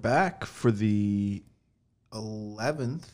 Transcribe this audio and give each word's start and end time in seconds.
back 0.00 0.44
for 0.44 0.70
the 0.70 1.42
11th, 2.12 3.04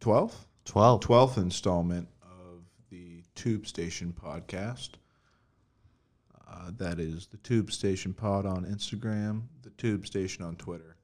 12th? 0.00 0.34
12. 0.64 1.00
12th 1.00 1.36
installment 1.38 2.08
of 2.22 2.62
the 2.90 3.22
Tube 3.34 3.66
Station 3.66 4.12
podcast. 4.12 4.90
Uh, 6.48 6.70
that 6.78 6.98
is 6.98 7.26
the 7.26 7.36
Tube 7.38 7.70
Station 7.72 8.12
Pod 8.12 8.46
on 8.46 8.64
Instagram, 8.64 9.42
the 9.62 9.70
Tube 9.70 10.06
Station 10.06 10.44
on 10.44 10.56
Twitter. 10.56 10.96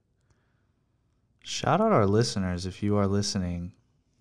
Shout 1.44 1.80
out 1.80 1.92
our 1.92 2.06
listeners 2.06 2.66
if 2.66 2.82
you 2.82 2.96
are 2.96 3.06
listening 3.06 3.72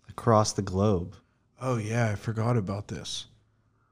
across 0.09 0.53
the 0.53 0.61
globe. 0.61 1.15
Oh, 1.59 1.77
yeah, 1.77 2.09
I 2.09 2.15
forgot 2.15 2.57
about 2.57 2.87
this. 2.87 3.27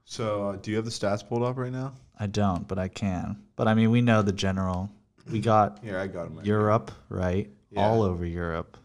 So, 0.04 0.48
uh, 0.50 0.56
do 0.56 0.70
you 0.72 0.76
have 0.76 0.84
the 0.84 0.90
stats 0.90 1.26
pulled 1.26 1.44
up 1.44 1.56
right 1.56 1.70
now? 1.70 1.94
I 2.18 2.26
don't, 2.26 2.66
but 2.66 2.78
I 2.78 2.88
can. 2.88 3.42
But 3.54 3.68
I 3.68 3.74
mean, 3.74 3.90
we 3.90 4.00
know 4.00 4.22
the 4.22 4.32
general. 4.32 4.90
We 5.30 5.40
got 5.40 5.82
Here, 5.82 5.98
I 5.98 6.06
got 6.06 6.24
them 6.24 6.36
right 6.36 6.46
Europe, 6.46 6.90
right? 7.08 7.50
Yeah. 7.70 7.86
All 7.86 8.02
over 8.02 8.24
Europe. 8.24 8.76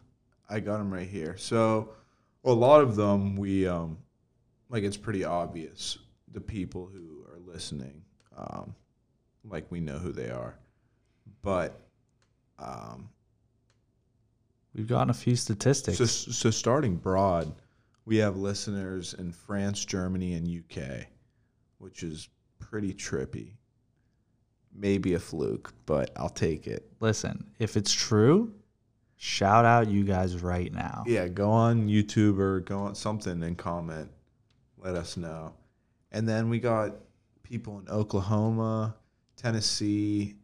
I 0.50 0.59
got 0.59 0.78
them 0.78 0.94
right 0.94 1.08
here. 1.08 1.38
So, 1.38 1.89
a 2.44 2.52
lot 2.52 2.81
of 2.81 2.95
them 2.95 3.36
we 3.36 3.67
um, 3.67 3.97
like. 4.69 4.83
It's 4.83 4.97
pretty 4.97 5.23
obvious 5.23 5.97
the 6.31 6.41
people 6.41 6.89
who 6.91 7.25
are 7.31 7.39
listening, 7.39 8.02
um, 8.38 8.75
like 9.44 9.66
we 9.72 9.80
know 9.80 9.97
who 9.97 10.11
they 10.11 10.30
are, 10.30 10.56
but 11.41 11.81
um, 12.59 13.09
We've 14.75 14.88
gotten 14.88 15.09
a 15.09 15.13
few 15.13 15.38
statistics. 15.38 15.97
so 15.97 16.06
so 16.06 16.52
starting 16.52 16.97
broad, 16.97 17.53
we 18.03 18.17
have 18.17 18.36
listeners 18.36 19.13
in 19.13 19.31
France, 19.31 19.86
Germany, 19.86 20.33
and 20.33 20.47
UK, 20.47 21.08
which 21.78 22.03
is 22.03 22.28
pretty 22.59 22.94
trippy. 22.94 23.53
Maybe 24.78 25.14
a 25.14 25.20
fluke, 25.20 25.73
but 25.86 26.12
I'll 26.18 26.30
take 26.30 26.68
it. 26.68 26.86
Listen, 27.00 27.50
if 27.59 27.78
it's 27.78 27.94
true, 27.94 28.54
shout 29.16 29.64
out 29.66 29.88
you 29.88 30.04
guys 30.04 30.42
right 30.42 30.72
now. 30.73 31.04
Yeah, 31.08 31.28
go 31.28 31.50
on 31.50 31.88
YouTube 31.88 32.40
or 32.40 32.59
go 32.59 32.80
on 32.80 32.96
something 32.96 33.42
and 33.44 33.58
comment. 33.58 34.12
Let 34.78 34.96
us 34.96 35.16
know. 35.16 35.53
And 36.12 36.28
then 36.28 36.50
we 36.50 36.59
got 36.59 36.96
people 37.44 37.80
in 37.80 37.88
Oklahoma, 37.90 38.96
Tennessee, 39.38 40.36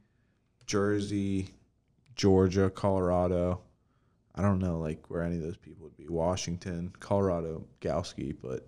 Jersey, 0.66 1.50
Georgia, 2.16 2.70
Colorado. 2.70 3.62
I 4.34 4.42
don't 4.42 4.59
know 4.59 4.80
like 4.80 5.09
where 5.09 5.24
any 5.24 5.36
of 5.36 5.42
those 5.42 5.58
people 5.58 5.84
would 5.84 5.98
be. 5.98 6.08
Washington, 6.08 6.94
Colorado, 7.00 7.66
Gowski, 7.81 8.36
but 8.41 8.68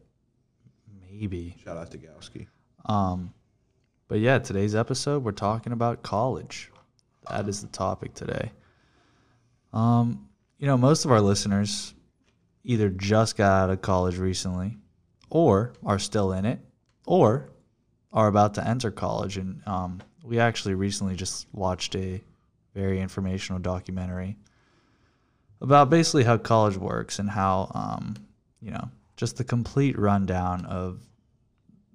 Maybe. 1.09 1.55
shout 1.63 1.77
out 1.77 1.91
to 1.91 1.97
Gowski. 1.97 2.47
Um, 2.85 3.33
but 4.07 4.19
yeah, 4.19 4.39
today's 4.39 4.75
episode 4.75 5.23
we're 5.23 5.31
talking 5.31 5.73
about 5.73 6.03
college. 6.03 6.71
That 7.29 7.47
is 7.47 7.61
the 7.61 7.67
topic 7.67 8.13
today. 8.13 8.51
Um, 9.71 10.27
you 10.57 10.67
know, 10.67 10.77
most 10.77 11.05
of 11.05 11.11
our 11.11 11.21
listeners 11.21 11.93
either 12.63 12.89
just 12.89 13.37
got 13.37 13.63
out 13.63 13.69
of 13.69 13.81
college 13.81 14.17
recently, 14.17 14.77
or 15.29 15.73
are 15.85 15.99
still 15.99 16.31
in 16.33 16.45
it, 16.45 16.59
or 17.05 17.49
are 18.11 18.27
about 18.27 18.53
to 18.53 18.67
enter 18.67 18.91
college. 18.91 19.37
And 19.37 19.61
um, 19.67 20.01
we 20.23 20.39
actually 20.39 20.75
recently 20.75 21.15
just 21.15 21.47
watched 21.51 21.95
a 21.95 22.21
very 22.73 23.01
informational 23.01 23.59
documentary 23.59 24.37
about 25.61 25.89
basically 25.89 26.23
how 26.23 26.37
college 26.37 26.77
works 26.77 27.19
and 27.19 27.29
how, 27.29 27.71
um, 27.73 28.15
you 28.61 28.71
know, 28.71 28.89
just 29.15 29.37
the 29.37 29.43
complete 29.43 29.97
rundown 29.97 30.65
of 30.65 30.99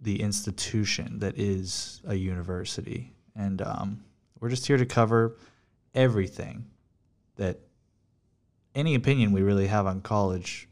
the 0.01 0.21
institution 0.23 1.19
that 1.21 1.39
is 1.39 2.01
a 2.07 2.15
university. 2.15 3.13
And 3.35 3.61
um, 3.63 4.05
we're 4.41 4.49
just 4.49 4.67
here 4.67 4.77
to 4.77 4.87
cover 4.87 5.37
everything 5.95 6.67
that 7.37 7.59
any 8.75 8.95
opinion 8.95 9.33
we 9.33 9.43
really 9.43 9.67
have 9.67 9.87
on 9.87 10.01
college 10.01 10.69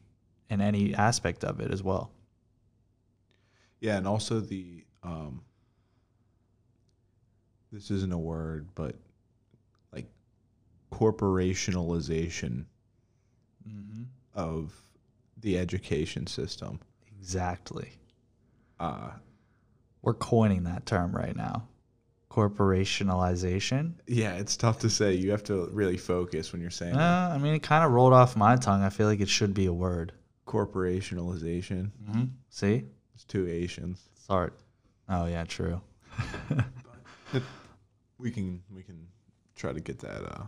and 0.48 0.62
any 0.62 0.94
aspect 0.94 1.44
of 1.44 1.60
it 1.60 1.70
as 1.72 1.82
well. 1.82 2.10
Yeah, 3.80 3.96
and 3.96 4.06
also 4.06 4.40
the 4.40 4.84
um 5.02 5.42
this 7.72 7.90
isn't 7.90 8.12
a 8.12 8.18
word, 8.18 8.68
but 8.74 8.94
like 9.92 10.06
corporationalization 10.92 12.64
Mm-hmm. 13.68 14.04
of 14.34 14.72
the 15.38 15.58
education 15.58 16.28
system. 16.28 16.78
Exactly. 17.18 17.90
Uh 18.80 19.10
We're 20.02 20.14
coining 20.14 20.64
that 20.64 20.86
term 20.86 21.14
right 21.14 21.34
now. 21.36 21.68
Corporationalization. 22.30 23.94
yeah, 24.06 24.34
it's 24.34 24.56
tough 24.56 24.80
to 24.80 24.90
say. 24.90 25.14
You 25.14 25.30
have 25.30 25.42
to 25.44 25.68
really 25.72 25.96
focus 25.96 26.52
when 26.52 26.60
you're 26.60 26.70
saying 26.70 26.94
Uh. 26.96 27.32
I 27.34 27.38
mean, 27.38 27.54
it 27.54 27.62
kind 27.62 27.84
of 27.84 27.92
rolled 27.92 28.12
off 28.12 28.36
my 28.36 28.56
tongue. 28.56 28.82
I 28.82 28.90
feel 28.90 29.06
like 29.06 29.20
it 29.20 29.28
should 29.28 29.54
be 29.54 29.66
a 29.66 29.72
word. 29.72 30.12
corporationalization. 30.46 31.90
Mm-hmm. 32.08 32.24
See? 32.50 32.84
It's 33.14 33.24
two 33.24 33.48
Asians. 33.48 34.00
Sorry. 34.26 34.50
Oh, 35.08 35.26
yeah, 35.26 35.44
true. 35.44 35.80
We 38.18 38.30
can 38.30 38.62
we 38.74 38.82
can 38.82 39.06
try 39.56 39.72
to 39.74 39.80
get 39.80 39.98
that 39.98 40.22
uh 40.22 40.44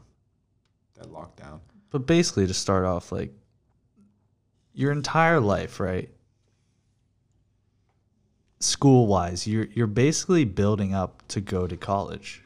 that 0.95 1.11
locked 1.13 1.39
down. 1.39 1.61
But 1.91 2.07
basically, 2.07 2.47
to 2.47 2.55
start 2.55 2.87
off, 2.87 3.13
like 3.13 3.31
your 4.73 4.91
entire 4.93 5.39
life, 5.39 5.79
right? 5.79 6.09
School 8.61 9.07
wise, 9.07 9.47
you're 9.47 9.69
you're 9.73 9.87
basically 9.87 10.45
building 10.45 10.95
up 10.95 11.23
to 11.29 11.41
go 11.41 11.67
to 11.67 11.77
college. 11.77 12.43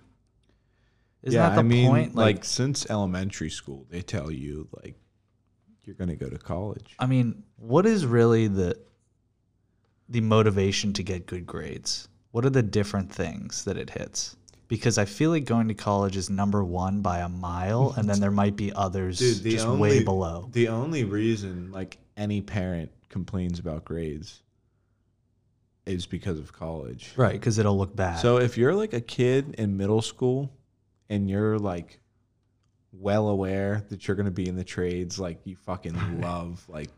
Isn't 1.23 1.41
yeah, 1.41 1.49
that 1.51 1.55
the 1.55 1.61
I 1.61 1.63
mean, 1.63 1.89
point? 1.89 2.15
like, 2.15 2.45
since 2.45 2.89
elementary 2.91 3.49
school, 3.49 3.87
they 3.89 4.03
tell 4.03 4.31
you 4.31 4.69
like 4.83 4.97
you're 5.85 5.95
gonna 5.95 6.17
go 6.17 6.29
to 6.29 6.39
college. 6.39 6.95
I 6.99 7.07
mean, 7.07 7.45
what 7.57 7.87
is 7.87 8.05
really 8.05 8.49
the 8.49 8.77
the 10.09 10.21
motivation 10.21 10.93
to 10.95 11.03
get 11.03 11.27
good 11.27 11.47
grades? 11.47 12.09
What 12.33 12.45
are 12.45 12.51
the 12.51 12.63
different 12.63 13.13
things 13.13 13.65
that 13.65 13.77
it 13.77 13.91
hits? 13.91 14.37
Because 14.69 14.97
I 14.97 15.05
feel 15.05 15.31
like 15.31 15.45
going 15.45 15.69
to 15.69 15.75
college 15.75 16.17
is 16.17 16.31
number 16.31 16.65
one 16.65 17.03
by 17.03 17.19
a 17.19 17.29
mile, 17.29 17.95
and 17.97 18.09
then 18.09 18.21
there 18.21 18.31
might 18.31 18.57
be 18.57 18.73
others 18.73 19.19
Dude, 19.19 19.43
just 19.51 19.67
only, 19.67 19.81
way 19.81 20.05
below. 20.05 20.49
The 20.53 20.69
only 20.69 21.05
reason 21.05 21.71
like 21.73 21.99
any 22.17 22.41
parent 22.41 22.91
complains 23.09 23.59
about 23.59 23.85
grades 23.85 24.43
is 25.87 26.07
because 26.07 26.39
of 26.39 26.53
college. 26.53 27.13
Right, 27.17 27.33
because 27.33 27.59
it'll 27.59 27.77
look 27.77 27.95
bad. 27.95 28.19
So 28.19 28.39
if 28.39 28.57
you're 28.57 28.75
like 28.75 28.93
a 28.93 29.01
kid 29.01 29.55
in 29.59 29.77
middle 29.77 30.03
school 30.03 30.53
and 31.09 31.29
you're 31.29 31.59
like 31.59 32.01
well 32.93 33.29
aware 33.29 33.85
that 33.89 34.07
you're 34.07 34.15
going 34.17 34.27
to 34.27 34.31
be 34.31 34.49
in 34.49 34.57
the 34.57 34.65
trades 34.65 35.19
like 35.19 35.41
you 35.45 35.57
fucking 35.57 36.21
love 36.21 36.63
like 36.69 36.91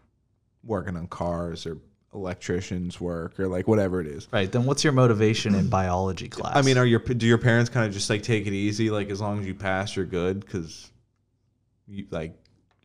working 0.65 0.97
on 0.97 1.07
cars 1.07 1.67
or 1.67 1.79
electricians 2.13 3.01
work 3.01 3.39
or 3.41 3.49
like 3.49 3.67
whatever 3.67 4.01
it 4.01 4.07
is. 4.07 4.29
right, 4.33 4.51
then 4.53 4.65
what's 4.65 4.85
your 4.85 4.93
motivation 4.93 5.55
in 5.55 5.69
biology 5.69 6.29
class? 6.31 6.57
I 6.57 6.63
mean, 6.63 6.79
are 6.79 6.87
your 6.87 7.01
do 7.01 7.27
your 7.27 7.39
parents 7.39 7.71
kind 7.71 7.87
of 7.87 7.93
just 7.93 8.09
like 8.09 8.23
take 8.23 8.47
it 8.47 8.53
easy 8.53 8.91
like 8.91 9.11
as 9.11 9.21
long 9.21 9.41
as 9.41 9.47
you 9.47 9.55
pass 9.55 9.97
you're 9.97 10.05
good 10.05 10.47
cuz 10.47 10.91
you 11.87 12.07
like 12.11 12.35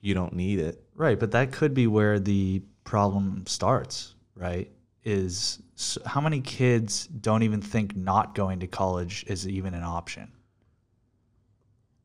you 0.01 0.13
don't 0.13 0.33
need 0.33 0.59
it. 0.59 0.81
right, 0.95 1.19
but 1.19 1.31
that 1.31 1.51
could 1.51 1.73
be 1.73 1.85
where 1.87 2.19
the 2.19 2.61
problem 2.85 3.45
starts. 3.47 4.15
Right, 4.35 4.71
is 5.03 5.61
how 6.05 6.21
many 6.21 6.41
kids 6.41 7.07
don't 7.07 7.43
even 7.43 7.61
think 7.61 7.95
not 7.95 8.35
going 8.35 8.59
to 8.59 8.67
college 8.67 9.23
is 9.27 9.47
even 9.47 9.73
an 9.73 9.83
option? 9.83 10.31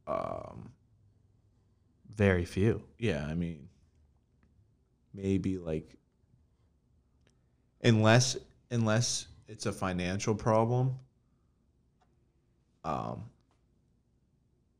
Um 0.06 0.72
Very 2.14 2.44
few. 2.44 2.82
yeah, 2.98 3.26
I 3.26 3.34
mean, 3.34 3.68
maybe 5.12 5.58
like 5.58 5.96
unless 7.82 8.36
unless 8.70 9.28
it's 9.48 9.66
a 9.66 9.72
financial 9.72 10.34
problem. 10.34 10.98
Um. 12.84 13.30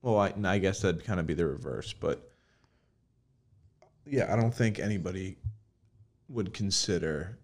Well, 0.02 0.18
I, 0.18 0.34
I 0.44 0.58
guess 0.58 0.80
that'd 0.82 1.04
kind 1.04 1.18
of 1.18 1.26
be 1.26 1.34
the 1.34 1.46
reverse, 1.46 1.92
but 1.94 2.30
yeah, 4.06 4.32
I 4.32 4.36
don't 4.36 4.54
think 4.54 4.78
anybody 4.78 5.38
would 6.28 6.52
consider 6.52 7.38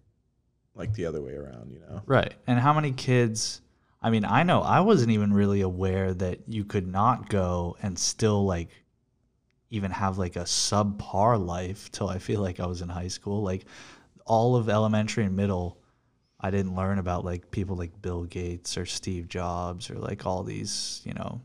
like 0.75 0.93
the 0.93 1.05
other 1.05 1.21
way 1.21 1.33
around. 1.33 1.71
You 1.71 1.79
know? 1.79 2.01
Right. 2.05 2.33
And 2.47 2.59
how 2.59 2.73
many 2.73 2.91
kids? 2.91 3.61
I 4.01 4.09
mean, 4.09 4.25
I 4.25 4.43
know 4.43 4.61
I 4.61 4.79
wasn't 4.79 5.11
even 5.11 5.33
really 5.33 5.61
aware 5.61 6.13
that 6.13 6.39
you 6.47 6.65
could 6.65 6.87
not 6.87 7.29
go 7.29 7.77
and 7.81 7.97
still 7.97 8.45
like 8.45 8.69
even 9.69 9.91
have 9.91 10.17
like 10.17 10.35
a 10.35 10.41
subpar 10.41 11.43
life 11.43 11.91
till 11.91 12.09
I 12.09 12.17
feel 12.17 12.41
like 12.41 12.59
I 12.59 12.65
was 12.65 12.81
in 12.81 12.89
high 12.89 13.07
school. 13.07 13.41
Like 13.41 13.65
all 14.25 14.55
of 14.55 14.69
elementary 14.69 15.23
and 15.23 15.35
middle, 15.35 15.77
I 16.39 16.51
didn't 16.51 16.75
learn 16.75 16.99
about 16.99 17.23
like 17.23 17.51
people 17.51 17.75
like 17.75 18.01
Bill 18.01 18.23
Gates 18.23 18.77
or 18.77 18.85
Steve 18.85 19.27
Jobs 19.27 19.89
or 19.89 19.95
like 19.95 20.25
all 20.25 20.43
these, 20.43 21.01
you 21.05 21.13
know, 21.13 21.41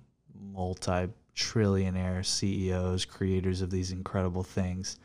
multi 0.52 1.08
trillionaire 1.36 2.24
CEOs, 2.24 3.04
creators 3.04 3.60
of 3.60 3.70
these 3.70 3.92
incredible 3.92 4.42
things. 4.42 4.98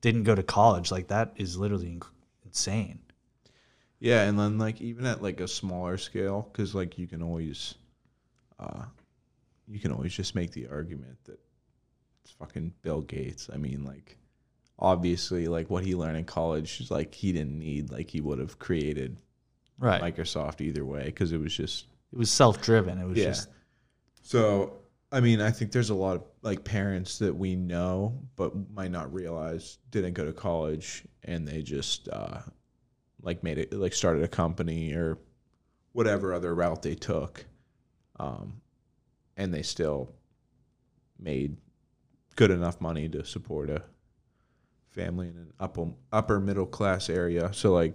Didn't 0.00 0.24
go 0.24 0.34
to 0.34 0.42
college. 0.42 0.90
Like 0.90 1.08
that 1.08 1.32
is 1.36 1.56
literally 1.56 1.88
inc- 1.88 2.06
insane. 2.44 2.98
Yeah, 4.00 4.22
and 4.24 4.38
then 4.38 4.58
like 4.58 4.80
even 4.80 5.06
at 5.06 5.22
like 5.22 5.40
a 5.40 5.48
smaller 5.48 5.98
scale, 5.98 6.48
because 6.52 6.74
like 6.74 6.98
you 6.98 7.06
can 7.08 7.22
always, 7.22 7.74
uh, 8.60 8.84
you 9.66 9.78
can 9.80 9.92
always 9.92 10.14
just 10.14 10.34
make 10.34 10.52
the 10.52 10.68
argument 10.68 11.18
that 11.24 11.40
it's 12.24 12.32
fucking 12.38 12.74
Bill 12.82 13.00
Gates. 13.02 13.50
I 13.52 13.56
mean, 13.56 13.84
like 13.84 14.16
obviously, 14.78 15.48
like 15.48 15.70
what 15.70 15.84
he 15.84 15.94
learned 15.94 16.18
in 16.18 16.24
college 16.24 16.80
is 16.80 16.90
like 16.90 17.14
he 17.14 17.32
didn't 17.32 17.58
need 17.58 17.90
like 17.90 18.10
he 18.10 18.20
would 18.20 18.38
have 18.38 18.58
created 18.58 19.16
Right. 19.78 20.02
Microsoft 20.02 20.60
either 20.60 20.84
way 20.84 21.04
because 21.06 21.32
it 21.32 21.38
was 21.40 21.54
just 21.56 21.86
it 22.12 22.18
was 22.18 22.30
self 22.30 22.60
driven. 22.62 22.98
It 22.98 23.06
was 23.06 23.18
Yeah. 23.18 23.26
just 23.26 23.48
so. 24.22 24.74
I 25.12 25.20
mean, 25.20 25.40
I 25.40 25.50
think 25.50 25.72
there's 25.72 25.90
a 25.90 25.94
lot 25.94 26.16
of 26.16 26.24
like 26.42 26.64
parents 26.64 27.18
that 27.20 27.34
we 27.34 27.56
know 27.56 28.20
but 28.36 28.52
might 28.72 28.90
not 28.90 29.12
realize 29.12 29.78
didn't 29.90 30.14
go 30.14 30.24
to 30.24 30.32
college 30.34 31.04
and 31.24 31.48
they 31.48 31.62
just 31.62 32.08
uh, 32.10 32.40
like 33.22 33.42
made 33.42 33.58
it 33.58 33.72
like 33.72 33.92
started 33.92 34.22
a 34.22 34.28
company 34.28 34.92
or 34.92 35.18
whatever 35.92 36.32
other 36.32 36.54
route 36.54 36.82
they 36.82 36.94
took, 36.94 37.44
um, 38.18 38.60
and 39.36 39.52
they 39.52 39.62
still 39.62 40.12
made 41.18 41.56
good 42.36 42.50
enough 42.50 42.80
money 42.80 43.08
to 43.08 43.24
support 43.24 43.70
a 43.70 43.82
family 44.90 45.28
in 45.28 45.36
an 45.36 45.52
upper 45.58 45.88
upper 46.12 46.40
middle 46.40 46.66
class 46.66 47.10
area. 47.10 47.52
So 47.52 47.72
like, 47.72 47.94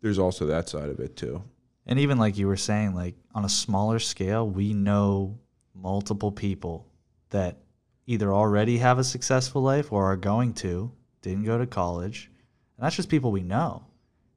there's 0.00 0.18
also 0.18 0.46
that 0.46 0.68
side 0.68 0.88
of 0.88 1.00
it 1.00 1.16
too. 1.16 1.42
And 1.86 1.98
even 1.98 2.18
like 2.18 2.38
you 2.38 2.46
were 2.46 2.56
saying, 2.56 2.94
like 2.94 3.16
on 3.34 3.44
a 3.44 3.48
smaller 3.48 3.98
scale, 3.98 4.48
we 4.48 4.72
know 4.72 5.38
multiple 5.74 6.30
people 6.30 6.86
that 7.30 7.58
either 8.06 8.32
already 8.32 8.78
have 8.78 8.98
a 8.98 9.04
successful 9.04 9.62
life 9.62 9.92
or 9.92 10.04
are 10.04 10.16
going 10.16 10.52
to, 10.54 10.92
didn't 11.22 11.44
go 11.44 11.58
to 11.58 11.66
college. 11.66 12.30
And 12.76 12.84
that's 12.84 12.96
just 12.96 13.08
people 13.08 13.32
we 13.32 13.42
know. 13.42 13.84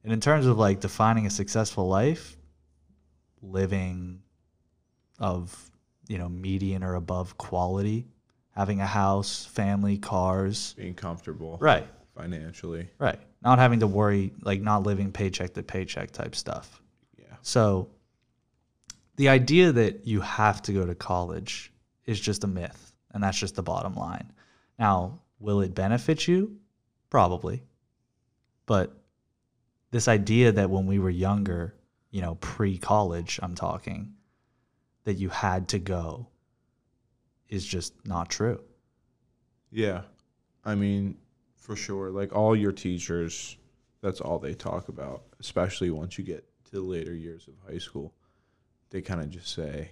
And 0.06 0.14
in 0.14 0.22
terms 0.22 0.46
of 0.46 0.60
like 0.60 0.80
defining 0.82 1.26
a 1.26 1.32
successful 1.32 1.88
life, 1.88 2.38
living 3.42 4.22
of, 5.18 5.72
you 6.08 6.20
know, 6.20 6.30
median 6.30 6.84
or 6.84 6.94
above 6.94 7.40
quality, 7.40 8.06
having 8.52 8.82
a 8.82 8.86
house, 8.86 9.46
family, 9.46 9.98
cars. 9.98 10.76
Being 10.78 10.94
comfortable 10.94 11.58
Right, 11.60 11.88
financially. 12.16 12.88
right. 13.00 13.20
Not 13.42 13.58
having 13.58 13.80
to 13.80 13.88
worry, 13.88 14.32
like 14.44 14.62
not 14.62 14.84
living 14.84 15.12
paycheck 15.12 15.56
to 15.56 15.64
paycheck 15.64 16.12
type 16.12 16.36
stuff. 16.36 16.84
Yeah. 17.18 17.26
So 17.42 17.90
the 19.16 19.30
idea 19.30 19.72
that 19.72 20.06
you 20.06 20.22
have 20.22 20.62
to 20.64 20.72
go 20.72 20.86
to 20.86 20.94
college 20.94 21.74
is 22.06 22.20
just 22.20 22.44
a 22.44 22.48
myth, 22.48 22.94
and 23.12 23.24
that's 23.24 23.40
just 23.40 23.56
the 23.56 23.64
bottom 23.64 23.96
line. 23.96 24.32
Now, 24.78 25.20
will 25.40 25.62
it 25.62 25.74
benefit 25.74 26.28
you? 26.28 26.58
Probably. 27.10 27.64
But 28.68 28.96
this 29.96 30.10
idea 30.10 30.52
that 30.52 30.70
when 30.70 30.86
we 30.86 31.00
were 31.00 31.10
younger, 31.10 31.74
you 32.12 32.22
know, 32.22 32.36
pre 32.36 32.78
college, 32.78 33.40
I'm 33.42 33.56
talking, 33.56 34.12
that 35.06 35.14
you 35.14 35.30
had 35.30 35.70
to 35.70 35.80
go 35.80 36.28
is 37.48 37.66
just 37.66 37.94
not 38.06 38.30
true. 38.30 38.62
Yeah. 39.72 40.02
I 40.66 40.76
mean, 40.76 41.16
for 41.56 41.78
sure. 41.78 42.10
Like 42.10 42.36
all 42.36 42.58
your 42.58 42.74
teachers, 42.74 43.56
that's 44.02 44.20
all 44.20 44.38
they 44.38 44.54
talk 44.54 44.90
about, 44.90 45.24
especially 45.40 45.92
once 45.92 46.18
you 46.18 46.26
get 46.26 46.46
to 46.66 46.72
the 46.72 46.82
later 46.82 47.14
years 47.14 47.48
of 47.48 47.54
high 47.66 47.80
school. 47.80 48.14
They 48.90 49.02
kind 49.02 49.22
of 49.22 49.30
just 49.30 49.54
say, 49.54 49.92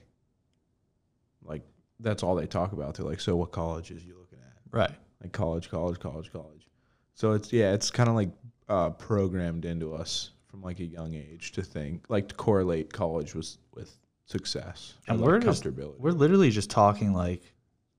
like, 1.46 1.62
that's 2.02 2.24
all 2.24 2.36
they 2.36 2.46
talk 2.46 2.74
about. 2.74 2.96
They're 2.96 3.06
like, 3.06 3.22
so 3.22 3.38
what 3.38 3.54
colleges 3.54 4.06
you 4.06 4.18
looking 4.20 4.40
at? 4.40 4.58
Right. 4.70 4.92
Like 5.22 5.32
college, 5.32 5.70
college, 5.70 5.98
college, 6.02 6.30
college. 6.30 6.68
So 7.14 7.32
it's, 7.32 7.54
yeah, 7.54 7.72
it's 7.74 7.90
kind 7.90 8.10
of 8.10 8.16
like 8.16 8.32
uh, 8.70 8.90
programmed 8.92 9.66
into 9.66 9.94
us 9.94 10.32
from 10.48 10.62
like 10.62 10.80
a 10.80 10.86
young 10.86 11.14
age 11.14 11.52
to 11.54 11.62
think, 11.62 12.06
like, 12.10 12.30
to 12.30 12.36
correlate 12.36 12.92
college 12.94 13.34
was 13.36 13.58
with 13.74 13.98
success 14.26 14.94
And 15.08 15.20
we're 15.20 15.40
just- 15.40 15.64
We're 16.00 16.12
literally 16.12 16.50
just 16.50 16.70
talking 16.70 17.14
like 17.14 17.54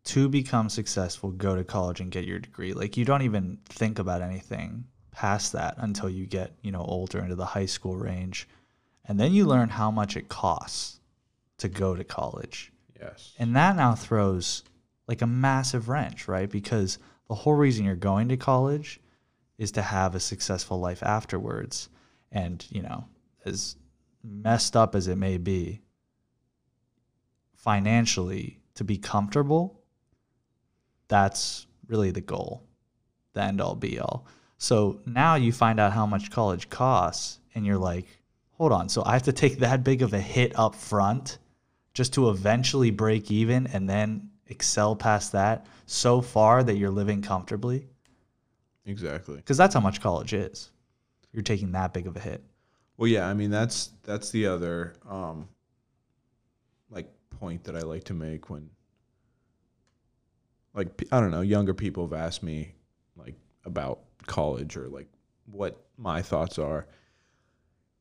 to 0.04 0.28
become 0.28 0.68
successful, 0.68 1.30
go 1.30 1.54
to 1.56 1.64
college 1.64 2.00
and 2.00 2.10
get 2.10 2.24
your 2.24 2.38
degree. 2.38 2.72
Like 2.74 2.96
you 2.96 3.04
don't 3.04 3.22
even 3.22 3.58
think 3.66 3.98
about 3.98 4.22
anything 4.22 4.84
past 5.10 5.52
that 5.52 5.74
until 5.78 6.08
you 6.10 6.26
get, 6.26 6.52
you 6.62 6.72
know, 6.72 6.82
older 6.82 7.18
into 7.20 7.34
the 7.36 7.44
high 7.46 7.66
school 7.66 7.96
range. 7.96 8.48
And 9.06 9.18
then 9.20 9.32
you 9.32 9.44
learn 9.46 9.68
how 9.68 9.90
much 9.90 10.16
it 10.16 10.28
costs 10.28 11.00
to 11.58 11.68
go 11.68 11.94
to 11.94 12.04
college. 12.04 12.72
yes. 13.00 13.32
And 13.38 13.54
that 13.56 13.76
now 13.76 13.94
throws 13.94 14.62
like 15.06 15.20
a 15.22 15.26
massive 15.26 15.88
wrench, 15.88 16.26
right? 16.26 16.48
Because 16.50 16.98
the 17.28 17.34
whole 17.34 17.54
reason 17.54 17.84
you're 17.84 17.96
going 17.96 18.28
to 18.28 18.36
college 18.36 19.00
is 19.58 19.72
to 19.72 19.82
have 19.82 20.14
a 20.14 20.20
successful 20.20 20.78
life 20.78 21.02
afterwards. 21.02 21.88
And, 22.32 22.64
you 22.70 22.82
know, 22.82 23.04
as 23.44 23.76
messed 24.22 24.76
up 24.76 24.94
as 24.94 25.08
it 25.08 25.16
may 25.16 25.38
be, 25.38 25.80
financially, 27.54 28.60
to 28.74 28.84
be 28.84 28.98
comfortable, 28.98 29.80
that's 31.08 31.66
really 31.86 32.10
the 32.10 32.20
goal, 32.20 32.64
the 33.34 33.42
end 33.42 33.60
all 33.60 33.74
be 33.74 33.98
all. 33.98 34.26
So 34.58 35.00
now 35.06 35.34
you 35.34 35.52
find 35.52 35.78
out 35.78 35.92
how 35.92 36.06
much 36.06 36.30
college 36.30 36.70
costs, 36.70 37.40
and 37.54 37.64
you're 37.64 37.78
like, 37.78 38.06
hold 38.52 38.72
on, 38.72 38.88
so 38.88 39.02
I 39.04 39.12
have 39.12 39.22
to 39.24 39.32
take 39.32 39.58
that 39.58 39.84
big 39.84 40.02
of 40.02 40.12
a 40.12 40.20
hit 40.20 40.58
up 40.58 40.74
front 40.74 41.38
just 41.92 42.14
to 42.14 42.30
eventually 42.30 42.90
break 42.90 43.30
even 43.30 43.66
and 43.68 43.88
then 43.88 44.30
excel 44.46 44.96
past 44.96 45.32
that 45.32 45.66
so 45.86 46.20
far 46.20 46.62
that 46.62 46.76
you're 46.76 46.90
living 46.90 47.22
comfortably 47.22 47.88
exactly. 48.86 49.36
because 49.36 49.56
that's 49.56 49.74
how 49.74 49.80
much 49.80 50.00
college 50.00 50.32
is 50.32 50.70
you're 51.32 51.42
taking 51.42 51.72
that 51.72 51.92
big 51.92 52.06
of 52.06 52.16
a 52.16 52.20
hit 52.20 52.42
Well, 52.96 53.08
yeah, 53.08 53.26
I 53.26 53.34
mean 53.34 53.50
that's 53.50 53.90
that's 54.04 54.30
the 54.30 54.46
other 54.46 54.94
um 55.08 55.48
like 56.90 57.08
point 57.30 57.64
that 57.64 57.74
I 57.76 57.80
like 57.80 58.04
to 58.04 58.14
make 58.14 58.48
when 58.50 58.70
like 60.74 61.02
I 61.10 61.20
don't 61.20 61.30
know, 61.30 61.40
younger 61.40 61.74
people 61.74 62.04
have 62.06 62.12
asked 62.12 62.42
me 62.42 62.74
like 63.16 63.34
about 63.64 64.00
college 64.26 64.76
or 64.76 64.88
like 64.88 65.08
what 65.46 65.84
my 65.96 66.22
thoughts 66.22 66.58
are. 66.58 66.86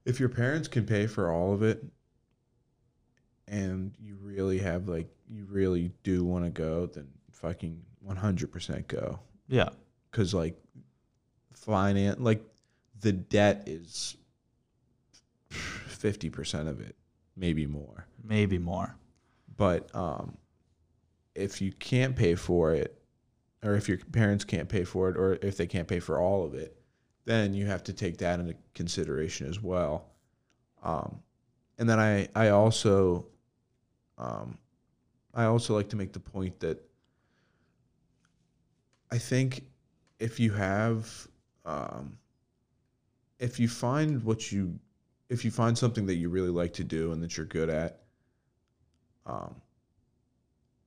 If 0.06 0.20
your 0.20 0.30
parents 0.30 0.68
can 0.68 0.86
pay 0.86 1.08
for 1.08 1.32
all 1.32 1.54
of 1.54 1.64
it 1.64 1.84
and 3.48 3.94
you 4.00 4.16
really 4.22 4.60
have 4.60 4.88
like 4.88 5.08
you 5.30 5.46
really 5.50 5.92
do 6.04 6.24
want 6.24 6.46
to 6.46 6.52
go, 6.52 6.86
then 6.86 7.08
fucking 7.32 7.82
100% 8.08 8.88
go 8.88 9.20
yeah 9.48 9.70
because 10.12 10.34
like 10.34 10.56
finance 11.56 12.20
like 12.20 12.44
the 13.02 13.12
debt 13.12 13.64
is 13.68 14.18
50% 15.52 16.68
of 16.68 16.82
it 16.82 16.96
maybe 17.36 17.66
more. 17.66 18.06
Maybe 18.24 18.58
more. 18.58 18.96
But 19.56 19.94
um 19.96 20.38
if 21.36 21.62
you 21.62 21.72
can't 21.72 22.16
pay 22.16 22.36
for 22.36 22.74
it 22.74 23.00
or 23.64 23.76
if 23.76 23.88
your 23.88 23.98
parents 23.98 24.44
can't 24.44 24.70
pay 24.70 24.84
for 24.84 25.10
it 25.10 25.18
or 25.18 25.40
if 25.42 25.58
they 25.58 25.66
can't 25.66 25.88
pay 25.88 26.00
for 26.00 26.20
all 26.20 26.46
of 26.46 26.54
it 26.54 26.78
then 27.26 27.54
you 27.54 27.66
have 27.66 27.84
to 27.84 27.94
take 27.94 28.18
that 28.18 28.40
into 28.40 28.54
consideration 28.74 29.48
as 29.48 29.62
well. 29.62 30.06
Um 30.84 31.22
and 31.78 31.90
then 31.90 32.00
i 32.00 32.28
i 32.36 32.50
also 32.50 33.26
um 34.18 34.58
i 35.34 35.46
also 35.46 35.74
like 35.74 35.90
to 35.90 35.96
make 35.96 36.14
the 36.14 36.20
point 36.20 36.60
that 36.60 36.82
i 39.12 39.18
think 39.18 39.64
if 40.20 40.40
you 40.40 40.52
have 40.52 41.28
um 41.66 42.18
if 43.40 43.60
you 43.60 43.68
find 43.68 44.24
what 44.24 44.52
you 44.52 44.80
if 45.30 45.44
you 45.44 45.52
find 45.52 45.78
something 45.78 46.06
that 46.06 46.16
you 46.16 46.30
really 46.30 46.50
like 46.50 46.74
to 46.74 46.84
do 46.84 47.12
and 47.12 47.22
that 47.24 47.38
you're 47.38 47.46
good 47.46 47.70
at 47.70 48.04
um, 49.26 49.56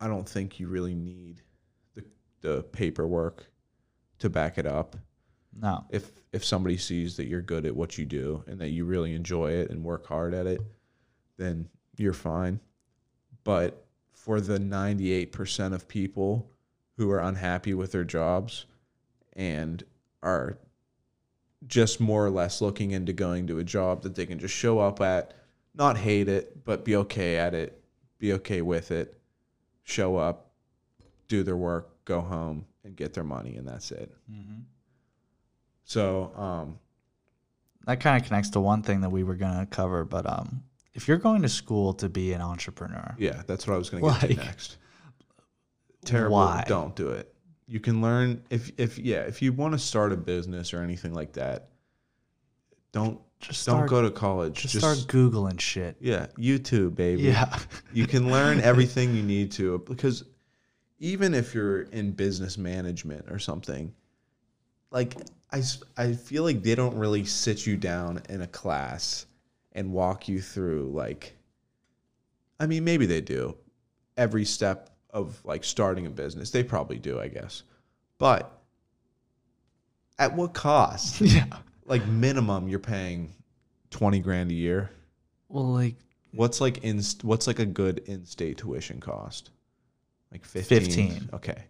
I 0.00 0.09
don't 0.09 0.28
think 0.28 0.61
you 0.61 0.68
really 0.68 0.95
need 0.95 1.42
the 1.95 2.04
the 2.42 2.62
paperwork 2.64 3.47
to 4.18 4.28
back 4.30 4.59
it 4.59 4.66
up. 4.66 4.97
no 5.59 5.85
If 5.90 6.12
if 6.33 6.45
somebody 6.45 6.76
sees 6.76 7.16
that 7.16 7.26
you're 7.26 7.42
good 7.42 7.66
at 7.66 7.75
what 7.75 7.97
you 7.97 8.04
do 8.04 8.45
and 8.47 8.61
that 8.61 8.71
you 8.71 8.85
really 8.85 9.14
enjoy 9.14 9.52
it 9.52 9.71
and 9.71 9.83
work 9.83 10.06
hard 10.06 10.35
at 10.35 10.47
it, 10.47 10.61
then 11.38 11.68
you're 11.97 12.12
fine. 12.12 12.61
But 13.45 13.87
for 14.12 14.40
the 14.40 14.59
98% 14.59 15.73
of 15.73 15.87
people 15.87 16.50
who 16.97 17.11
are 17.11 17.21
unhappy 17.21 17.75
with 17.75 17.92
their 17.92 18.04
jobs 18.04 18.66
and 19.35 19.85
are 20.23 20.59
just 21.66 22.00
more 22.00 22.25
or 22.25 22.30
less 22.30 22.61
looking 22.61 22.90
into 22.92 23.12
going 23.12 23.46
to 23.49 23.58
a 23.58 23.64
job 23.64 24.02
that 24.02 24.14
they 24.14 24.26
can 24.26 24.38
just 24.38 24.54
show 24.54 24.78
up 24.78 25.00
at, 25.00 25.35
not 25.75 25.96
hate 25.96 26.28
it, 26.28 26.64
but 26.64 26.85
be 26.85 26.96
okay 26.96 27.37
at 27.37 27.54
it, 27.54 27.82
be 28.18 28.32
okay 28.35 28.62
with 28.62 28.90
it, 28.90 29.18
show 29.85 30.16
up, 30.16 30.50
do 31.28 31.42
their 31.42 31.56
work, 31.56 32.04
go 32.04 32.20
home, 32.20 32.64
and 32.85 32.94
get 32.96 33.12
their 33.14 33.25
money, 33.25 33.56
and 33.56 33.66
that's 33.66 33.90
it. 33.90 34.12
hmm 34.30 34.61
So, 35.85 36.32
um, 36.37 36.78
that 37.87 38.00
kind 38.00 38.20
of 38.20 38.26
connects 38.26 38.50
to 38.50 38.61
one 38.61 38.82
thing 38.82 39.00
that 39.02 39.11
we 39.11 39.23
were 39.23 39.37
going 39.37 39.58
to 39.61 39.66
cover 39.66 40.04
but 40.04 40.26
um 40.26 40.61
if 40.92 41.06
you're 41.06 41.18
going 41.18 41.42
to 41.42 41.49
school 41.49 41.92
to 41.94 42.08
be 42.08 42.32
an 42.32 42.40
entrepreneur 42.40 43.14
yeah, 43.16 43.42
that's 43.46 43.64
what 43.66 43.75
I 43.75 43.78
was 43.78 43.90
going 43.90 44.02
to 44.02 44.11
get 44.11 44.23
Like, 44.30 44.38
to 44.38 44.44
next. 44.44 44.76
Terrible. 46.04 46.35
why? 46.37 46.64
Don't 46.66 46.96
do 46.96 47.11
it. 47.11 47.32
You 47.68 47.80
can 47.80 48.00
learn 48.00 48.42
if 48.50 48.70
if 48.78 48.99
yeah, 48.99 49.23
if 49.23 49.42
you 49.42 49.52
want 49.52 49.73
to 49.73 49.78
start 49.78 50.12
a 50.12 50.16
business 50.16 50.73
or 50.73 50.82
anything 50.82 51.12
like 51.14 51.32
that, 51.32 51.68
don't 52.92 53.20
just 53.40 53.66
don't 53.66 53.87
go 53.87 54.02
to 54.02 54.11
college. 54.11 54.54
just, 54.54 54.75
Just, 54.75 54.85
start 54.85 54.99
googling 55.08 55.61
shit 55.61 55.96
yeah, 56.00 56.26
YouTube, 56.38 56.94
baby. 56.94 57.23
yeah 57.23 57.58
you 57.92 58.06
can 58.06 58.30
learn 58.30 58.61
everything 58.62 59.14
you 59.14 59.23
need 59.23 59.52
to 59.52 59.78
because 59.80 60.25
even 60.99 61.35
if 61.35 61.54
you're 61.54 61.82
in 61.82 62.12
business 62.12 62.56
management 62.56 63.26
or 63.30 63.38
something, 63.38 63.92
like 64.90 65.14
i 65.52 65.62
i 65.96 66.12
feel 66.12 66.42
like 66.42 66.62
they 66.62 66.75
don't 66.75 66.96
really 66.96 67.25
sit 67.25 67.66
you 67.66 67.76
down 67.76 68.20
in 68.28 68.42
a 68.42 68.46
class 68.46 69.26
and 69.73 69.92
walk 69.92 70.26
you 70.28 70.40
through 70.40 70.90
like 70.92 71.37
I 72.58 72.66
mean 72.66 72.85
maybe 72.85 73.06
they 73.06 73.20
do 73.20 73.56
every 74.16 74.44
step 74.44 74.90
of 75.16 75.40
like 75.44 75.64
starting 75.64 76.06
a 76.06 76.11
business. 76.11 76.50
They 76.50 76.62
probably 76.62 76.99
do, 76.99 77.18
I 77.18 77.28
guess. 77.28 77.62
But 78.18 78.52
at 80.18 80.37
what 80.37 80.52
cost? 80.52 81.20
yeah. 81.23 81.46
like 81.87 82.06
minimum 82.06 82.68
you're 82.68 82.78
paying 82.78 83.35
20 83.90 84.20
grand 84.20 84.50
a 84.50 84.54
year. 84.54 84.90
Well, 85.49 85.73
like 85.73 85.94
What's 86.32 86.61
like 86.61 86.85
in 86.85 87.00
what's 87.23 87.46
like 87.46 87.61
a 87.61 87.64
good 87.66 88.00
in-state 88.00 88.58
tuition 88.58 89.00
cost? 89.00 89.50
Like 90.30 90.44
15. 90.44 90.80
15. 90.80 91.30
Okay. 91.32 91.64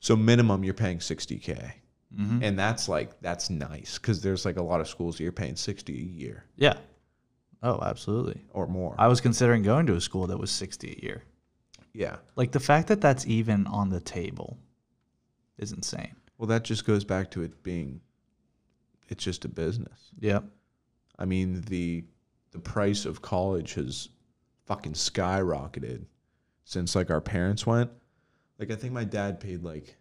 So 0.00 0.14
minimum 0.14 0.62
you're 0.62 0.74
paying 0.74 0.98
60k. 0.98 1.72
mhm. 2.14 2.42
And 2.42 2.58
that's 2.58 2.86
like 2.86 3.18
that's 3.22 3.48
nice 3.48 3.96
cuz 3.96 4.20
there's 4.20 4.44
like 4.44 4.58
a 4.58 4.62
lot 4.62 4.82
of 4.82 4.88
schools 4.88 5.16
that 5.16 5.22
you're 5.22 5.32
paying 5.32 5.56
60 5.56 5.92
a 5.94 5.96
year 5.96 6.44
yeah. 6.56 6.74
Oh, 7.62 7.78
absolutely. 7.80 8.42
or 8.50 8.66
more. 8.66 8.94
I 8.98 9.06
was 9.06 9.20
considering 9.22 9.62
going 9.62 9.86
to 9.86 9.94
a 9.94 10.00
school 10.02 10.26
that 10.26 10.36
was 10.36 10.50
60 10.50 10.98
a 11.00 11.06
year. 11.06 11.22
Yeah. 11.92 12.16
Like 12.36 12.52
the 12.52 12.60
fact 12.60 12.88
that 12.88 13.00
that's 13.00 13.26
even 13.26 13.66
on 13.66 13.90
the 13.90 14.00
table 14.00 14.58
is 15.58 15.72
insane. 15.72 16.14
Well, 16.38 16.48
that 16.48 16.64
just 16.64 16.84
goes 16.86 17.04
back 17.04 17.30
to 17.32 17.42
it 17.42 17.62
being 17.62 18.00
it's 19.08 19.22
just 19.22 19.44
a 19.44 19.48
business. 19.48 20.10
Yeah. 20.18 20.40
I 21.18 21.24
mean, 21.24 21.60
the 21.68 22.04
the 22.52 22.58
price 22.58 23.04
of 23.04 23.22
college 23.22 23.74
has 23.74 24.08
fucking 24.66 24.92
skyrocketed 24.92 26.04
since 26.64 26.94
like 26.94 27.10
our 27.10 27.20
parents 27.20 27.66
went. 27.66 27.90
Like 28.58 28.70
I 28.70 28.74
think 28.76 28.92
my 28.92 29.04
dad 29.04 29.40
paid 29.40 29.62
like 29.62 29.96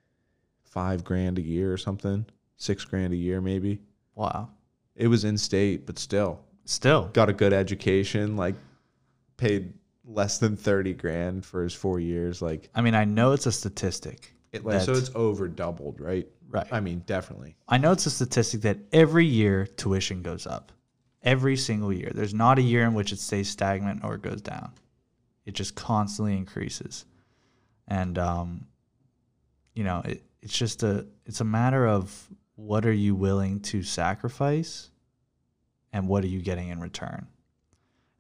five 0.63 1.03
grand 1.03 1.37
a 1.39 1.41
year 1.41 1.71
or 1.73 1.77
something, 1.77 2.25
six 2.57 2.85
grand 2.85 3.13
a 3.13 3.17
year 3.17 3.41
maybe. 3.41 3.79
Wow. 4.15 4.49
It 4.95 5.07
was 5.07 5.25
in 5.25 5.37
state, 5.37 5.85
but 5.85 5.97
still 5.99 6.39
Still. 6.65 7.09
got 7.13 7.29
a 7.29 7.33
good 7.33 7.53
education. 7.53 8.37
Like 8.37 8.55
paid 9.37 9.73
less 10.13 10.37
than 10.39 10.55
thirty 10.55 10.93
grand 10.93 11.45
for 11.45 11.63
his 11.63 11.73
four 11.73 11.99
years. 11.99 12.41
Like, 12.41 12.69
I 12.75 12.81
mean, 12.81 12.95
I 12.95 13.05
know 13.05 13.31
it's 13.33 13.45
a 13.45 13.51
statistic. 13.51 14.33
it, 14.51 14.65
like 14.65 14.81
so 14.81 14.93
it's 14.93 15.11
over 15.15 15.47
doubled, 15.47 15.99
right? 15.99 16.27
Right. 16.49 16.67
I 16.71 16.81
mean, 16.81 16.99
definitely. 17.05 17.55
I 17.67 17.77
know 17.77 17.93
it's 17.93 18.05
a 18.05 18.11
statistic 18.11 18.61
that 18.61 18.77
every 18.91 19.25
year 19.25 19.65
tuition 19.65 20.21
goes 20.21 20.45
up. 20.45 20.73
Every 21.23 21.55
single 21.55 21.93
year. 21.93 22.11
There's 22.13 22.33
not 22.33 22.57
a 22.57 22.61
year 22.61 22.83
in 22.83 22.93
which 22.93 23.11
it 23.13 23.19
stays 23.19 23.49
stagnant 23.49 24.03
or 24.03 24.15
it 24.15 24.21
goes 24.21 24.41
down. 24.41 24.73
It 25.45 25.53
just 25.53 25.75
constantly 25.75 26.35
increases. 26.35 27.05
And 27.87 28.17
um, 28.17 28.65
you 29.75 29.83
know, 29.83 30.01
it, 30.03 30.23
it's 30.41 30.57
just 30.57 30.83
a 30.83 31.05
it's 31.25 31.41
a 31.41 31.45
matter 31.45 31.87
of 31.87 32.27
what 32.55 32.85
are 32.85 32.91
you 32.91 33.15
willing 33.15 33.59
to 33.59 33.83
sacrifice 33.83 34.89
and 35.93 36.07
what 36.07 36.23
are 36.23 36.27
you 36.27 36.41
getting 36.41 36.69
in 36.69 36.79
return. 36.79 37.27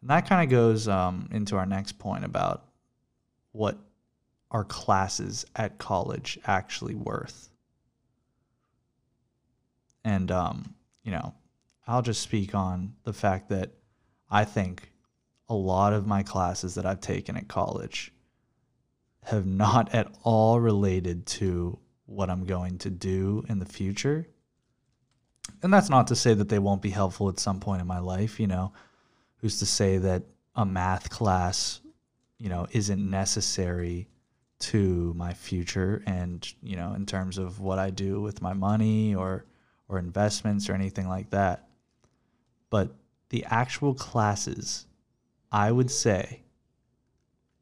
And 0.01 0.09
that 0.09 0.27
kind 0.27 0.43
of 0.43 0.49
goes 0.49 0.87
um, 0.87 1.29
into 1.31 1.55
our 1.55 1.65
next 1.65 1.99
point 1.99 2.25
about 2.25 2.65
what 3.51 3.77
are 4.49 4.63
classes 4.63 5.45
at 5.55 5.77
college 5.77 6.39
actually 6.45 6.95
worth. 6.95 7.49
And 10.03 10.31
um, 10.31 10.75
you 11.03 11.11
know, 11.11 11.33
I'll 11.87 12.01
just 12.01 12.21
speak 12.21 12.55
on 12.55 12.93
the 13.03 13.13
fact 13.13 13.49
that 13.49 13.71
I 14.29 14.45
think 14.45 14.91
a 15.49 15.53
lot 15.55 15.93
of 15.93 16.07
my 16.07 16.23
classes 16.23 16.75
that 16.75 16.85
I've 16.85 17.01
taken 17.01 17.35
at 17.37 17.47
college 17.47 18.13
have 19.23 19.45
not 19.45 19.93
at 19.93 20.07
all 20.23 20.59
related 20.59 21.25
to 21.25 21.77
what 22.05 22.29
I'm 22.29 22.45
going 22.45 22.77
to 22.79 22.89
do 22.89 23.43
in 23.49 23.59
the 23.59 23.65
future. 23.65 24.27
And 25.61 25.71
that's 25.71 25.89
not 25.89 26.07
to 26.07 26.15
say 26.15 26.33
that 26.33 26.49
they 26.49 26.59
won't 26.59 26.81
be 26.81 26.89
helpful 26.89 27.29
at 27.29 27.39
some 27.39 27.59
point 27.59 27.81
in 27.81 27.87
my 27.87 27.99
life, 27.99 28.39
you 28.39 28.47
know. 28.47 28.73
Who's 29.41 29.59
to 29.59 29.65
say 29.65 29.97
that 29.97 30.23
a 30.55 30.65
math 30.65 31.09
class, 31.09 31.81
you 32.37 32.49
know, 32.49 32.67
isn't 32.71 33.09
necessary 33.09 34.07
to 34.59 35.13
my 35.15 35.33
future 35.33 36.03
and, 36.05 36.47
you 36.61 36.75
know, 36.75 36.93
in 36.93 37.05
terms 37.05 37.37
of 37.37 37.59
what 37.59 37.79
I 37.79 37.89
do 37.89 38.21
with 38.21 38.41
my 38.41 38.53
money 38.53 39.15
or 39.15 39.45
or 39.91 39.99
investments 39.99 40.69
or 40.69 40.73
anything 40.73 41.07
like 41.07 41.29
that. 41.31 41.67
But 42.69 42.95
the 43.29 43.43
actual 43.45 43.93
classes, 43.93 44.87
I 45.51 45.71
would 45.71 45.91
say, 45.91 46.43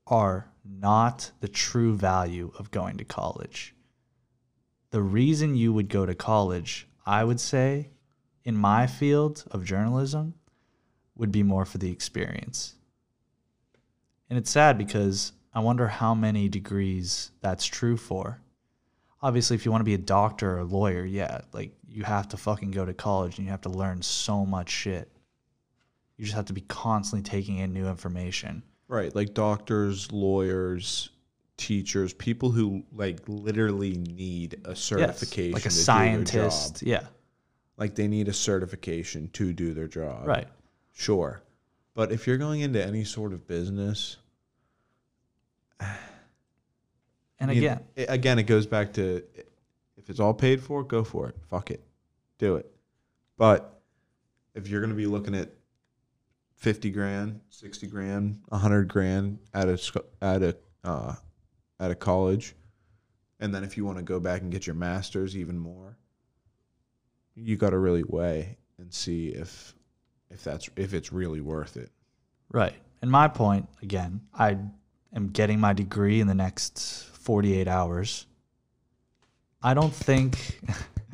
are 0.06 0.52
not 0.64 1.32
the 1.40 1.48
true 1.48 1.96
value 1.96 2.52
of 2.60 2.70
going 2.70 2.98
to 2.98 3.04
college. 3.04 3.76
The 4.92 5.02
reason 5.02 5.56
you 5.56 5.74
would 5.74 5.90
go 5.90 6.06
to 6.06 6.14
college, 6.14 6.88
I 7.06 7.24
would 7.24 7.40
say, 7.40 7.90
in 8.44 8.56
my 8.56 8.86
field 8.86 9.44
of 9.50 9.64
journalism, 9.64 10.36
would 11.20 11.32
be 11.32 11.44
more 11.44 11.66
for 11.66 11.78
the 11.78 11.92
experience. 11.92 12.76
And 14.30 14.40
it's 14.40 14.50
sad 14.50 14.78
because 14.78 15.32
I 15.54 15.60
wonder 15.60 15.88
how 15.88 16.16
many 16.16 16.50
degrees 16.50 17.32
that's 17.42 17.66
true 17.66 17.98
for 17.98 18.42
obviously 19.22 19.56
if 19.56 19.66
you 19.66 19.72
want 19.72 19.82
to 19.82 19.86
be 19.86 19.94
a 19.94 19.98
doctor 19.98 20.56
or 20.56 20.60
a 20.60 20.64
lawyer, 20.64 21.04
yeah, 21.06 21.42
like 21.54 21.72
you 21.88 22.04
have 22.04 22.28
to 22.30 22.38
fucking 22.38 22.72
go 22.72 22.86
to 22.86 22.94
college 22.94 23.38
and 23.38 23.46
you 23.46 23.52
have 23.52 23.62
to 23.62 23.70
learn 23.70 24.02
so 24.02 24.46
much 24.46 24.70
shit. 24.70 25.12
You 26.18 26.26
just 26.26 26.36
have 26.36 26.46
to 26.46 26.54
be 26.54 26.62
constantly 26.62 27.24
taking 27.30 27.58
in 27.58 27.74
new 27.74 27.88
information. 27.88 28.64
Right, 28.88 29.14
like 29.16 29.34
doctors, 29.34 30.12
lawyers, 30.12 31.10
teachers, 31.58 32.14
people 32.14 32.50
who 32.52 32.84
like 32.92 33.20
literally 33.28 33.94
need 33.94 34.62
a 34.66 34.76
certification, 34.76 35.52
Yes, 35.52 35.54
like 35.54 35.66
a 35.66 35.70
to 35.70 35.70
do 35.70 35.76
their 35.76 36.50
scientist. 36.50 36.82
Yeah, 36.82 37.04
Like 37.78 37.96
they 37.96 38.08
need 38.08 38.28
a 38.28 38.34
certification 38.34 39.30
to 39.34 39.54
do 39.54 39.74
their 39.74 39.88
job. 39.88 40.26
right. 40.28 40.48
Sure. 41.00 41.42
But 41.94 42.12
if 42.12 42.28
you're 42.28 42.38
going 42.38 42.60
into 42.60 42.86
any 42.86 43.06
sort 43.06 43.32
of 43.32 43.48
business, 43.48 44.18
And 47.42 47.52
again, 47.52 47.86
it- 47.96 48.10
again, 48.10 48.38
it 48.38 48.44
goes 48.44 48.68
back 48.68 48.92
to 48.94 49.24
if 49.96 50.10
it's 50.10 50.20
all 50.20 50.34
paid 50.34 50.62
for, 50.62 50.84
go 50.84 51.06
for 51.06 51.30
it. 51.30 51.38
Fuck 51.48 51.72
it, 51.72 51.82
do 52.38 52.58
it. 52.58 52.70
But 53.38 53.82
if 54.54 54.68
you're 54.68 54.82
going 54.82 54.90
to 54.90 54.96
be 54.98 55.06
looking 55.06 55.34
at 55.36 55.50
fifty 56.58 56.92
grand, 56.92 57.40
sixty 57.50 57.88
grand, 57.88 58.42
hundred 58.52 58.90
grand 58.90 59.40
at 59.54 59.70
a 59.70 60.04
at 60.22 60.44
a 60.44 60.58
uh, 60.84 61.16
at 61.80 61.92
a 61.92 61.96
college, 61.96 62.56
and 63.40 63.56
then 63.56 63.64
if 63.64 63.78
you 63.78 63.86
want 63.86 64.00
to 64.00 64.04
go 64.04 64.20
back 64.20 64.42
and 64.42 64.52
get 64.52 64.68
your 64.68 64.76
master's, 64.76 65.38
even 65.38 65.58
more, 65.58 65.98
you 67.36 67.56
got 67.56 67.70
to 67.70 67.78
really 67.78 68.04
weigh 68.04 68.58
and 68.78 68.94
see 68.94 69.30
if 69.30 69.74
if 70.32 70.44
that's 70.44 70.70
if 70.76 70.94
it's 70.94 71.12
really 71.12 71.42
worth 71.42 71.78
it. 71.78 71.90
right. 72.52 72.76
And 73.02 73.10
my 73.10 73.30
point, 73.30 73.70
again, 73.82 74.22
I 74.34 74.58
am 75.16 75.30
getting 75.30 75.60
my 75.60 75.72
degree 75.72 76.20
in 76.20 76.28
the 76.28 76.36
next 76.36 77.06
48 77.14 77.68
hours. 77.68 78.26
I 79.62 79.74
don't 79.74 79.94
think 79.94 80.60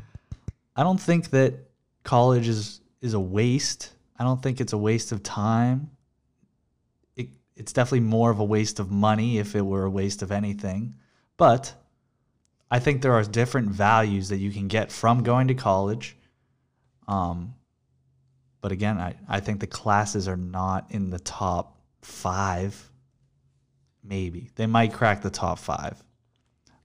I 0.75 0.83
don't 0.83 0.99
think 0.99 1.29
that 1.31 1.53
college 2.03 2.47
is 2.47 2.81
is 3.01 3.13
a 3.13 3.19
waste. 3.19 3.93
I 4.17 4.23
don't 4.23 4.41
think 4.41 4.61
it's 4.61 4.73
a 4.73 4.77
waste 4.77 5.11
of 5.11 5.21
time. 5.23 5.91
It, 7.15 7.29
it's 7.55 7.73
definitely 7.73 8.01
more 8.01 8.31
of 8.31 8.39
a 8.39 8.43
waste 8.43 8.79
of 8.79 8.89
money 8.91 9.37
if 9.37 9.55
it 9.55 9.61
were 9.61 9.85
a 9.85 9.89
waste 9.89 10.21
of 10.21 10.31
anything. 10.31 10.95
But 11.37 11.73
I 12.71 12.79
think 12.79 13.01
there 13.01 13.13
are 13.13 13.23
different 13.23 13.69
values 13.69 14.29
that 14.29 14.37
you 14.37 14.51
can 14.51 14.67
get 14.67 14.91
from 14.91 15.23
going 15.23 15.49
to 15.49 15.53
college. 15.53 16.17
Um, 17.07 17.53
but 18.65 18.71
again, 18.71 18.97
I, 18.97 19.13
I 19.29 19.41
think 19.41 19.59
the 19.59 19.67
classes 19.67 20.27
are 20.27 20.35
not 20.35 20.87
in 20.89 21.11
the 21.11 21.19
top 21.19 21.77
five. 22.01 22.89
Maybe. 24.03 24.49
They 24.55 24.65
might 24.65 24.91
crack 24.91 25.21
the 25.21 25.29
top 25.29 25.59
five. 25.59 26.03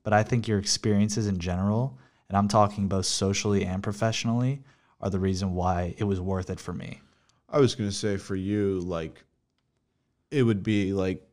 But 0.03 0.13
I 0.13 0.23
think 0.23 0.47
your 0.47 0.59
experiences 0.59 1.27
in 1.27 1.39
general, 1.39 1.99
and 2.29 2.37
I'm 2.37 2.49
talking 2.49 2.87
both 2.87 3.07
socially 3.07 3.65
and 3.65 3.83
professionally, 3.83 4.63
are 5.01 5.09
the 5.09 5.19
reason 5.19 5.55
why 5.55 5.95
it 5.97 6.05
was 6.05 6.21
worth 6.21 6.51
it 6.51 6.61
for 6.61 6.75
me. 6.75 7.01
I 7.49 7.59
was 7.61 7.75
gonna 7.75 7.93
say 7.93 8.19
for 8.19 8.37
you, 8.37 8.81
like, 8.81 9.25
it 10.31 10.43
would 10.43 10.63
be 10.63 10.93
like 10.93 11.27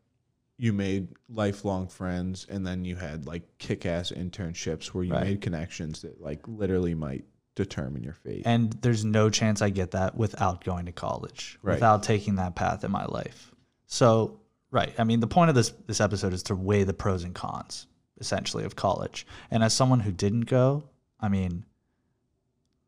you 0.58 0.72
made 0.72 1.10
lifelong 1.28 1.90
friends, 1.90 2.48
and 2.50 2.66
then 2.66 2.86
you 2.86 2.96
had 2.96 3.28
like 3.28 3.44
kick-ass 3.58 4.14
internships 4.14 4.94
where 4.94 5.04
you 5.04 5.12
Right. 5.12 5.26
made 5.26 5.42
connections 5.42 6.04
that 6.04 6.22
like 6.22 6.48
literally 6.48 6.96
might 6.96 7.26
determine 7.58 8.04
your 8.04 8.14
fate. 8.14 8.44
And 8.46 8.72
there's 8.82 9.04
no 9.04 9.30
chance 9.30 9.62
I 9.62 9.70
get 9.70 9.92
that 9.92 10.16
without 10.16 10.64
going 10.64 10.86
to 10.86 10.92
college, 10.92 11.60
Right. 11.62 11.74
without 11.74 12.04
taking 12.04 12.36
that 12.36 12.56
path 12.56 12.84
in 12.84 12.92
my 12.92 13.06
life. 13.06 13.52
So, 13.88 14.40
right. 14.72 14.94
I 14.98 15.04
mean, 15.04 15.20
the 15.20 15.28
point 15.28 15.50
of 15.50 15.56
this 15.56 15.72
this 15.88 16.00
episode 16.00 16.34
is 16.34 16.44
to 16.44 16.56
weigh 16.56 16.84
the 16.84 16.94
pros 16.94 17.24
and 17.24 17.34
cons, 17.36 17.88
essentially, 18.20 18.64
of 18.64 18.76
college. 18.76 19.26
And 19.52 19.64
as 19.64 19.74
someone 19.74 20.00
who 20.00 20.12
didn't 20.12 20.42
go, 20.46 20.84
I 21.20 21.30
mean, 21.30 21.66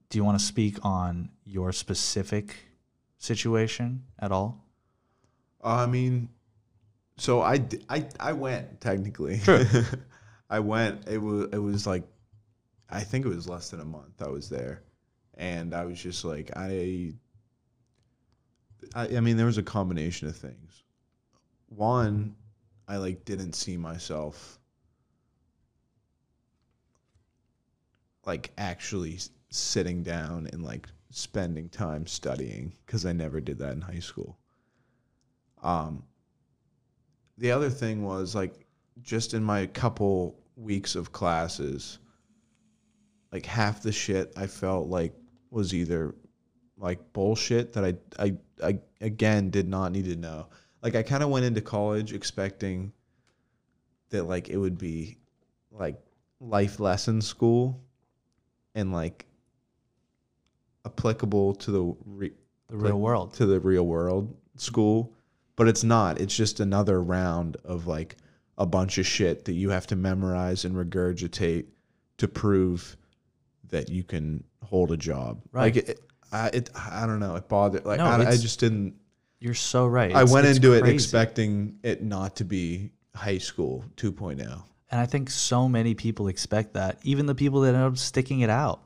do 0.10 0.18
you 0.18 0.24
want 0.24 0.40
to 0.40 0.46
speak 0.46 0.78
on 0.86 1.30
your 1.46 1.72
specific 1.72 2.56
situation 3.18 4.04
at 4.20 4.32
all? 4.32 4.66
I 5.64 5.86
mean, 5.88 6.30
so 7.18 7.42
I 7.42 7.64
I 7.90 8.06
I 8.20 8.34
went 8.34 8.80
technically. 8.82 9.40
True. 9.40 9.66
I 10.50 10.60
went. 10.60 11.08
It 11.08 11.18
was 11.20 11.50
it 11.54 11.58
was 11.60 11.86
like, 11.86 12.04
I 12.90 13.02
think 13.02 13.26
it 13.26 13.30
was 13.30 13.48
less 13.48 13.70
than 13.70 13.80
a 13.80 13.86
month. 13.86 14.22
I 14.22 14.28
was 14.28 14.50
there, 14.50 14.84
and 15.36 15.74
I 15.74 15.86
was 15.86 16.02
just 16.02 16.26
like 16.26 16.52
I. 16.56 17.14
I, 18.96 19.18
I 19.18 19.20
mean, 19.20 19.38
there 19.38 19.46
was 19.46 19.58
a 19.58 19.64
combination 19.64 20.28
of 20.28 20.36
things. 20.36 20.84
One, 21.68 22.36
I 22.88 22.98
like 22.98 23.26
didn't 23.26 23.54
see 23.54 23.78
myself 23.78 24.60
like 28.26 28.52
actually 28.58 29.20
sitting 29.50 30.04
down 30.04 30.48
and 30.54 30.64
like 30.64 30.88
spending 31.10 31.70
time 31.70 32.06
studying 32.06 32.74
because 32.86 33.06
I 33.06 33.14
never 33.14 33.42
did 33.42 33.58
that 33.60 33.74
in 33.74 33.82
high 33.82 34.00
school. 34.00 34.38
Um, 35.64 36.04
the 37.38 37.52
other 37.52 37.70
thing 37.70 38.04
was 38.04 38.36
like 38.36 38.68
just 39.02 39.34
in 39.34 39.44
my 39.44 39.66
couple 39.68 40.40
weeks 40.56 40.96
of 40.96 41.12
classes, 41.12 42.00
like 43.32 43.46
half 43.46 43.82
the 43.82 43.92
shit 43.92 44.34
I 44.36 44.48
felt 44.48 44.88
like 44.88 45.14
was 45.52 45.74
either 45.74 46.16
like 46.78 47.14
bullshit 47.14 47.74
that 47.74 47.84
I 47.86 47.96
I, 48.24 48.36
I 48.64 48.80
again 49.02 49.50
did 49.50 49.68
not 49.68 49.92
need 49.92 50.06
to 50.06 50.16
know. 50.16 50.48
Like 50.82 50.96
I 50.96 51.04
kind 51.04 51.24
of 51.24 51.30
went 51.30 51.46
into 51.46 51.62
college 51.62 52.14
expecting 52.14 52.92
that 54.10 54.24
like 54.24 54.50
it 54.50 54.58
would 54.58 54.78
be 54.78 55.18
like 55.72 56.00
life 56.40 56.80
lesson 56.80 57.22
school 57.22 57.82
and 58.76 58.92
like 58.92 59.26
applicable 60.86 61.56
to 61.56 61.72
the 61.72 61.96
re- 62.06 62.34
The 62.70 62.78
real 62.78 62.96
like, 62.96 63.02
world. 63.02 63.34
to 63.36 63.46
the 63.46 63.60
real 63.60 63.86
world 63.86 64.36
school, 64.56 65.14
but 65.56 65.68
it's 65.68 65.84
not. 65.84 66.20
It's 66.20 66.36
just 66.36 66.60
another 66.60 67.02
round 67.04 67.58
of 67.66 67.88
like 67.88 68.16
a 68.58 68.66
bunch 68.66 68.98
of 68.98 69.06
shit 69.06 69.46
that 69.46 69.54
you 69.54 69.70
have 69.70 69.88
to 69.88 69.96
memorize 69.96 70.66
and 70.66 70.76
regurgitate 70.76 71.66
to 72.18 72.28
prove 72.28 72.98
that 73.70 73.90
you 73.90 74.04
can 74.04 74.44
hold 74.64 74.92
a 74.92 74.98
job. 74.98 75.42
Right. 75.52 75.76
Like 75.76 75.90
it, 75.90 76.00
I, 76.32 76.48
it, 76.50 76.70
I 76.76 77.06
don't 77.06 77.20
know. 77.20 77.36
It 77.36 77.48
bothered. 77.48 77.86
Like 77.86 77.98
No, 78.00 78.06
I, 78.06 78.16
I 78.18 78.22
it's- 78.22 78.42
just 78.42 78.60
didn't. 78.60 78.96
You're 79.40 79.54
so 79.54 79.88
right. 79.88 80.12
I 80.14 80.20
It's- 80.24 80.32
went 80.34 80.46
it's 80.48 80.58
into 80.58 80.74
it 80.74 80.82
crazy. 80.82 80.96
expecting 80.96 81.78
it 81.82 82.04
not 82.04 82.36
to 82.38 82.44
be 82.46 82.92
high 83.16 83.38
school 83.38 83.86
oh. 83.88 83.92
2.0. 83.96 84.64
And 84.92 85.00
I 85.00 85.06
think 85.06 85.30
so 85.30 85.70
many 85.70 85.94
people 85.94 86.28
expect 86.28 86.74
that, 86.74 86.98
even 87.04 87.26
the 87.26 87.36
people 87.36 87.62
that 87.62 87.74
end 87.76 87.84
up 87.84 87.98
sticking 87.98 88.42
it 88.42 88.50
out. 88.50 88.82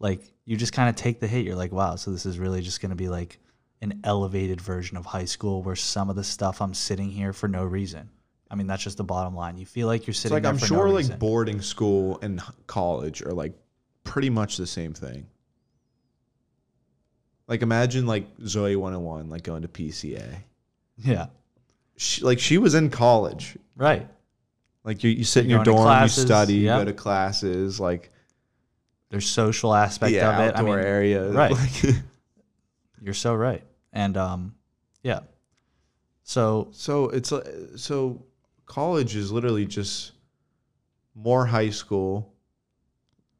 Like 0.00 0.20
you 0.44 0.56
just 0.56 0.72
kind 0.74 0.88
of 0.90 0.96
take 0.96 1.20
the 1.20 1.26
hit. 1.26 1.46
You're 1.46 1.54
like, 1.56 1.72
wow, 1.72 1.96
so 1.96 2.10
this 2.10 2.26
is 2.26 2.38
really 2.38 2.60
just 2.60 2.80
going 2.82 2.90
to 2.90 2.96
be 2.96 3.08
like 3.08 3.38
an 3.80 4.00
elevated 4.04 4.60
version 4.60 4.96
of 4.96 5.06
high 5.06 5.24
school 5.24 5.62
where 5.62 5.76
some 5.76 6.10
of 6.10 6.16
the 6.16 6.24
stuff 6.24 6.60
I'm 6.60 6.74
sitting 6.74 7.08
here 7.08 7.32
for 7.32 7.48
no 7.48 7.64
reason. 7.64 8.10
I 8.50 8.56
mean, 8.56 8.66
that's 8.66 8.82
just 8.84 8.98
the 8.98 9.04
bottom 9.04 9.34
line. 9.34 9.56
You 9.56 9.64
feel 9.64 9.86
like 9.86 10.06
you're 10.06 10.12
It's 10.12 10.20
sitting 10.20 10.34
like 10.34 10.42
there 10.42 10.52
I'm 10.52 10.58
for 10.58 10.66
sure 10.66 10.86
no 10.88 10.92
like 10.92 10.96
reason. 11.04 11.18
boarding 11.18 11.60
school 11.62 12.18
and 12.20 12.40
h- 12.40 12.46
college 12.66 13.22
are 13.22 13.32
like 13.32 13.54
pretty 14.04 14.30
much 14.30 14.56
the 14.56 14.66
same 14.66 14.92
thing. 14.94 15.26
Like 17.46 17.62
imagine 17.62 18.06
like 18.06 18.36
Zoey 18.38 18.76
101 18.76 19.28
like 19.28 19.42
going 19.42 19.62
to 19.62 19.68
PCA. 19.68 20.36
yeah, 20.98 21.26
She, 21.96 22.22
like 22.22 22.38
she 22.38 22.58
was 22.58 22.74
in 22.74 22.90
college. 22.90 23.56
right. 23.76 24.08
Like 24.82 25.02
you, 25.02 25.10
you 25.10 25.24
sit 25.24 25.44
in 25.44 25.50
You're 25.50 25.60
your 25.60 25.64
dorm, 25.64 25.82
classes, 25.84 26.18
you 26.18 26.26
study, 26.26 26.54
yep. 26.56 26.78
you 26.78 26.84
go 26.84 26.90
to 26.90 26.92
classes, 26.92 27.80
like 27.80 28.10
There's 29.08 29.26
social 29.26 29.74
aspect 29.74 30.12
yeah, 30.12 30.28
of 30.30 30.46
it. 30.48 30.54
I 30.54 30.58
outdoor 30.60 30.76
mean, 30.76 30.84
area. 30.86 31.30
right. 31.30 31.52
Like, 31.84 31.94
you're 33.00 33.14
so 33.14 33.34
right. 33.34 33.62
And 33.94 34.16
um, 34.18 34.54
yeah. 35.02 35.20
So 36.22 36.68
so 36.72 37.08
it's 37.10 37.32
so 37.76 38.22
college 38.66 39.16
is 39.16 39.30
literally 39.32 39.64
just 39.66 40.12
more 41.14 41.46
high 41.46 41.70
school, 41.70 42.33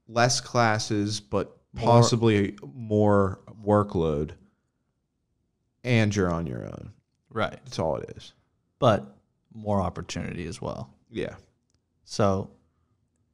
less 0.08 0.40
classes, 0.40 1.20
but 1.20 1.56
possibly 1.76 2.56
more 2.74 3.40
workload, 3.64 4.32
and 5.82 6.14
you're 6.14 6.30
on 6.30 6.46
your 6.46 6.64
own. 6.64 6.92
right, 7.30 7.58
That's 7.64 7.78
all 7.78 7.96
it 7.96 8.10
is. 8.16 8.32
but 8.78 9.16
more 9.52 9.80
opportunity 9.80 10.46
as 10.46 10.60
well. 10.60 10.90
Yeah. 11.10 11.36
So 12.04 12.50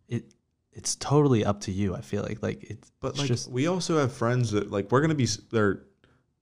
it 0.09 0.35
it's 0.73 0.95
totally 0.97 1.45
up 1.45 1.61
to 1.63 1.73
you. 1.73 1.95
I 1.95 2.01
feel 2.03 2.23
like 2.23 2.43
like 2.43 2.63
it's 2.65 2.93
But 3.01 3.11
it's 3.11 3.19
like 3.21 3.29
just 3.29 3.51
we 3.51 3.67
also 3.67 3.99
have 3.99 4.13
friends 4.13 4.51
that 4.53 4.71
like 4.71 4.91
we're 4.93 5.01
gonna 5.01 5.15
be 5.15 5.27
they're 5.51 5.83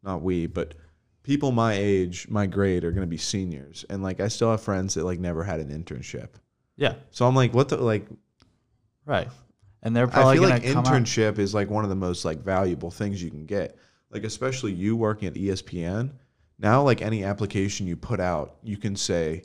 not 0.03 0.23
we, 0.23 0.47
but 0.47 0.75
people 1.23 1.53
my 1.53 1.75
age, 1.75 2.27
my 2.29 2.47
grade 2.47 2.85
are 2.85 2.91
gonna 2.91 3.07
be 3.07 3.17
seniors. 3.17 3.85
And 3.89 4.03
like 4.03 4.19
I 4.21 4.29
still 4.29 4.51
have 4.51 4.61
friends 4.63 4.95
that 4.95 5.05
like 5.05 5.21
never 5.21 5.45
had 5.45 5.61
an 5.61 5.69
internship. 5.71 6.31
yeah, 6.77 6.95
So 7.11 7.27
I'm 7.27 7.35
like, 7.37 7.55
what 7.55 7.69
the 7.69 7.77
like 7.77 8.07
right. 9.07 9.29
And 9.83 9.95
they're 9.95 10.07
I 10.07 10.11
probably 10.11 10.39
feel 10.39 10.49
like 10.49 10.65
come 10.65 10.79
out. 10.79 10.87
internship 10.87 11.39
is 11.39 11.55
like 11.55 11.71
one 11.71 11.85
of 11.85 11.91
the 11.91 11.97
most 11.97 12.25
like 12.25 12.43
valuable 12.43 12.91
things 12.91 13.23
you 13.23 13.31
can 13.31 13.47
get. 13.47 13.77
Like 14.11 14.25
especially 14.25 14.73
you 14.73 14.97
working 14.97 15.29
at 15.29 15.35
ESPN. 15.35 16.13
Now 16.59 16.83
like 16.83 17.03
any 17.03 17.25
application 17.25 17.87
you 17.87 17.97
put 17.97 18.21
out, 18.21 18.57
you 18.63 18.77
can 18.77 18.97
say, 18.97 19.45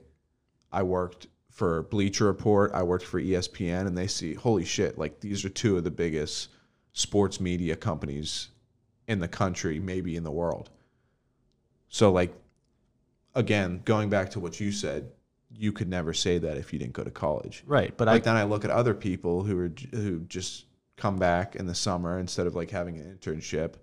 I 0.71 0.83
worked 0.83 1.27
for 1.51 1.83
Bleacher 1.83 2.25
Report, 2.25 2.71
I 2.73 2.81
worked 2.81 3.05
for 3.05 3.21
ESPN, 3.21 3.85
and 3.85 3.95
they 3.95 4.07
see, 4.07 4.33
holy 4.33 4.65
shit, 4.65 4.97
like 4.97 5.19
these 5.19 5.45
are 5.45 5.49
two 5.49 5.77
of 5.77 5.83
the 5.83 5.91
biggest 5.91 6.49
sports 6.93 7.39
media 7.39 7.75
companies 7.75 8.49
in 9.07 9.19
the 9.19 9.27
country, 9.27 9.79
maybe 9.79 10.15
in 10.15 10.23
the 10.23 10.31
world. 10.31 10.71
So 11.89 12.11
like 12.11 12.33
again, 13.35 13.81
going 13.85 14.09
back 14.09 14.31
to 14.31 14.39
what 14.39 14.59
you 14.59 14.71
said, 14.71 15.11
you 15.55 15.71
could 15.71 15.87
never 15.87 16.13
say 16.13 16.37
that 16.39 16.57
if 16.57 16.73
you 16.73 16.79
didn't 16.79 16.93
go 16.93 17.03
to 17.03 17.11
college 17.11 17.63
Right, 17.65 17.95
but 17.95 18.07
like 18.07 18.23
I 18.23 18.25
then 18.25 18.35
I 18.35 18.43
look 18.43 18.65
at 18.65 18.71
other 18.71 18.93
people 18.93 19.43
who 19.43 19.59
are 19.59 19.71
who 19.91 20.19
just 20.21 20.65
come 20.97 21.17
back 21.17 21.55
in 21.55 21.65
the 21.65 21.75
summer 21.75 22.19
instead 22.19 22.47
of 22.47 22.55
like 22.55 22.69
having 22.71 22.97
an 22.97 23.17
internship, 23.17 23.73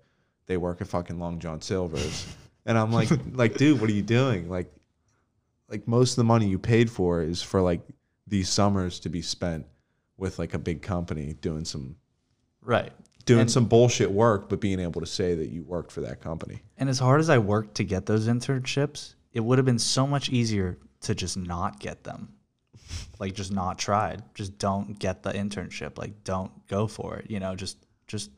they 0.47 0.57
work 0.57 0.81
at 0.81 0.87
fucking 0.87 1.19
Long 1.19 1.39
John 1.39 1.61
Silver's, 1.61 2.25
and 2.65 2.77
I'm 2.77 2.91
like, 2.91 3.09
like, 3.33 3.55
dude, 3.57 3.79
what 3.81 3.89
are 3.89 3.93
you 3.93 4.01
doing? 4.01 4.49
Like, 4.49 4.71
like 5.69 5.87
most 5.87 6.11
of 6.11 6.15
the 6.17 6.23
money 6.25 6.47
you 6.47 6.59
paid 6.59 6.89
for 6.89 7.21
is 7.21 7.41
for 7.41 7.61
like 7.61 7.81
these 8.27 8.49
summers 8.49 8.99
to 9.01 9.09
be 9.09 9.21
spent 9.21 9.65
with 10.17 10.39
like 10.39 10.53
a 10.53 10.59
big 10.59 10.81
company 10.81 11.33
doing 11.41 11.65
some 11.65 11.95
right. 12.61 12.91
doing 13.25 13.41
And- 13.41 13.51
some 13.51 13.65
bullshit 13.65 14.11
work, 14.11 14.49
but 14.49 14.59
being 14.59 14.79
able 14.79 15.01
to 15.01 15.07
say 15.07 15.35
that 15.35 15.49
you 15.49 15.63
worked 15.63 15.91
for 15.91 16.01
that 16.01 16.21
company. 16.21 16.61
And 16.77 16.89
as 16.89 16.99
hard 16.99 17.19
as 17.19 17.29
I 17.29 17.37
worked 17.39 17.75
to 17.75 17.83
get 17.83 18.05
those 18.05 18.27
internships, 18.27 19.15
it 19.33 19.39
would 19.39 19.57
have 19.57 19.65
been 19.65 19.79
so 19.79 20.05
much 20.05 20.29
easier 20.29 20.77
to 21.01 21.15
just 21.15 21.37
not 21.37 21.79
get 21.79 22.03
them. 22.03 22.33
Like 23.19 23.33
just 23.33 23.51
not 23.51 23.77
tried. 23.79 24.23
Just 24.33 24.57
don't 24.57 24.97
get 24.99 25.23
the 25.23 25.31
internship. 25.31 25.97
Like 25.97 26.23
don't 26.23 26.51
go 26.67 26.87
for 26.87 27.17
it. 27.17 27.29
You 27.29 27.39
know, 27.39 27.55
just 27.55 27.77
just 28.07 28.31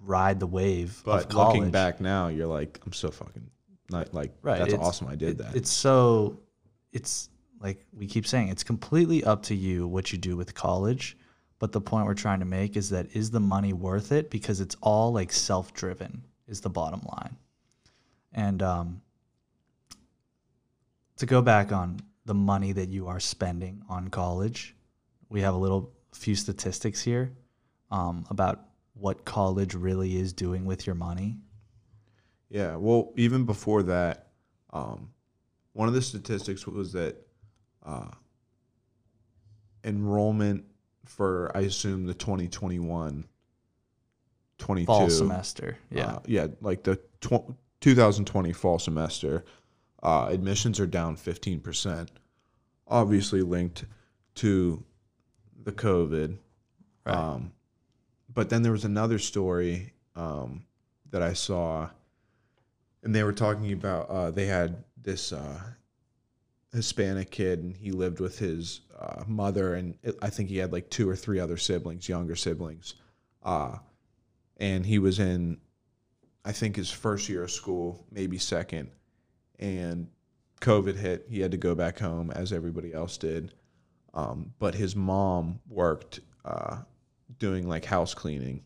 ride 0.00 0.38
the 0.40 0.46
wave 0.46 1.00
But 1.04 1.32
looking 1.34 1.70
back 1.70 2.00
now, 2.00 2.28
you're 2.28 2.46
like, 2.46 2.78
I'm 2.84 2.92
so 2.92 3.10
fucking 3.10 3.50
not 3.90 4.14
like 4.14 4.32
Right, 4.42 4.58
That's 4.58 4.72
it's- 4.74 4.86
awesome. 4.86 5.08
I 5.08 5.16
did 5.16 5.30
it- 5.30 5.38
that. 5.38 5.56
It's 5.56 5.70
so 5.70 6.40
it's 6.92 7.28
like 7.60 7.84
we 7.92 8.06
keep 8.06 8.26
saying 8.26 8.48
it's 8.48 8.64
completely 8.64 9.24
up 9.24 9.42
to 9.44 9.54
you 9.54 9.86
what 9.88 10.12
you 10.12 10.18
do 10.18 10.36
with 10.36 10.54
college. 10.54 11.16
But 11.58 11.72
the 11.72 11.80
point 11.80 12.06
we're 12.06 12.14
trying 12.14 12.40
to 12.40 12.44
make 12.46 12.76
is 12.76 12.90
that 12.90 13.14
is 13.14 13.30
the 13.30 13.40
money 13.40 13.72
worth 13.72 14.12
it? 14.12 14.30
Because 14.30 14.60
it's 14.60 14.76
all 14.82 15.12
like 15.12 15.32
self 15.32 15.72
driven 15.72 16.24
is 16.46 16.60
the 16.60 16.70
bottom 16.70 17.00
line. 17.06 17.36
And 18.32 18.62
um, 18.62 19.00
to 21.16 21.26
go 21.26 21.42
back 21.42 21.72
on 21.72 22.00
the 22.24 22.34
money 22.34 22.72
that 22.72 22.88
you 22.88 23.06
are 23.06 23.20
spending 23.20 23.82
on 23.88 24.08
college, 24.08 24.74
we 25.28 25.40
have 25.40 25.54
a 25.54 25.58
little 25.58 25.92
few 26.12 26.34
statistics 26.34 27.02
here 27.02 27.32
um, 27.90 28.24
about 28.30 28.66
what 28.94 29.24
college 29.24 29.74
really 29.74 30.16
is 30.16 30.32
doing 30.32 30.64
with 30.64 30.86
your 30.86 30.94
money. 30.94 31.36
Yeah, 32.48 32.76
well, 32.76 33.12
even 33.16 33.44
before 33.44 33.82
that, 33.84 34.28
um, 34.72 35.10
one 35.72 35.88
of 35.88 35.94
the 35.94 36.02
statistics 36.02 36.66
was 36.66 36.92
that 36.92 37.16
uh, 37.84 38.10
enrollment 39.82 40.64
for, 41.04 41.50
I 41.54 41.60
assume, 41.60 42.06
the 42.06 42.14
2021 42.14 43.26
22 44.58 44.86
Fall 44.86 45.10
semester. 45.10 45.76
Yeah. 45.90 46.06
uh, 46.06 46.18
yeah, 46.26 46.46
like 46.60 46.84
the 46.84 46.96
tw- 47.20 47.54
2020 47.80 48.52
fall 48.52 48.78
semester, 48.78 49.44
uh, 50.04 50.28
admissions 50.30 50.78
are 50.78 50.86
down 50.86 51.16
15%, 51.16 52.08
obviously 52.86 53.40
linked 53.40 53.86
to 54.36 54.84
the 55.64 55.72
COVID. 55.72 56.36
Right. 57.06 57.16
Um, 57.16 57.52
but 58.32 58.50
then 58.50 58.62
there 58.62 58.72
was 58.72 58.84
another 58.84 59.18
story 59.18 59.94
um, 60.14 60.66
that 61.10 61.22
I 61.22 61.32
saw, 61.32 61.88
and 63.02 63.14
they 63.14 63.24
were 63.24 63.32
talking 63.32 63.72
about 63.72 64.10
uh, 64.10 64.30
they 64.30 64.46
had 64.46 64.84
this 65.00 65.32
uh, 65.32 65.60
Hispanic 66.72 67.30
kid, 67.30 67.60
and 67.60 67.76
he 67.76 67.90
lived 67.90 68.20
with 68.20 68.38
his 68.38 68.82
uh, 68.98 69.22
mother, 69.26 69.74
and 69.74 69.96
it, 70.02 70.16
I 70.20 70.28
think 70.28 70.50
he 70.50 70.58
had 70.58 70.72
like 70.72 70.90
two 70.90 71.08
or 71.08 71.16
three 71.16 71.40
other 71.40 71.56
siblings, 71.56 72.08
younger 72.08 72.36
siblings. 72.36 72.94
Uh, 73.42 73.78
and 74.58 74.84
he 74.84 74.98
was 74.98 75.18
in, 75.18 75.58
I 76.44 76.52
think, 76.52 76.76
his 76.76 76.90
first 76.90 77.28
year 77.28 77.44
of 77.44 77.50
school, 77.50 78.04
maybe 78.10 78.38
second, 78.38 78.90
and 79.64 80.08
COVID 80.60 80.96
hit. 80.96 81.26
He 81.30 81.40
had 81.40 81.50
to 81.52 81.56
go 81.56 81.74
back 81.74 81.98
home, 81.98 82.30
as 82.30 82.52
everybody 82.52 82.92
else 82.92 83.16
did. 83.16 83.54
Um, 84.12 84.52
but 84.58 84.74
his 84.74 84.94
mom 84.94 85.60
worked 85.68 86.20
uh, 86.44 86.78
doing 87.38 87.66
like 87.66 87.84
house 87.84 88.14
cleaning. 88.14 88.62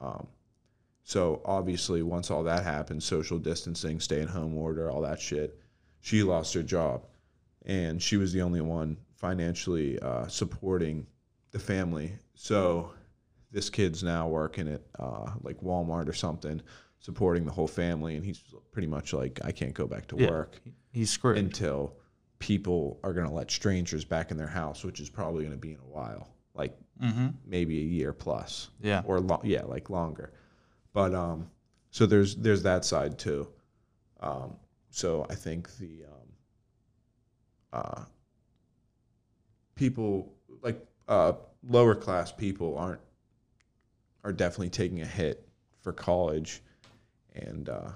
Um, 0.00 0.28
so 1.02 1.42
obviously, 1.44 2.02
once 2.02 2.30
all 2.30 2.44
that 2.44 2.64
happened, 2.64 3.02
social 3.02 3.38
distancing, 3.38 4.00
stay 4.00 4.22
at 4.22 4.28
home 4.28 4.56
order, 4.56 4.90
all 4.90 5.02
that 5.02 5.20
shit, 5.20 5.58
she 6.00 6.22
lost 6.22 6.54
her 6.54 6.62
job, 6.62 7.04
and 7.64 8.00
she 8.00 8.16
was 8.16 8.32
the 8.32 8.42
only 8.42 8.60
one 8.60 8.96
financially 9.14 9.98
uh, 10.00 10.26
supporting 10.28 11.06
the 11.50 11.58
family. 11.58 12.12
So 12.34 12.92
this 13.50 13.70
kid's 13.70 14.02
now 14.02 14.28
working 14.28 14.68
at 14.68 14.82
uh, 14.98 15.32
like 15.42 15.60
Walmart 15.60 16.08
or 16.08 16.12
something, 16.12 16.62
supporting 17.06 17.44
the 17.44 17.52
whole 17.52 17.68
family, 17.68 18.16
and 18.16 18.24
he's 18.24 18.42
pretty 18.72 18.88
much 18.88 19.12
like, 19.12 19.38
I 19.44 19.52
can't 19.52 19.72
go 19.72 19.86
back 19.86 20.08
to 20.08 20.16
Yeah. 20.18 20.28
work 20.28 20.60
He's 20.90 21.08
screwed. 21.08 21.38
until 21.38 21.94
people 22.40 22.98
are 23.04 23.12
going 23.12 23.28
to 23.28 23.32
let 23.32 23.48
strangers 23.48 24.04
back 24.04 24.32
in 24.32 24.36
their 24.36 24.48
house, 24.48 24.82
which 24.82 24.98
is 24.98 25.08
probably 25.08 25.44
going 25.44 25.54
to 25.54 25.60
be 25.68 25.70
in 25.70 25.78
a 25.78 25.86
while, 25.88 26.34
like 26.52 26.76
mm-hmm. 27.00 27.28
maybe 27.46 27.78
a 27.78 27.84
year 27.84 28.12
plus 28.12 28.70
Yeah. 28.80 29.02
or 29.06 29.20
lo- 29.20 29.40
yeah, 29.44 29.62
like 29.62 29.88
longer. 29.88 30.32
But 30.92 31.14
um, 31.14 31.48
so 31.92 32.06
there's 32.06 32.34
there's 32.34 32.64
that 32.64 32.84
side 32.84 33.20
too. 33.20 33.46
Um, 34.18 34.56
so 34.90 35.26
I 35.30 35.36
think 35.36 35.70
the 35.78 36.06
um, 36.06 36.28
uh, 37.72 38.04
people 39.76 40.32
like 40.60 40.84
uh, 41.06 41.34
lower 41.68 41.94
class 41.94 42.32
people 42.32 42.76
aren't 42.76 43.00
are 44.24 44.32
definitely 44.32 44.70
taking 44.70 45.02
a 45.02 45.06
hit 45.06 45.46
for 45.82 45.92
college, 45.92 46.62
and 47.36 47.68
uh, 47.68 47.90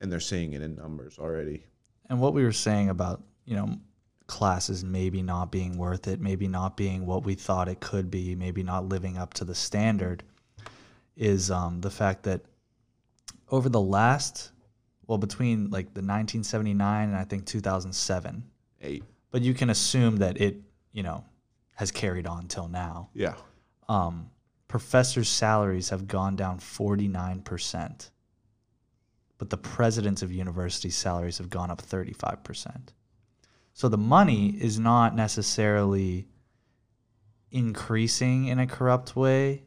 and 0.00 0.10
they're 0.10 0.20
seeing 0.20 0.52
it 0.54 0.62
in 0.62 0.74
numbers 0.76 1.18
already. 1.18 1.64
and 2.08 2.20
what 2.20 2.34
we 2.34 2.42
were 2.42 2.52
saying 2.52 2.88
about 2.88 3.22
you 3.44 3.56
know 3.56 3.78
classes 4.26 4.84
maybe 4.84 5.22
not 5.22 5.50
being 5.50 5.76
worth 5.76 6.06
it 6.06 6.20
maybe 6.20 6.46
not 6.46 6.76
being 6.76 7.04
what 7.04 7.24
we 7.24 7.34
thought 7.34 7.68
it 7.68 7.80
could 7.80 8.10
be 8.10 8.34
maybe 8.36 8.62
not 8.62 8.88
living 8.88 9.18
up 9.18 9.34
to 9.34 9.44
the 9.44 9.54
standard 9.54 10.22
is 11.16 11.50
um, 11.50 11.80
the 11.80 11.90
fact 11.90 12.22
that 12.22 12.40
over 13.50 13.68
the 13.68 13.80
last 13.80 14.52
well 15.08 15.18
between 15.18 15.64
like 15.70 15.86
the 15.94 16.00
1979 16.00 17.08
and 17.08 17.16
i 17.16 17.24
think 17.24 17.44
2007 17.44 18.44
Eight, 18.82 19.02
but 19.32 19.42
you 19.42 19.52
can 19.52 19.68
assume 19.70 20.16
that 20.18 20.40
it 20.40 20.56
you 20.92 21.02
know 21.02 21.24
has 21.74 21.90
carried 21.90 22.26
on 22.26 22.46
till 22.46 22.68
now. 22.68 23.08
Yeah, 23.14 23.34
um, 23.88 24.30
professors' 24.68 25.28
salaries 25.28 25.88
have 25.90 26.06
gone 26.06 26.36
down 26.36 26.58
49%, 26.58 28.10
but 29.40 29.48
the 29.48 29.56
presidents 29.56 30.20
of 30.20 30.30
university 30.30 30.90
salaries 30.90 31.38
have 31.38 31.48
gone 31.48 31.70
up 31.70 31.80
35%. 31.80 32.88
So 33.72 33.88
the 33.88 33.96
money 33.96 34.50
is 34.50 34.78
not 34.78 35.16
necessarily 35.16 36.28
increasing 37.50 38.48
in 38.48 38.58
a 38.58 38.66
corrupt 38.66 39.16
way. 39.16 39.62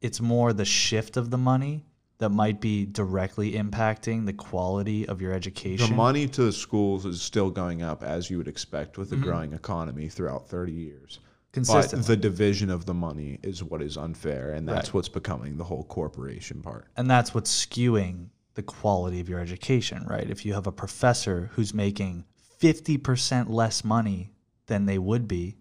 It's 0.00 0.20
more 0.20 0.52
the 0.52 0.64
shift 0.64 1.16
of 1.16 1.30
the 1.30 1.38
money 1.38 1.86
that 2.18 2.28
might 2.30 2.60
be 2.60 2.86
directly 2.86 3.54
impacting 3.54 4.26
the 4.26 4.32
quality 4.32 5.08
of 5.08 5.20
your 5.20 5.32
education. 5.32 5.90
the 5.90 5.96
money 5.96 6.28
to 6.28 6.44
the 6.44 6.52
schools 6.52 7.04
is 7.04 7.20
still 7.20 7.50
going 7.50 7.82
up 7.82 8.04
as 8.04 8.30
you 8.30 8.38
would 8.38 8.46
expect 8.46 8.96
with 8.96 9.10
a 9.10 9.16
Mm-hmm. 9.16 9.24
growing 9.24 9.52
economy 9.54 10.08
throughout 10.08 10.48
30 10.48 10.70
years. 10.72 11.18
But 11.54 11.90
the 12.06 12.16
division 12.16 12.70
of 12.70 12.86
the 12.86 12.94
money 12.94 13.38
is 13.42 13.62
what 13.62 13.82
is 13.82 13.98
unfair, 13.98 14.52
and 14.54 14.66
that's 14.66 14.88
Right. 14.88 14.94
what's 14.94 15.08
becoming 15.08 15.58
the 15.58 15.64
whole 15.64 15.84
corporation 15.84 16.62
part. 16.62 16.86
and 16.96 17.10
that's 17.10 17.34
what's 17.34 17.50
skewing 17.66 18.28
the 18.54 18.62
quality 18.62 19.20
of 19.20 19.28
your 19.28 19.40
education, 19.40 20.04
right? 20.06 20.28
If 20.28 20.44
you 20.44 20.54
have 20.54 20.66
a 20.66 20.72
professor 20.72 21.50
who's 21.54 21.72
making 21.72 22.24
50% 22.60 23.48
less 23.48 23.84
money 23.84 24.32
than 24.66 24.86
they 24.86 24.98
would 24.98 25.26
be, 25.26 25.56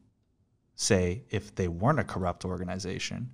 say, 0.75 1.23
if 1.30 1.54
they 1.56 1.67
weren't 1.67 1.99
a 1.99 2.04
corrupt 2.04 2.45
organization, 2.45 3.32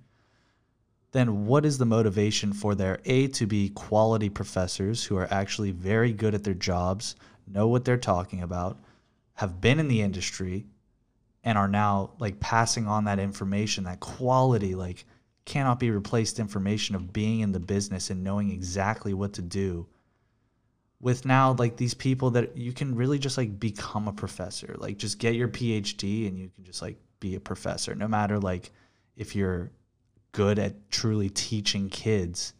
then 1.12 1.46
what 1.46 1.64
is 1.64 1.78
the 1.78 1.86
motivation 1.86 2.52
for 2.52 2.74
their 2.74 3.00
A 3.06 3.28
to 3.28 3.46
be 3.46 3.70
quality 3.70 4.28
professors 4.28 5.04
who 5.04 5.16
are 5.16 5.32
actually 5.32 5.70
very 5.70 6.12
good 6.12 6.34
at 6.34 6.44
their 6.44 6.54
jobs, 6.54 7.16
know 7.46 7.66
what 7.68 7.84
they're 7.84 7.96
talking 7.96 8.42
about, 8.42 8.78
have 9.34 9.60
been 9.60 9.78
in 9.78 9.88
the 9.88 10.02
industry, 10.02 10.66
and 11.44 11.56
are 11.56 11.68
now 11.68 12.10
like 12.18 12.40
passing 12.40 12.86
on 12.86 13.04
that 13.04 13.18
information, 13.18 13.84
that 13.84 14.00
quality, 14.00 14.74
like 14.74 15.06
cannot 15.48 15.80
be 15.80 15.90
replaced 15.90 16.38
information 16.38 16.94
of 16.94 17.12
being 17.12 17.40
in 17.40 17.52
the 17.52 17.58
business 17.58 18.10
and 18.10 18.22
knowing 18.22 18.50
exactly 18.50 19.14
what 19.14 19.32
to 19.32 19.42
do 19.42 19.86
with 21.00 21.24
now 21.24 21.54
like 21.58 21.76
these 21.76 21.94
people 21.94 22.30
that 22.30 22.56
you 22.56 22.72
can 22.72 22.94
really 22.94 23.18
just 23.18 23.38
like 23.38 23.58
become 23.58 24.08
a 24.08 24.12
professor. 24.12 24.76
Like 24.78 24.98
just 24.98 25.18
get 25.18 25.34
your 25.34 25.48
phd 25.48 26.28
and 26.28 26.38
you 26.38 26.50
can 26.54 26.64
just 26.64 26.82
like 26.82 26.96
be 27.20 27.34
a 27.34 27.40
professor. 27.40 27.94
No 27.94 28.08
matter 28.08 28.38
like 28.38 28.70
if 29.16 29.34
you're 29.34 29.70
good 30.32 30.58
at 30.58 30.90
truly 30.90 31.30
teaching 31.30 31.88
kids 31.88 32.52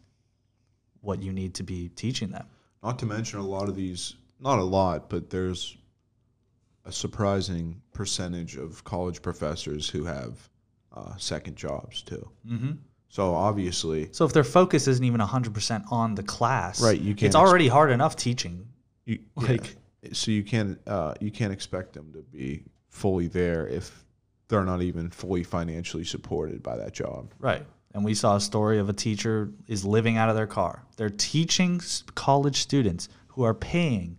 what 1.01 1.21
you 1.21 1.31
need 1.31 1.53
to 1.55 1.63
be 1.63 1.89
teaching 1.89 2.29
them. 2.29 2.45
Not 2.83 2.99
to 2.99 3.05
mention 3.05 3.39
a 3.39 3.45
lot 3.45 3.69
of 3.69 3.75
these, 3.75 4.15
not 4.39 4.59
a 4.59 4.63
lot, 4.63 5.09
but 5.09 5.29
there's 5.29 5.77
a 6.85 6.91
surprising 6.91 7.81
percentage 7.93 8.55
of 8.55 8.83
college 8.83 9.21
professors 9.21 9.89
who 9.89 10.05
have 10.05 10.48
uh, 10.93 11.15
second 11.17 11.55
jobs 11.55 12.01
too. 12.01 12.29
mm-hmm. 12.47 12.71
So 13.11 13.33
obviously, 13.33 14.09
so 14.11 14.25
if 14.25 14.33
their 14.33 14.43
focus 14.43 14.87
isn't 14.87 15.03
even 15.03 15.19
100% 15.19 15.91
on 15.91 16.13
the 16.13 16.21
class 16.23 16.79
Right, 16.81 16.99
you 16.99 17.15
can't 17.15 17.23
it's 17.27 17.35
already 17.35 17.67
hard 17.67 17.89
enough 17.91 18.15
teaching 18.15 18.67
you 19.05 19.19
Like- 19.35 19.75
yeah. 20.03 20.09
so 20.13 20.29
you 20.31 20.43
can't 20.43 20.79
uh, 20.85 21.15
you 21.19 21.31
can't 21.31 21.51
expect 21.51 21.93
them 21.93 22.11
to 22.13 22.21
be 22.21 22.63
fully 22.89 23.27
there 23.27 23.67
if 23.67 24.05
they're 24.47 24.63
not 24.63 24.81
even 24.81 25.09
fully 25.09 25.43
financially 25.43 26.03
supported 26.03 26.61
by 26.63 26.77
that 26.77 26.93
job. 26.93 27.33
Right. 27.39 27.65
And 27.93 28.05
we 28.05 28.13
saw 28.13 28.35
a 28.35 28.39
story 28.41 28.77
of 28.77 28.89
a 28.89 28.93
teacher 28.93 29.51
is 29.67 29.83
living 29.83 30.17
out 30.17 30.29
of 30.29 30.35
their 30.35 30.47
car. 30.47 30.83
They're 30.97 31.09
teaching 31.09 31.81
college 32.15 32.57
students 32.61 33.09
who 33.29 33.43
are 33.43 33.53
paying, 33.55 34.17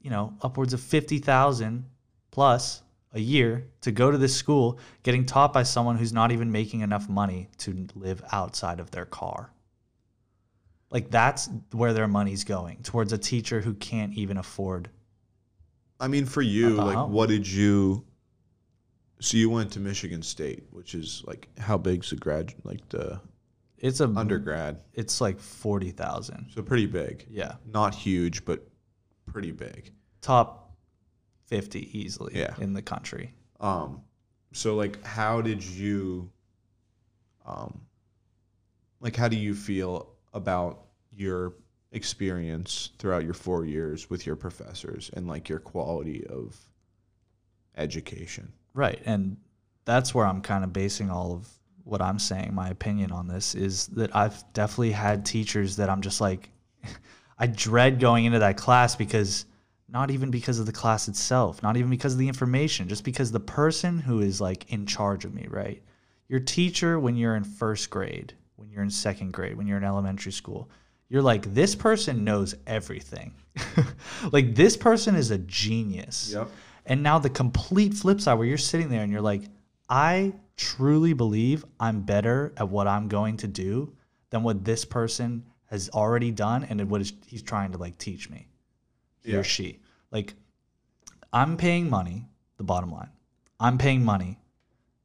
you 0.00 0.10
know, 0.10 0.34
upwards 0.42 0.72
of 0.72 0.80
50,000 0.80 1.84
plus 2.32 2.82
a 3.16 3.20
year 3.20 3.66
to 3.80 3.90
go 3.90 4.10
to 4.10 4.18
this 4.18 4.36
school, 4.36 4.78
getting 5.02 5.24
taught 5.24 5.52
by 5.52 5.62
someone 5.62 5.96
who's 5.96 6.12
not 6.12 6.30
even 6.32 6.52
making 6.52 6.80
enough 6.82 7.08
money 7.08 7.48
to 7.58 7.86
live 7.94 8.22
outside 8.30 8.78
of 8.78 8.90
their 8.90 9.06
car. 9.06 9.50
Like 10.90 11.10
that's 11.10 11.48
where 11.72 11.94
their 11.94 12.06
money's 12.06 12.44
going, 12.44 12.82
towards 12.82 13.12
a 13.12 13.18
teacher 13.18 13.60
who 13.62 13.74
can't 13.74 14.12
even 14.14 14.36
afford. 14.36 14.90
I 15.98 16.08
mean, 16.08 16.26
for 16.26 16.42
you, 16.42 16.74
like, 16.74 16.96
Uh-huh. 16.96 17.06
what 17.06 17.28
did 17.30 17.48
you? 17.48 18.04
So 19.18 19.38
you 19.38 19.48
went 19.48 19.72
to 19.72 19.80
Michigan 19.80 20.20
State, 20.22 20.64
which 20.70 20.94
is 20.94 21.24
like 21.26 21.48
how 21.58 21.78
big's 21.78 22.10
the 22.10 22.16
grad, 22.16 22.52
like 22.64 22.86
the 22.90 23.18
It's 23.78 24.00
a 24.00 24.08
undergrad? 24.08 24.80
It's 24.92 25.22
like 25.22 25.38
40,000. 25.40 26.50
So 26.54 26.62
pretty 26.62 26.86
big, 26.86 27.26
Yeah. 27.30 27.56
not 27.66 27.94
huge, 27.94 28.44
but 28.44 28.68
pretty 29.24 29.52
big. 29.52 29.90
Top 30.20 30.65
50 31.46 31.98
easily 31.98 32.38
Yeah. 32.38 32.54
in 32.58 32.72
the 32.72 32.82
country. 32.82 33.34
Um, 33.60 34.02
so 34.52 34.74
like, 34.76 35.02
how 35.04 35.40
did 35.40 35.64
you, 35.64 36.30
um, 37.44 37.80
like, 39.00 39.16
how 39.16 39.28
do 39.28 39.36
you 39.36 39.54
feel 39.54 40.12
about 40.34 40.86
your 41.12 41.54
experience 41.92 42.90
throughout 42.98 43.24
your 43.24 43.34
four 43.34 43.64
years 43.64 44.10
with 44.10 44.26
your 44.26 44.36
professors 44.36 45.10
and 45.14 45.26
like 45.28 45.48
your 45.48 45.58
quality 45.60 46.26
of 46.26 46.56
education? 47.76 48.52
Right. 48.74 49.00
And 49.06 49.36
that's 49.84 50.14
where 50.14 50.26
I'm 50.26 50.40
kind 50.42 50.64
of 50.64 50.72
basing 50.72 51.10
all 51.10 51.32
of 51.32 51.48
what 51.84 52.02
I'm 52.02 52.18
saying, 52.18 52.52
my 52.52 52.68
opinion 52.68 53.12
on 53.12 53.28
this 53.28 53.54
is 53.54 53.86
that 53.88 54.14
I've 54.14 54.42
definitely 54.52 54.90
had 54.92 55.24
teachers 55.24 55.76
that 55.76 55.88
I'm 55.88 56.00
just 56.00 56.20
like, 56.20 56.50
I 57.38 57.46
dread 57.46 58.00
going 58.00 58.24
into 58.24 58.40
that 58.40 58.56
class 58.56 58.96
because 58.96 59.46
not 59.88 60.10
even 60.10 60.30
because 60.30 60.58
of 60.58 60.66
the 60.66 60.72
class 60.72 61.08
itself, 61.08 61.62
not 61.62 61.76
even 61.76 61.90
because 61.90 62.12
of 62.12 62.18
the 62.18 62.28
information, 62.28 62.88
just 62.88 63.04
because 63.04 63.30
the 63.30 63.40
person 63.40 63.98
who 63.98 64.20
is 64.20 64.40
like 64.40 64.70
in 64.72 64.86
charge 64.86 65.24
of 65.24 65.34
me, 65.34 65.46
right? 65.48 65.82
Your 66.28 66.40
teacher, 66.40 66.98
when 66.98 67.16
you're 67.16 67.36
in 67.36 67.44
first 67.44 67.88
grade, 67.90 68.34
when 68.56 68.70
you're 68.70 68.82
in 68.82 68.90
second 68.90 69.32
grade, 69.32 69.56
when 69.56 69.66
you're 69.66 69.78
in 69.78 69.84
elementary 69.84 70.32
school, 70.32 70.68
you're 71.08 71.22
like, 71.22 71.54
this 71.54 71.74
person 71.74 72.24
knows 72.24 72.54
everything. 72.66 73.32
like, 74.32 74.56
this 74.56 74.76
person 74.76 75.14
is 75.14 75.30
a 75.30 75.38
genius. 75.38 76.32
Yep. 76.32 76.48
And 76.86 77.02
now 77.02 77.18
the 77.18 77.30
complete 77.30 77.94
flip 77.94 78.20
side 78.20 78.34
where 78.34 78.46
you're 78.46 78.58
sitting 78.58 78.88
there 78.88 79.02
and 79.02 79.12
you're 79.12 79.20
like, 79.20 79.42
I 79.88 80.32
truly 80.56 81.12
believe 81.12 81.64
I'm 81.78 82.00
better 82.00 82.52
at 82.56 82.68
what 82.68 82.88
I'm 82.88 83.06
going 83.08 83.36
to 83.38 83.46
do 83.46 83.92
than 84.30 84.42
what 84.42 84.64
this 84.64 84.84
person 84.84 85.44
has 85.66 85.90
already 85.90 86.30
done 86.30 86.64
and 86.64 86.90
what 86.90 87.00
is, 87.00 87.12
he's 87.26 87.42
trying 87.42 87.72
to 87.72 87.78
like 87.78 87.98
teach 87.98 88.30
me. 88.30 88.48
He 89.26 89.32
Yeah. 89.32 89.38
or 89.38 89.44
she. 89.44 89.80
Like 90.10 90.34
I'm 91.32 91.56
paying 91.56 91.90
money, 91.90 92.28
the 92.56 92.64
bottom 92.64 92.90
line. 92.90 93.10
I'm 93.58 93.76
paying 93.76 94.04
money 94.04 94.38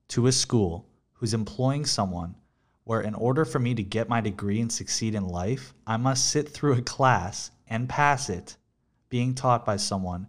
to 0.09 0.27
a 0.27 0.31
school 0.31 0.85
who's 1.13 1.33
employing 1.33 1.85
someone 1.85 2.35
where 2.83 3.01
in 3.01 3.15
order 3.15 3.45
for 3.45 3.59
me 3.59 3.73
to 3.75 3.83
get 3.83 4.09
my 4.09 4.21
degree 4.21 4.61
and 4.61 4.71
succeed 4.71 5.15
in 5.15 5.27
life, 5.27 5.73
I 5.87 5.97
must 5.97 6.29
sit 6.29 6.49
through 6.49 6.73
a 6.73 6.81
class 6.81 7.51
and 7.67 7.89
pass 7.89 8.29
it 8.29 8.57
being 9.09 9.33
taught 9.33 9.65
by 9.65 9.77
someone 9.77 10.27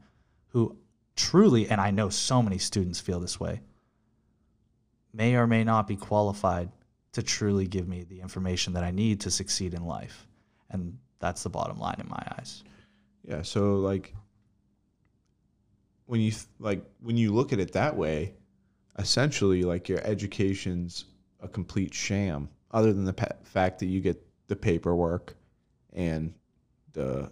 who 0.49 0.77
truly, 1.17 1.69
and 1.69 1.81
I 1.81 1.91
know 1.91 2.09
so 2.09 2.43
many 2.43 2.59
students 2.59 3.01
feel 3.01 3.21
this 3.21 3.39
way, 3.39 3.61
may 5.13 5.35
or 5.35 5.47
may 5.47 5.65
not 5.65 5.87
be 5.87 5.97
qualified 5.97 6.71
to 7.13 7.23
truly 7.23 7.67
give 7.67 7.87
me 7.87 8.05
the 8.05 8.21
information 8.21 8.73
that 8.73 8.85
I 8.85 8.91
need 8.91 9.21
to 9.21 9.31
succeed 9.31 9.75
in 9.75 9.85
life. 9.85 10.27
And 10.71 10.99
that's 11.19 11.43
the 11.43 11.51
bottom 11.51 11.79
line 11.79 12.01
in 12.01 12.09
my 12.09 12.23
eyes. 12.39 12.65
Yeah. 13.27 13.43
So 13.43 13.77
like 13.77 14.15
when 16.07 16.21
you 16.21 16.31
th- 16.31 16.47
like 16.59 16.85
when 17.01 17.17
you 17.17 17.33
look 17.33 17.53
at 17.53 17.61
it 17.61 17.73
that 17.73 17.97
way, 17.97 18.35
essentially 18.99 19.63
like 19.63 19.89
your 19.89 20.01
education's 20.05 21.07
a 21.41 21.49
complete 21.49 21.93
sham, 21.95 22.49
other 22.73 22.93
than 22.93 23.05
the 23.05 23.13
pa- 23.13 23.29
fact 23.45 23.79
that 23.81 23.87
you 23.87 24.01
get 24.01 24.25
the 24.49 24.57
paperwork 24.57 25.35
and 25.93 26.33
the 26.93 27.31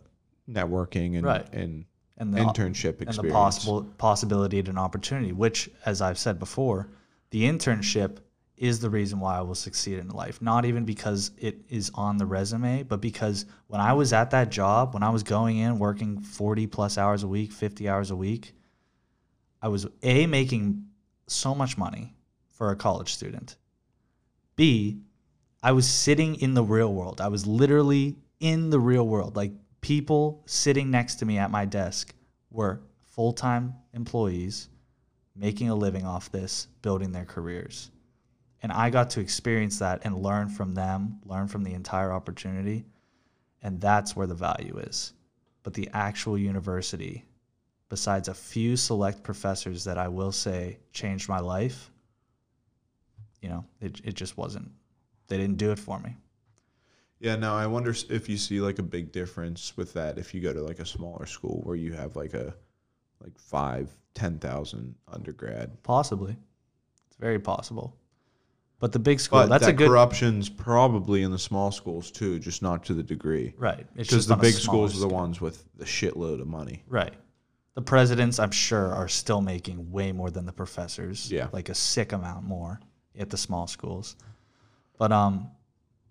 networking 0.49 1.17
and 1.17 1.25
Right. 1.27 1.47
and 1.53 1.85
And 2.17 2.35
the, 2.35 2.39
internship 2.41 3.01
experience. 3.01 3.19
and 3.19 3.29
the 3.29 3.33
possible 3.33 3.83
possibility 3.99 4.59
and 4.59 4.69
an 4.69 4.79
opportunity, 4.79 5.33
which, 5.33 5.71
as 5.87 6.01
I've 6.03 6.19
said 6.19 6.39
before, 6.39 6.89
the 7.31 7.43
internship 7.45 8.19
is 8.61 8.79
the 8.79 8.91
reason 8.91 9.19
why 9.19 9.39
I 9.39 9.41
will 9.41 9.55
succeed 9.55 9.99
in 9.99 10.09
life. 10.09 10.43
Not 10.43 10.67
even 10.67 10.85
because 10.85 11.31
it 11.39 11.63
is 11.71 11.91
on 11.95 12.19
the 12.19 12.27
resume, 12.27 12.83
but 12.83 13.01
because 13.01 13.47
when 13.69 13.81
I 13.81 13.95
was 13.95 14.13
at 14.13 14.33
that 14.33 14.51
job, 14.51 14.93
when 14.93 15.03
I 15.03 15.09
was 15.09 15.23
going 15.23 15.57
in 15.57 15.79
working 15.79 16.21
40 16.21 16.67
plus 16.67 16.99
hours 16.99 17.23
a 17.23 17.29
week, 17.29 17.53
50 17.53 17.89
hours 17.89 18.11
a 18.11 18.17
week, 18.17 18.53
I 19.63 19.69
was 19.69 19.87
A, 20.03 20.27
making 20.27 20.85
so 21.27 21.55
much 21.55 21.79
money 21.79 22.15
for 22.51 22.71
a 22.71 22.77
college 22.77 23.15
student. 23.15 23.57
B, 24.57 25.01
I 25.63 25.73
was 25.73 25.89
sitting 25.89 26.35
in 26.35 26.53
the 26.53 26.63
real 26.63 26.93
world. 26.93 27.23
I 27.23 27.29
was 27.29 27.47
literally 27.47 28.19
in 28.41 28.69
the 28.69 28.79
real 28.79 29.09
world. 29.09 29.37
Like 29.37 29.53
people 29.81 30.43
sitting 30.45 30.91
next 30.91 31.15
to 31.17 31.25
me 31.25 31.39
at 31.39 31.51
my 31.51 31.65
desk 31.65 32.15
were 32.51 32.83
full 33.05 33.33
time 33.33 33.73
employees 33.95 34.69
making 35.35 35.71
a 35.71 35.75
living 35.75 36.05
off 36.05 36.31
this, 36.31 36.67
building 36.83 37.13
their 37.13 37.25
careers. 37.25 37.91
And 38.63 38.73
I 38.73 38.91
got 38.91 39.11
to 39.11 39.21
experience 39.21 39.79
that 39.79 40.03
and 40.05 40.23
learn 40.23 40.49
from 40.49 40.75
them, 40.75 41.21
learn 41.25 41.49
from 41.49 41.65
the 41.65 41.73
entire 41.73 42.13
opportunity. 42.13 42.85
And 43.63 43.81
that's 43.81 44.15
where 44.15 44.27
the 44.27 44.35
value 44.35 44.79
is. 44.79 45.13
But 45.63 45.75
the 45.75 45.89
actual 45.93 46.39
university, 46.39 47.25
besides 47.89 48.29
a 48.29 48.35
few 48.35 48.77
select 48.77 49.23
professors 49.23 49.85
that 49.85 49.99
I 49.99 50.09
will 50.09 50.33
say 50.33 50.79
changed 50.93 51.29
my 51.29 51.41
life, 51.41 51.91
you 53.41 53.49
know, 53.49 53.65
it, 53.81 54.01
it 54.05 54.15
just 54.15 54.37
wasn't, 54.37 54.71
they 55.29 55.39
didn't 55.39 55.57
do 55.57 55.71
it 55.71 55.79
for 55.79 55.99
me. 55.99 56.17
Yeah, 57.19 57.37
no, 57.37 57.55
I 57.55 57.67
wonder 57.67 57.95
if 58.09 58.29
you 58.31 58.39
see 58.39 58.61
like 58.61 58.79
a 58.79 58.83
big 58.83 59.13
difference 59.13 59.77
with 59.77 59.93
that 59.93 60.17
if 60.17 60.33
you 60.35 60.41
go 60.41 60.55
to 60.55 60.63
like 60.63 60.79
a 60.79 60.87
smaller 60.87 61.27
school 61.27 61.61
where 61.65 61.77
you 61.77 61.93
have 61.93 62.17
like 62.17 62.33
a 62.33 62.55
like 63.23 63.39
five, 63.39 63.91
ten 64.15 64.39
thousand 64.39 64.95
undergrad. 65.07 65.83
Possibly. 65.83 66.35
It's 67.09 67.17
very 67.19 67.39
possible. 67.39 67.95
But 68.81 68.93
the 68.93 68.99
big 68.99 69.21
school, 69.21 69.41
But 69.41 69.51
that's 69.51 69.65
that 69.65 69.71
a 69.71 69.75
good 69.75 69.89
corruption's 69.89 70.49
probably 70.49 71.23
in 71.23 71.31
the 71.31 71.39
small 71.39 71.71
schools 71.71 72.11
too, 72.11 72.39
just 72.39 72.63
not 72.63 72.83
to 72.87 72.95
the 72.95 73.03
degree. 73.03 73.55
right. 73.59 73.87
Because 73.95 74.27
the 74.27 74.37
big 74.37 74.55
schools 74.55 74.97
are 74.97 75.01
the 75.01 75.15
ones 75.15 75.41
with 75.41 75.65
the 75.77 75.85
shitload 75.85 76.41
of 76.41 76.49
money. 76.49 76.83
Right. 76.89 77.13
The 77.75 77.83
presidents, 77.83 78.39
I'm 78.39 78.51
sure, 78.51 78.93
are 78.95 79.07
still 79.07 79.43
making 79.43 79.93
way 79.93 80.13
more 80.13 80.31
than 80.31 80.47
the 80.47 80.53
professors. 80.53 81.31
Yeah. 81.31 81.49
Like 81.53 81.69
a 81.69 81.75
sick 81.75 82.13
amount 82.13 82.45
more 82.45 82.81
at 83.19 83.29
the 83.31 83.37
small 83.37 83.67
schools. 83.67 84.17
But 84.99 85.13
um, 85.13 85.51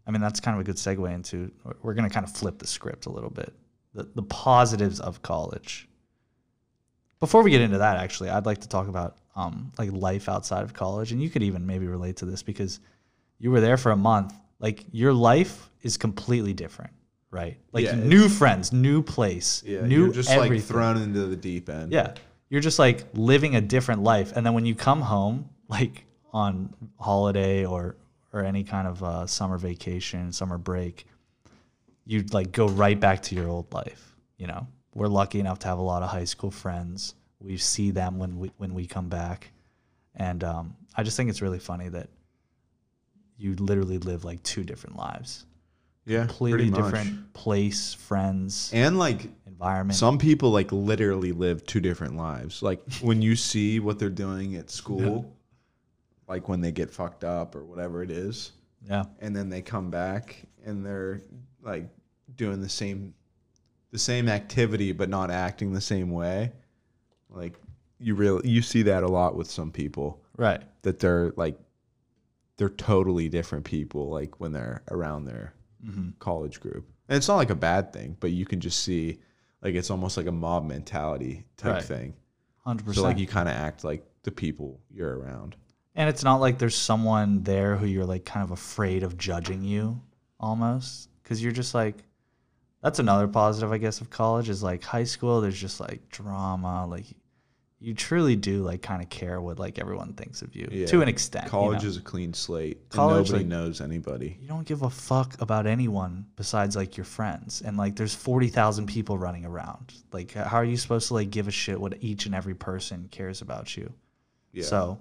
I 0.06 0.12
mean 0.12 0.22
that's 0.22 0.40
kind 0.40 0.56
of 0.56 0.62
a 0.62 0.64
good 0.64 0.78
segue 0.78 1.12
into 1.12 1.52
we're 1.82 1.96
gonna 1.96 2.10
kind 2.10 2.26
of 2.26 2.32
flip 2.32 2.60
the 2.60 2.68
script 2.68 3.08
a 3.08 3.10
little 3.10 3.30
bit. 3.32 3.52
The 3.96 4.04
the 4.14 4.24
positives 4.24 5.00
of 5.00 5.22
college. 5.24 5.88
Before 7.20 7.44
we 7.44 7.52
get 7.52 7.62
into 7.62 7.80
that, 7.80 7.98
actually, 7.98 8.30
I'd 8.30 8.46
like 8.46 8.60
to 8.60 8.70
talk 8.70 8.88
about 8.88 9.18
um 9.36 9.72
like 9.78 9.92
life 9.92 10.28
outside 10.30 10.64
of 10.64 10.74
college, 10.74 11.12
and 11.12 11.22
you 11.22 11.30
could 11.30 11.44
even 11.44 11.66
maybe 11.66 11.88
relate 11.88 12.18
to 12.18 12.26
this 12.26 12.44
because 12.44 12.80
you 13.40 13.52
were 13.52 13.62
there 13.62 13.78
for 13.78 13.92
a 13.92 13.98
month. 13.98 14.34
Like 14.60 14.86
your 14.92 15.14
life 15.14 15.70
is 15.82 15.96
completely 15.98 16.54
different, 16.54 16.92
right? 17.32 17.58
Like 17.72 17.86
Yeah, 17.86 17.96
new 17.96 18.28
friends, 18.28 18.74
new 18.74 19.02
place, 19.02 19.64
Yeah, 19.66 19.86
new 19.86 20.06
you're 20.06 20.14
just 20.14 20.30
everything. 20.30 20.58
like 20.58 20.66
thrown 20.66 20.98
into 20.98 21.26
the 21.28 21.36
deep 21.36 21.70
end. 21.70 21.92
Yeah. 21.92 22.14
You're 22.50 22.62
just 22.62 22.80
like 22.80 23.06
living 23.14 23.56
a 23.56 23.62
different 23.62 24.04
life. 24.04 24.34
And 24.36 24.46
then 24.46 24.54
when 24.54 24.66
you 24.66 24.76
come 24.76 25.02
home, 25.02 25.50
like 25.70 26.04
on 26.34 26.74
holiday 27.00 27.66
or 27.66 27.96
or 28.34 28.44
any 28.44 28.64
kind 28.64 28.88
of 28.88 29.04
uh, 29.04 29.26
summer 29.26 29.58
vacation, 29.58 30.32
summer 30.32 30.58
break, 30.58 31.06
you'd 32.06 32.34
like 32.34 32.52
go 32.52 32.68
right 32.68 33.00
back 33.00 33.22
to 33.24 33.36
your 33.36 33.48
old 33.48 33.72
life. 33.74 34.16
You 34.38 34.48
know, 34.48 34.68
we're 34.94 35.08
lucky 35.08 35.40
enough 35.40 35.60
to 35.60 35.68
have 35.68 35.78
a 35.78 35.82
lot 35.84 36.04
of 36.04 36.10
high 36.10 36.26
school 36.26 36.52
friends. 36.52 37.16
We 37.42 37.58
see 37.58 37.92
them 37.92 38.20
when 38.20 38.38
we 38.38 38.52
when 38.58 38.74
we 38.74 38.86
come 38.86 39.08
back, 39.10 39.52
and 40.16 40.44
um, 40.44 40.76
I 40.96 41.04
just 41.04 41.16
think 41.16 41.30
it's 41.30 41.42
really 41.42 41.60
funny 41.60 41.88
that 41.90 42.10
you 43.38 43.56
literally 43.56 43.98
live 43.98 44.26
like 44.26 44.44
two 44.44 44.64
different 44.64 44.98
lives, 44.98 45.46
yeah, 46.06 46.26
completely 46.26 46.70
different 46.70 47.34
place, 47.34 47.94
friends, 47.94 48.72
And 48.74 49.00
like 49.00 49.30
environment. 49.48 49.98
some 49.98 50.18
people 50.18 50.52
like 50.52 50.72
literally 50.74 51.32
live 51.32 51.66
two 51.66 51.80
different 51.80 52.18
lives. 52.18 52.62
Like 52.62 52.82
when 53.02 53.22
you 53.22 53.38
see 53.38 53.80
what 53.80 54.00
they're 54.00 54.10
doing 54.10 54.56
at 54.56 54.70
school, 54.70 55.34
like 56.28 56.50
when 56.50 56.60
they 56.60 56.74
get 56.74 56.92
fucked 56.92 57.24
up 57.24 57.56
or 57.56 57.64
whatever 57.64 58.04
it 58.04 58.12
is, 58.12 58.52
yeah, 58.86 59.06
and 59.20 59.34
then 59.34 59.50
they 59.50 59.62
come 59.62 59.90
back 59.90 60.44
and 60.66 60.86
they're 60.86 61.22
like 61.62 61.88
doing 62.36 62.60
the 62.62 62.70
same 62.70 63.14
the 63.92 64.00
same 64.00 64.28
activity 64.28 64.92
but 64.92 65.08
not 65.08 65.32
acting 65.32 65.72
the 65.72 65.82
same 65.82 66.12
way. 66.12 66.52
Like 67.30 67.60
you 68.00 68.16
really 68.16 68.48
you 68.50 68.62
see 68.62 68.84
that 68.84 69.04
a 69.04 69.08
lot 69.08 69.36
with 69.36 69.50
some 69.50 69.72
people 69.72 70.22
right. 70.38 70.62
that 70.84 71.00
they're 71.00 71.34
like 71.36 71.58
they're 72.58 72.70
totally 72.70 73.30
different 73.30 73.66
people 73.66 74.10
like 74.10 74.40
when 74.40 74.52
they're 74.52 74.84
around 74.92 75.26
their 75.26 75.54
hmm 75.84 76.10
college 76.20 76.60
group. 76.60 76.86
And 77.08 77.18
it's 77.18 77.28
not 77.28 77.38
like 77.38 77.50
a 77.50 77.56
bad 77.56 77.94
thing, 77.94 78.18
but 78.20 78.32
you 78.32 78.46
can 78.46 78.60
just 78.60 78.80
see 78.84 79.20
like 79.62 79.76
it's 79.76 79.90
almost 79.90 80.18
like 80.18 80.28
a 80.28 80.32
mob 80.32 80.66
mentality 80.66 81.46
type 81.58 81.74
Right. 81.76 81.84
thing. 81.84 82.14
100%. 82.66 82.94
So 82.96 83.04
like 83.04 83.18
you 83.18 83.28
kind 83.28 83.48
of 83.50 83.56
act 83.56 83.84
like 83.84 84.06
the 84.24 84.32
people 84.32 84.80
you're 84.92 85.18
around. 85.18 85.56
and 85.96 86.10
it's 86.10 86.24
not 86.24 86.36
like 86.42 86.60
there's 86.60 86.76
someone 86.76 87.44
there 87.44 87.76
who 87.78 87.86
you're 87.86 88.06
like 88.06 88.26
kind 88.26 88.44
of 88.44 88.52
afraid 88.52 89.04
of 89.04 89.18
judging 89.18 89.64
you, 89.64 90.02
almost, 90.40 91.10
because 91.24 91.42
you're 91.42 91.52
just 91.54 91.74
like. 91.74 92.04
That's 92.82 93.00
another 93.00 93.28
positive, 93.28 93.72
I 93.72 93.78
guess, 93.78 94.00
of 94.02 94.10
college 94.10 94.48
is 94.50 94.64
like 94.64 94.84
high 94.84 95.04
school. 95.04 95.42
There's 95.42 95.60
just 95.60 95.80
like 95.80 96.08
drama, 96.10 96.86
like 96.88 97.06
you 97.82 97.94
truly 97.94 98.36
do 98.36 98.62
like 98.62 98.82
kind 98.82 99.02
of 99.02 99.10
care 99.10 99.40
what 99.40 99.58
like 99.58 99.80
everyone 99.80 100.12
thinks 100.14 100.42
of 100.42 100.54
you 100.56 100.68
Yeah. 100.72 100.86
to 100.88 101.02
an 101.02 101.08
extent. 101.08 101.46
you 101.46 101.50
College 101.52 101.84
know? 101.84 101.88
is 101.90 101.98
a 101.98 102.02
clean 102.02 102.34
slate. 102.34 102.90
College, 102.90 103.30
and 103.30 103.40
nobody 103.40 103.44
like- 103.44 103.48
knows 103.48 103.82
anybody. 103.82 104.38
you 104.42 104.48
don't 104.50 104.66
give 104.68 104.82
a 104.82 104.90
fuck 104.90 105.42
about 105.42 105.66
anyone 105.66 106.26
besides 106.36 106.76
like 106.76 106.98
your 106.98 107.06
friends 107.06 107.62
and 107.62 107.78
like 107.78 107.96
there's 107.96 108.14
40,000 108.16 108.86
people 108.88 109.18
running 109.18 109.46
around 109.46 109.94
like 110.12 110.34
how 110.34 110.58
are 110.58 110.66
you 110.66 110.76
supposed 110.76 111.08
to 111.10 111.14
like 111.14 111.30
give 111.30 111.48
a 111.48 111.52
shit 111.52 111.80
what 111.80 111.96
each 112.02 112.26
and 112.26 112.36
every 112.36 112.54
person 112.56 113.08
cares 113.12 113.42
about 113.42 113.78
you 113.78 113.94
Yeah. 114.52 114.66
so 114.66 115.00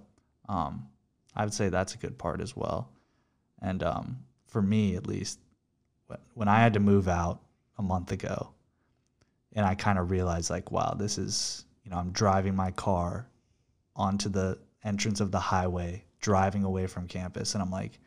um 0.48 0.86
i 1.34 1.42
would 1.44 1.54
say 1.54 1.68
that's 1.70 1.94
a 1.94 1.98
good 1.98 2.16
part 2.16 2.40
as 2.40 2.54
well 2.56 2.88
and 3.60 3.82
um 3.82 4.18
for 4.46 4.62
me 4.62 4.94
at 4.94 5.06
least 5.08 5.40
wh- 6.08 6.14
when 6.34 6.46
i 6.46 6.60
had 6.60 6.74
to 6.74 6.80
move 6.80 7.08
out 7.08 7.40
a 7.78 7.82
month 7.82 8.12
ago 8.12 8.50
and 9.54 9.64
i 9.64 9.74
kind 9.74 9.98
of 9.98 10.10
realized 10.10 10.50
like 10.50 10.70
wow 10.70 10.94
this 10.98 11.18
is 11.18 11.64
you 11.84 11.90
know 11.90 11.96
i'm 11.96 12.10
driving 12.10 12.54
my 12.54 12.70
car 12.72 13.28
onto 13.96 14.28
the 14.28 14.58
entrance 14.84 15.20
of 15.20 15.30
the 15.30 15.40
highway 15.40 16.02
driving 16.20 16.64
away 16.64 16.86
from 16.86 17.06
campus 17.06 17.54
and 17.54 17.62
i'm 17.62 17.70
like 17.70 17.98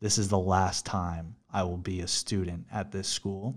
this 0.00 0.16
is 0.16 0.28
the 0.28 0.38
last 0.38 0.86
time 0.86 1.36
I 1.52 1.62
will 1.62 1.76
be 1.76 2.00
a 2.00 2.08
student 2.08 2.66
at 2.72 2.90
this 2.90 3.08
school. 3.08 3.54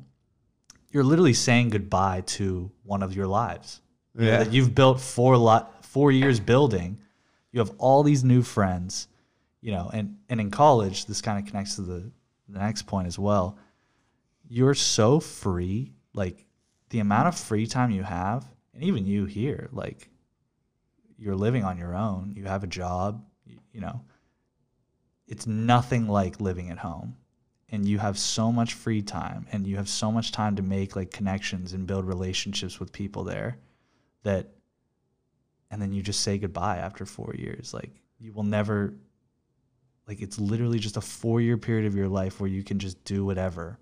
You're 0.89 1.04
literally 1.04 1.34
saying 1.34 1.69
goodbye 1.69 2.21
to 2.28 2.69
one 2.84 3.02
of 3.02 3.15
your 3.15 3.28
lives 3.28 3.82
You 4.15 4.26
know, 4.26 4.43
that 4.43 4.54
you've 4.54 4.76
built 4.76 4.99
four 4.99 5.38
lot 5.38 5.86
four 5.86 6.12
years 6.12 6.39
building. 6.39 6.99
You 7.52 7.60
have 7.60 7.71
all 7.78 8.04
these 8.04 8.23
new 8.23 8.41
friends, 8.43 9.08
you 9.62 9.71
know, 9.71 9.89
and 9.93 10.17
and 10.30 10.39
in 10.39 10.52
college, 10.52 11.06
this 11.06 11.21
kind 11.21 11.39
of 11.39 11.49
connects 11.49 11.76
to 11.78 11.82
the 11.82 12.12
the 12.49 12.60
next 12.60 12.84
point 12.84 13.08
as 13.08 13.17
well. 13.17 13.58
You're 14.54 14.76
so 14.76 15.20
free, 15.20 15.94
like 16.13 16.46
the 16.89 17.00
amount 17.00 17.28
of 17.28 17.36
free 17.36 17.66
time 17.66 17.92
you 17.92 18.04
have, 18.04 18.46
and 18.74 18.84
even 18.84 19.06
you 19.06 19.26
here, 19.26 19.70
like 19.72 20.10
you're 21.18 21.36
living 21.36 21.63
on 21.63 21.78
your 21.78 21.96
own. 21.96 22.34
You 22.36 22.46
have 22.46 22.63
a 22.63 22.68
job, 22.68 23.26
you, 23.46 23.82
know 23.82 24.02
it's 25.28 25.48
nothing 25.48 26.08
like 26.08 26.42
living 26.42 26.70
at 26.70 26.78
home 26.78 27.16
and 27.70 27.88
you 27.88 27.98
have 27.98 28.18
so 28.20 28.52
much 28.52 28.74
free 28.74 29.02
time 29.02 29.48
and 29.52 29.66
you 29.66 29.78
have 29.78 29.89
so 29.89 30.12
much 30.12 30.32
time 30.32 30.56
to 30.56 30.62
make 30.62 30.96
like 30.96 31.12
connections 31.12 31.74
and 31.74 31.88
build 31.88 32.06
relationships 32.06 32.80
with 32.80 32.92
people 32.92 33.24
there 33.24 33.58
that 34.24 34.52
and 35.72 35.82
then 35.82 35.92
you 35.92 36.04
just 36.04 36.22
say 36.22 36.38
goodbye 36.38 36.78
after 36.78 37.06
4 37.06 37.34
years 37.36 37.74
like 37.74 37.89
you 38.20 38.34
will 38.34 38.44
never 38.44 38.94
like 40.08 40.22
it's 40.22 40.39
literally 40.39 40.80
just 40.80 40.98
a 40.98 41.02
4 41.02 41.42
year 41.42 41.58
period 41.58 41.86
of 41.88 41.96
your 41.96 42.10
life 42.10 42.39
where 42.39 42.50
you 42.50 42.63
can 42.63 42.78
just 42.78 43.04
do 43.04 43.26
whatever 43.26 43.80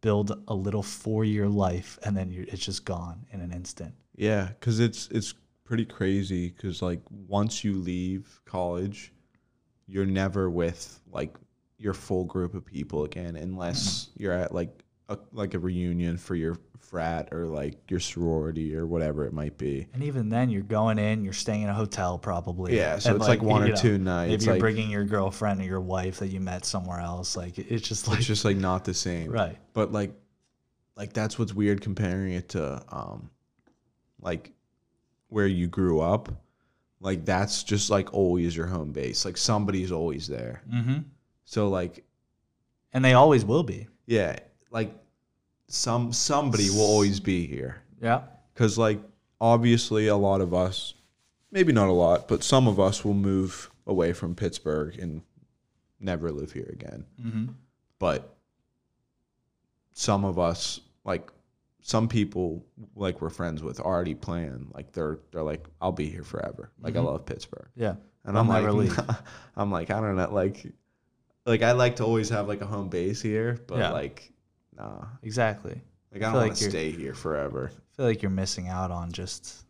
build 0.00 0.42
a 0.48 0.54
little 0.54 0.82
4 0.82 1.24
year 1.24 1.48
life 1.48 1.98
and 2.04 2.16
then 2.16 2.32
it's 2.48 2.64
just 2.64 2.84
gone 2.84 3.26
in 3.32 3.40
an 3.40 3.52
instant. 3.52 3.94
Yeah, 4.16 4.48
because 4.48 4.80
it's 4.80 5.08
it's 5.10 5.34
pretty 5.64 5.84
crazy 5.84 6.50
because 6.50 6.82
like 6.82 7.00
once 7.10 7.64
you 7.64 7.74
leave 7.74 8.40
college, 8.44 9.12
you're 9.86 10.06
never 10.06 10.50
with 10.50 11.00
like 11.10 11.36
your 11.78 11.94
full 11.94 12.24
group 12.24 12.54
of 12.54 12.64
people 12.64 13.04
again 13.04 13.36
unless 13.36 14.10
you're 14.16 14.32
at 14.32 14.54
like 14.54 14.84
a 15.08 15.18
like 15.32 15.54
a 15.54 15.58
reunion 15.58 16.16
for 16.16 16.34
your 16.34 16.56
frat 16.80 17.28
or 17.32 17.46
like 17.46 17.88
your 17.90 18.00
sorority 18.00 18.74
or 18.74 18.86
whatever 18.86 19.24
it 19.24 19.32
might 19.32 19.56
be. 19.56 19.86
And 19.94 20.02
even 20.02 20.28
then, 20.28 20.50
you're 20.50 20.62
going 20.62 20.98
in, 20.98 21.22
you're 21.22 21.32
staying 21.32 21.62
in 21.62 21.68
a 21.68 21.74
hotel 21.74 22.18
probably. 22.18 22.76
Yeah, 22.76 22.98
so 22.98 23.10
And, 23.10 23.18
it's 23.20 23.28
like 23.28 23.42
one 23.42 23.62
or 23.62 23.68
know, 23.68 23.76
two 23.76 23.96
nights, 23.98 24.30
Maybe 24.30 24.44
you're 24.44 24.54
like- 24.54 24.60
bringing 24.60 24.90
your 24.90 25.04
girlfriend 25.04 25.60
or 25.60 25.64
your 25.64 25.80
wife 25.80 26.18
that 26.18 26.28
you 26.28 26.40
met 26.40 26.64
somewhere 26.64 26.98
else. 27.00 27.36
Like 27.36 27.58
it's 27.58 27.86
just 27.86 28.08
like 28.08 28.18
It's 28.18 28.26
just 28.26 28.44
like 28.44 28.56
not 28.56 28.84
the 28.84 28.94
same. 28.94 29.30
right. 29.30 29.56
But 29.72 29.92
like 29.92 30.12
like 30.96 31.12
that's 31.12 31.38
what's 31.38 31.54
weird 31.54 31.80
comparing 31.80 32.32
it 32.32 32.48
to 32.50 32.82
um 32.90 33.30
like 34.20 34.52
where 35.28 35.46
you 35.46 35.66
grew 35.68 36.00
up. 36.00 36.28
Like 37.00 37.24
that's 37.24 37.62
just 37.62 37.88
like 37.88 38.12
always 38.12 38.56
your 38.56 38.66
home 38.66 38.92
base. 38.92 39.24
Like 39.24 39.36
somebody's 39.36 39.92
always 39.92 40.26
there. 40.26 40.62
hmm 40.70 40.98
So 41.44 41.68
like 41.68 42.04
And 42.92 43.04
they 43.04 43.12
always 43.14 43.44
will 43.44 43.62
be. 43.62 43.86
yeah, 44.06 44.38
like 44.70 44.92
some 45.72 46.12
somebody 46.12 46.68
will 46.70 46.80
always 46.82 47.20
be 47.20 47.46
here. 47.46 47.82
Yeah. 48.02 48.22
Cuz 48.54 48.76
like 48.76 49.00
obviously 49.40 50.08
a 50.08 50.16
lot 50.16 50.40
of 50.40 50.52
us 50.52 50.94
maybe 51.52 51.72
not 51.72 51.88
a 51.88 51.92
lot, 51.92 52.28
but 52.28 52.42
some 52.44 52.68
of 52.68 52.78
us 52.78 53.04
will 53.04 53.14
move 53.14 53.70
away 53.86 54.12
from 54.12 54.34
Pittsburgh 54.34 54.98
and 54.98 55.22
never 56.00 56.30
live 56.32 56.52
here 56.52 56.68
again. 56.72 57.04
hmm 57.20 57.46
but 57.98 58.36
some 59.92 60.24
of 60.24 60.38
us 60.38 60.80
like 61.04 61.30
some 61.82 62.08
people 62.08 62.64
like 62.96 63.20
we're 63.20 63.30
friends 63.30 63.62
with 63.62 63.80
already 63.80 64.14
plan 64.14 64.66
like 64.74 64.92
they're 64.92 65.18
they're 65.32 65.42
like 65.42 65.66
I'll 65.80 65.92
be 65.92 66.08
here 66.08 66.24
forever. 66.24 66.70
Like 66.80 66.96
I 66.96 67.00
Mhm. 67.00 67.04
love 67.06 67.26
Pittsburgh. 67.26 67.68
Yeah. 67.76 67.96
And 68.24 68.36
I'll 68.36 68.42
I'm 68.42 68.48
like. 68.48 68.90
I'm 69.56 69.70
like 69.70 69.90
I 69.90 70.00
don't 70.00 70.16
know 70.16 70.32
like 70.32 70.66
like 71.46 71.62
I 71.62 71.72
like 71.72 71.96
to 71.96 72.04
always 72.04 72.28
have 72.30 72.48
like 72.48 72.60
a 72.60 72.66
home 72.66 72.88
base 72.88 73.20
here, 73.22 73.58
but 73.66 73.78
Yeah. 73.78 73.90
like 73.92 74.32
Exactly. 75.22 75.80
Like 76.12 76.22
I 76.22 76.26
I 76.26 76.28
don't 76.30 76.34
want 76.34 76.48
like 76.50 76.58
to 76.58 76.70
stay 76.70 76.90
here 76.90 77.14
forever. 77.14 77.70
I 77.74 77.96
feel 77.96 78.06
like 78.06 78.22
you're 78.22 78.30
missing 78.30 78.68
out 78.68 78.90
on 78.90 79.12
just 79.12 79.64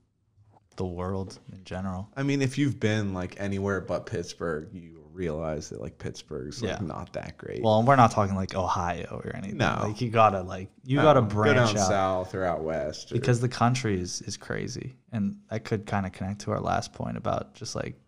the 0.76 0.84
world 0.86 1.38
in 1.52 1.62
general. 1.64 2.08
I 2.16 2.22
mean, 2.22 2.40
if 2.42 2.56
you've 2.56 2.80
been 2.80 3.12
like 3.12 3.38
anywhere 3.38 3.80
but 3.80 4.06
Pittsburgh, 4.06 4.68
you 4.72 4.96
realize 5.12 5.68
that 5.68 5.80
like 5.82 5.98
Pittsburgh's 5.98 6.62
like 6.62 6.80
Yeah. 6.80 6.86
not 6.86 7.12
that 7.12 7.36
great. 7.36 7.62
Well, 7.62 7.82
we're 7.82 7.96
not 7.96 8.12
talking 8.12 8.34
like 8.36 8.54
Ohio 8.54 9.20
or 9.22 9.36
anything. 9.36 9.58
No. 9.58 9.78
Like 9.82 10.00
you 10.00 10.08
gotta 10.08 10.40
like 10.40 10.70
you 10.84 10.96
No, 10.96 11.02
gotta 11.02 11.20
go 11.20 11.26
branch 11.26 11.74
down 11.74 11.78
out. 11.82 11.88
south 11.88 12.34
or 12.34 12.44
out 12.44 12.62
west 12.62 13.10
or- 13.12 13.16
because 13.16 13.40
the 13.40 13.48
country 13.48 14.00
is, 14.00 14.22
is 14.22 14.36
crazy 14.38 14.96
and 15.12 15.36
that 15.50 15.64
could 15.64 15.84
kind 15.84 16.06
of 16.06 16.12
connect 16.12 16.40
to 16.42 16.52
our 16.52 16.60
last 16.60 16.92
point 16.94 17.16
about 17.18 17.52
just 17.54 17.74
like 17.74 18.00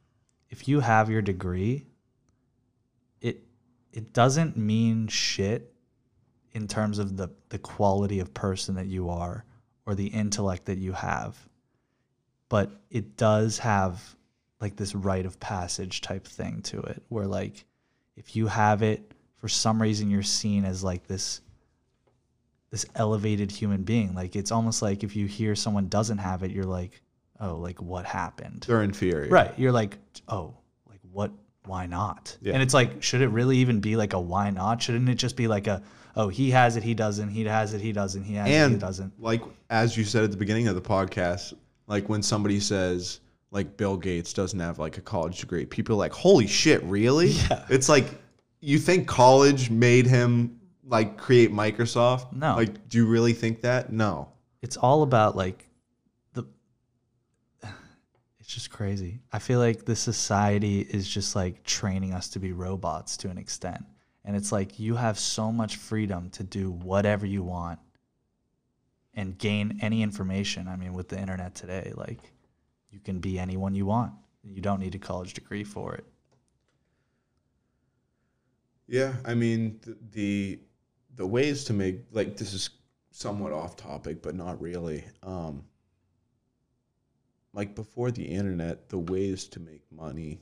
if 0.48 0.68
you 0.68 0.80
have 0.80 1.10
your 1.10 1.20
degree 1.22 1.84
it 3.20 3.42
it 3.92 4.12
doesn't 4.14 4.56
mean 4.56 5.08
shit 5.08 5.71
in 6.54 6.68
terms 6.68 6.98
of 6.98 7.16
the 7.16 7.28
the 7.48 7.58
quality 7.58 8.20
of 8.20 8.32
person 8.34 8.74
that 8.74 8.86
you 8.86 9.08
are 9.08 9.44
or 9.86 9.94
the 9.94 10.06
intellect 10.06 10.66
that 10.66 10.78
you 10.78 10.92
have. 10.92 11.36
But 12.48 12.70
it 12.90 13.16
does 13.16 13.58
have 13.58 14.16
like 14.60 14.76
this 14.76 14.94
rite 14.94 15.26
of 15.26 15.40
passage 15.40 16.02
type 16.02 16.26
thing 16.26 16.62
to 16.62 16.80
it 16.80 17.02
where 17.08 17.26
like 17.26 17.64
if 18.16 18.36
you 18.36 18.46
have 18.46 18.82
it 18.82 19.12
for 19.38 19.48
some 19.48 19.82
reason 19.82 20.10
you're 20.10 20.22
seen 20.22 20.64
as 20.64 20.84
like 20.84 21.06
this 21.06 21.40
this 22.70 22.86
elevated 22.94 23.50
human 23.50 23.82
being. 23.82 24.14
Like 24.14 24.36
it's 24.36 24.52
almost 24.52 24.80
like 24.80 25.02
if 25.04 25.14
you 25.16 25.26
hear 25.26 25.54
someone 25.54 25.88
doesn't 25.88 26.18
have 26.18 26.42
it 26.42 26.50
you're 26.50 26.64
like 26.64 27.00
oh 27.40 27.56
like 27.56 27.80
what 27.80 28.04
happened? 28.04 28.64
They're 28.68 28.82
inferior. 28.82 29.30
right. 29.30 29.58
You're 29.58 29.72
like 29.72 29.98
oh 30.28 30.54
like 30.88 31.00
what 31.10 31.32
why 31.64 31.86
not? 31.86 32.36
Yeah. 32.42 32.52
and 32.52 32.62
it's 32.62 32.74
like 32.74 33.02
should 33.02 33.22
it 33.22 33.28
really 33.28 33.58
even 33.58 33.80
be 33.80 33.96
like 33.96 34.12
a 34.12 34.20
why 34.20 34.50
not? 34.50 34.82
Shouldn't 34.82 35.08
it 35.08 35.14
just 35.14 35.36
be 35.36 35.48
like 35.48 35.66
a 35.66 35.82
oh 36.16 36.28
he 36.28 36.50
has 36.50 36.76
it 36.76 36.82
he 36.82 36.94
doesn't 36.94 37.28
he 37.28 37.44
has 37.44 37.74
it 37.74 37.80
he 37.80 37.92
doesn't 37.92 38.24
he 38.24 38.34
has 38.34 38.48
it 38.48 38.70
he 38.72 38.78
doesn't. 38.78 39.12
like 39.20 39.42
as 39.70 39.96
you 39.96 40.04
said 40.04 40.24
at 40.24 40.30
the 40.30 40.36
beginning 40.36 40.68
of 40.68 40.74
the 40.74 40.80
podcast 40.80 41.54
like 41.86 42.08
when 42.08 42.22
somebody 42.22 42.60
says 42.60 43.20
like 43.50 43.76
bill 43.76 43.96
gates 43.96 44.32
doesn't 44.32 44.60
have 44.60 44.78
like 44.78 44.98
a 44.98 45.00
college 45.00 45.40
degree 45.40 45.64
people 45.66 45.94
are 45.94 45.98
like 45.98 46.12
holy 46.12 46.46
shit 46.46 46.82
really? 46.84 47.28
Yeah. 47.28 47.64
it's 47.68 47.88
like 47.88 48.06
you 48.62 48.78
think 48.78 49.06
college 49.06 49.68
made 49.70 50.06
him 50.06 50.60
like 50.84 51.18
create 51.18 51.52
microsoft? 51.52 52.32
No. 52.32 52.54
like 52.54 52.88
do 52.88 52.98
you 52.98 53.06
really 53.06 53.32
think 53.34 53.60
that? 53.62 53.92
No. 53.92 54.28
It's 54.62 54.76
all 54.76 55.02
about 55.02 55.36
like 55.36 55.68
the 56.32 56.44
it's 58.38 58.48
just 58.48 58.70
crazy. 58.70 59.20
I 59.32 59.38
feel 59.38 59.58
like 59.58 59.84
the 59.84 59.96
society 59.96 60.80
is 60.80 61.08
just 61.08 61.34
like 61.36 61.64
training 61.64 62.12
us 62.12 62.28
to 62.30 62.38
be 62.38 62.52
robots 62.52 63.16
to 63.18 63.28
an 63.28 63.36
extent 63.36 63.84
and 64.24 64.36
it's 64.36 64.52
like 64.52 64.78
you 64.78 64.96
have 64.96 65.18
so 65.18 65.50
much 65.50 65.76
freedom 65.76 66.30
to 66.30 66.42
do 66.42 66.70
whatever 66.70 67.26
you 67.26 67.42
want 67.42 67.78
and 69.14 69.36
gain 69.36 69.78
any 69.82 70.02
information. 70.02 70.68
I 70.68 70.76
mean 70.76 70.92
with 70.94 71.08
the 71.08 71.18
internet 71.18 71.54
today 71.54 71.92
like 71.96 72.20
you 72.90 73.00
can 73.00 73.18
be 73.18 73.38
anyone 73.38 73.74
you 73.74 73.86
want. 73.86 74.12
You 74.42 74.60
don't 74.60 74.80
need 74.80 74.94
a 74.94 74.98
college 74.98 75.34
degree 75.34 75.64
for 75.64 75.94
it. 75.94 76.04
Yeah 78.88 79.14
i 79.24 79.34
mean 79.34 79.80
the 79.82 79.96
the, 80.10 80.60
the 81.16 81.26
ways 81.26 81.64
to 81.64 81.72
make 81.72 82.00
like 82.12 82.36
this 82.36 82.52
is 82.52 82.70
somewhat 83.10 83.52
off 83.52 83.76
topic 83.76 84.22
but 84.22 84.34
not 84.34 84.60
really. 84.60 85.04
Um 85.22 85.64
like 87.54 87.74
before 87.74 88.10
the 88.10 88.24
internet 88.24 88.88
the 88.88 88.98
ways 88.98 89.46
to 89.46 89.60
make 89.60 89.82
money 89.90 90.40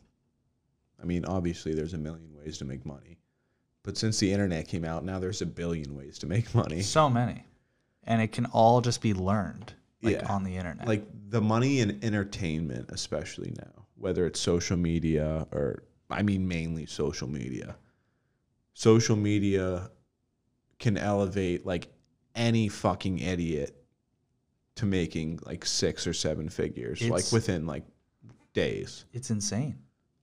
i 1.03 1.05
mean 1.05 1.25
obviously 1.25 1.75
there's 1.75 1.95
a 1.95 1.99
million 1.99 2.33
ways 2.35 2.59
to 2.59 2.65
make 2.65 2.85
money 2.87 3.19
but 3.83 3.97
since 3.97 4.19
the 4.19 4.33
internet 4.33 4.69
came 4.69 4.85
out 4.85 5.05
now 5.05 5.19
there's 5.19 5.43
a 5.43 5.47
billion 5.47 5.97
ways 5.97 6.19
to 6.19 6.27
make 6.27 6.55
money. 6.55 6.83
So 6.83 7.09
many. 7.09 7.45
And 8.05 8.21
it 8.23 8.33
can 8.33 8.47
all 8.47 8.81
just 8.81 9.01
be 9.03 9.15
learned 9.15 9.75
like 10.03 10.17
Yeah. 10.17 10.33
on 10.33 10.45
the 10.45 10.57
internet. 10.57 10.87
Like 10.89 11.05
the 11.29 11.41
money 11.41 11.81
in 11.81 11.99
entertainment 12.03 12.91
especially 12.91 13.53
now 13.57 13.87
whether 13.97 14.25
it's 14.27 14.41
social 14.41 14.77
media 14.79 15.47
or 15.53 15.83
i 16.11 16.23
mean 16.23 16.47
mainly 16.49 16.87
social 16.87 17.29
media. 17.29 17.77
Social 18.75 19.17
media 19.17 19.91
can 20.79 20.97
elevate 20.97 21.67
like 21.67 21.89
any 22.35 22.69
fucking 22.69 23.19
idiot 23.19 23.77
to 24.77 24.87
making 24.87 25.39
like 25.45 25.67
six 25.67 26.07
or 26.07 26.15
seven 26.15 26.49
figures 26.49 27.03
like 27.03 27.31
within 27.33 27.67
like 27.67 27.85
days. 28.55 29.05
It's 29.13 29.31
insane. 29.31 29.79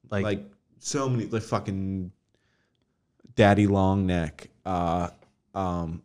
Like, 0.10 0.24
like, 0.24 0.46
so 0.80 1.10
many 1.10 1.26
like 1.26 1.44
fucking 1.44 2.12
daddy 3.38 3.68
long 3.68 4.06
neck 4.06 4.50
uh 4.66 5.08
um 5.56 6.02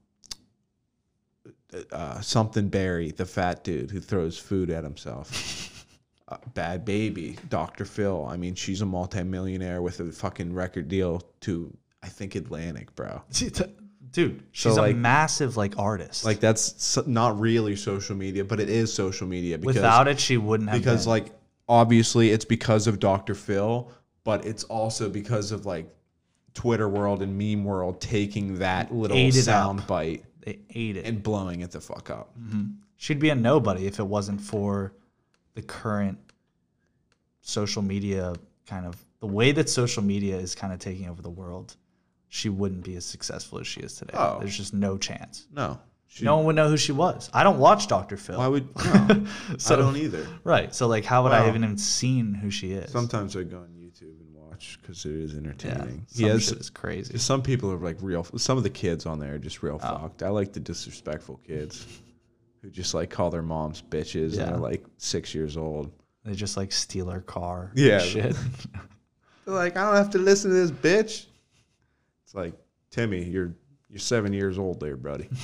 uh, 1.91 2.21
something 2.21 2.69
Barry, 2.69 3.13
the 3.13 3.25
fat 3.25 3.65
dude 3.65 3.91
who 3.91 4.01
throws 4.01 4.39
food 4.39 4.71
at 4.71 4.85
himself. 4.85 5.87
uh, 6.29 6.37
Bhad 6.55 6.85
Bhabie, 6.85 7.39
Dr. 7.49 7.87
Phil. 7.87 8.27
I 8.27 8.37
mean, 8.37 8.55
she's 8.55 8.83
a 8.83 8.87
multimillionaire 8.87 9.81
with 9.81 10.01
a 10.01 10.13
fucking 10.13 10.53
record 10.53 10.89
deal 10.89 11.23
to, 11.41 11.75
I 12.03 12.09
think, 12.09 12.35
Atlantic, 12.35 12.95
bro. 12.95 13.23
dude 14.11 14.43
she's 14.53 14.77
like- 14.77 14.93
a 14.93 14.97
massive 14.99 15.57
like 15.57 15.79
artist 15.79 16.23
Like 16.27 16.39
that's 16.39 16.75
so, 16.83 17.03
not 17.07 17.41
really 17.41 17.77
social 17.77 18.15
media, 18.15 18.45
but 18.45 18.61
it 18.61 18.69
is 18.69 18.93
social 18.93 19.27
media 19.27 19.57
because 19.57 19.77
without 19.77 20.07
it 20.07 20.21
she 20.21 20.37
wouldn't 20.37 20.69
have 20.69 20.79
because 20.79 21.05
been. 21.07 21.11
like 21.11 21.27
obviously 21.67 22.31
it's 22.31 22.45
because 22.45 22.87
of 22.87 23.01
Dr. 23.01 23.35
Phil, 23.35 23.91
but 24.25 24.45
it's 24.45 24.65
also 24.65 25.09
because 25.09 25.51
of 25.51 25.65
like 25.65 25.89
Twitter 26.55 26.89
world 26.89 27.23
and 27.23 27.37
meme 27.39 27.65
world 27.65 28.01
taking 28.01 28.59
that 28.59 28.93
little 28.95 29.17
Ate 29.17 29.35
it 29.37 29.43
sound 29.45 29.81
up. 29.81 29.87
bite 29.87 30.25
they 30.45 30.59
ate 30.75 30.97
it 30.97 31.07
and 31.07 31.23
blowing 31.23 31.61
it 31.61 31.71
the 31.71 31.81
fuck 31.81 32.11
up. 32.11 32.31
Mm-hmm. 32.39 32.63
she'd 32.97 33.19
be 33.21 33.31
a 33.31 33.35
nobody 33.35 33.87
if 33.87 33.99
it 33.99 34.07
wasn't 34.07 34.41
for 34.41 34.93
the 35.55 35.63
current 35.63 36.19
social 37.41 37.83
media 37.83 38.35
kind 38.67 38.87
of 38.87 38.97
the 39.21 39.27
way 39.27 39.53
that 39.53 39.69
social 39.69 40.03
media 40.03 40.37
is 40.37 40.55
kind 40.55 40.73
of 40.73 40.79
taking 40.79 41.09
over 41.09 41.23
the 41.23 41.31
world 41.31 41.77
she 42.29 42.49
wouldn't 42.49 42.83
be 42.85 42.97
as 42.97 43.05
successful 43.05 43.59
as 43.59 43.67
she 43.67 43.81
is 43.81 43.95
today 43.97 44.15
Oh. 44.17 44.39
there's 44.41 44.57
just 44.57 44.75
no 44.75 44.97
chance 44.99 45.47
No. 45.55 45.79
She, 46.07 46.25
no 46.25 46.37
one 46.37 46.45
would 46.47 46.57
know 46.57 46.69
who 46.69 46.77
she 46.77 46.93
was 46.93 47.31
i 47.33 47.43
don't 47.43 47.59
watch 47.59 47.89
dr 47.89 48.17
phil 48.17 48.39
Why 48.39 48.47
would 48.49 48.69
no, 48.77 49.27
So- 49.59 49.75
I 49.75 49.79
don't 49.79 49.97
either. 49.97 50.27
right 50.45 50.75
so 50.75 50.87
like 50.87 51.05
how 51.05 51.23
would 51.25 51.33
i 51.33 51.41
Well, 51.41 51.49
even 51.49 51.63
have 51.63 51.81
seen 51.81 52.35
who 52.35 52.51
she 52.51 52.73
is 52.73 52.91
Sometimes 52.93 53.37
I 53.37 53.43
go 53.45 53.59
on 53.59 53.69
YouTube 53.69 53.71
and 53.73 53.81
watch 53.81 53.82
because 54.83 55.05
it 55.07 55.13
is 55.13 55.33
yeah 55.33 55.39
entertaining. 55.39 56.05
some 56.09 56.25
he 56.25 56.29
has 56.31 56.45
shit 56.45 56.59
is 56.59 56.69
crazy 56.71 57.17
some 57.19 57.41
people 57.43 57.71
are 57.73 57.77
like 57.79 57.97
real. 58.03 58.25
Some 58.37 58.59
of 58.59 58.65
the 58.65 58.71
kids 58.71 59.07
on 59.07 59.19
there 59.19 59.35
are 59.35 59.39
just 59.39 59.63
real 59.63 59.79
Oh. 59.83 59.99
fucked. 59.99 60.23
I 60.23 60.29
like 60.29 60.53
the 60.53 60.61
disrespectful 60.61 61.39
kids 61.47 61.87
who 62.61 62.71
just 62.71 62.93
like 62.95 63.09
call 63.11 63.31
their 63.31 63.43
moms 63.43 63.83
bitches 63.83 64.37
Yeah. 64.37 64.43
and 64.45 64.57
are 64.57 64.59
like 64.59 64.85
six 64.99 65.35
years 65.35 65.57
old. 65.57 65.91
they 66.25 66.35
just 66.35 66.57
like 66.57 66.71
steal 66.73 67.09
her 67.11 67.21
car 67.21 67.71
Yeah. 67.75 68.01
and 68.01 68.05
shit 68.05 68.37
They're 69.45 69.55
like, 69.55 69.77
I 69.77 69.85
don't 69.87 69.97
have 69.97 70.11
to 70.11 70.19
listen 70.19 70.51
to 70.53 70.57
this 70.57 70.71
bitch. 70.71 71.27
It's 72.25 72.35
like, 72.35 72.55
Timmy, 72.91 73.25
you're 73.25 73.55
you're 73.89 73.99
seven 73.99 74.33
years 74.33 74.59
old 74.59 74.81
there, 74.81 74.97
buddy. 74.97 75.29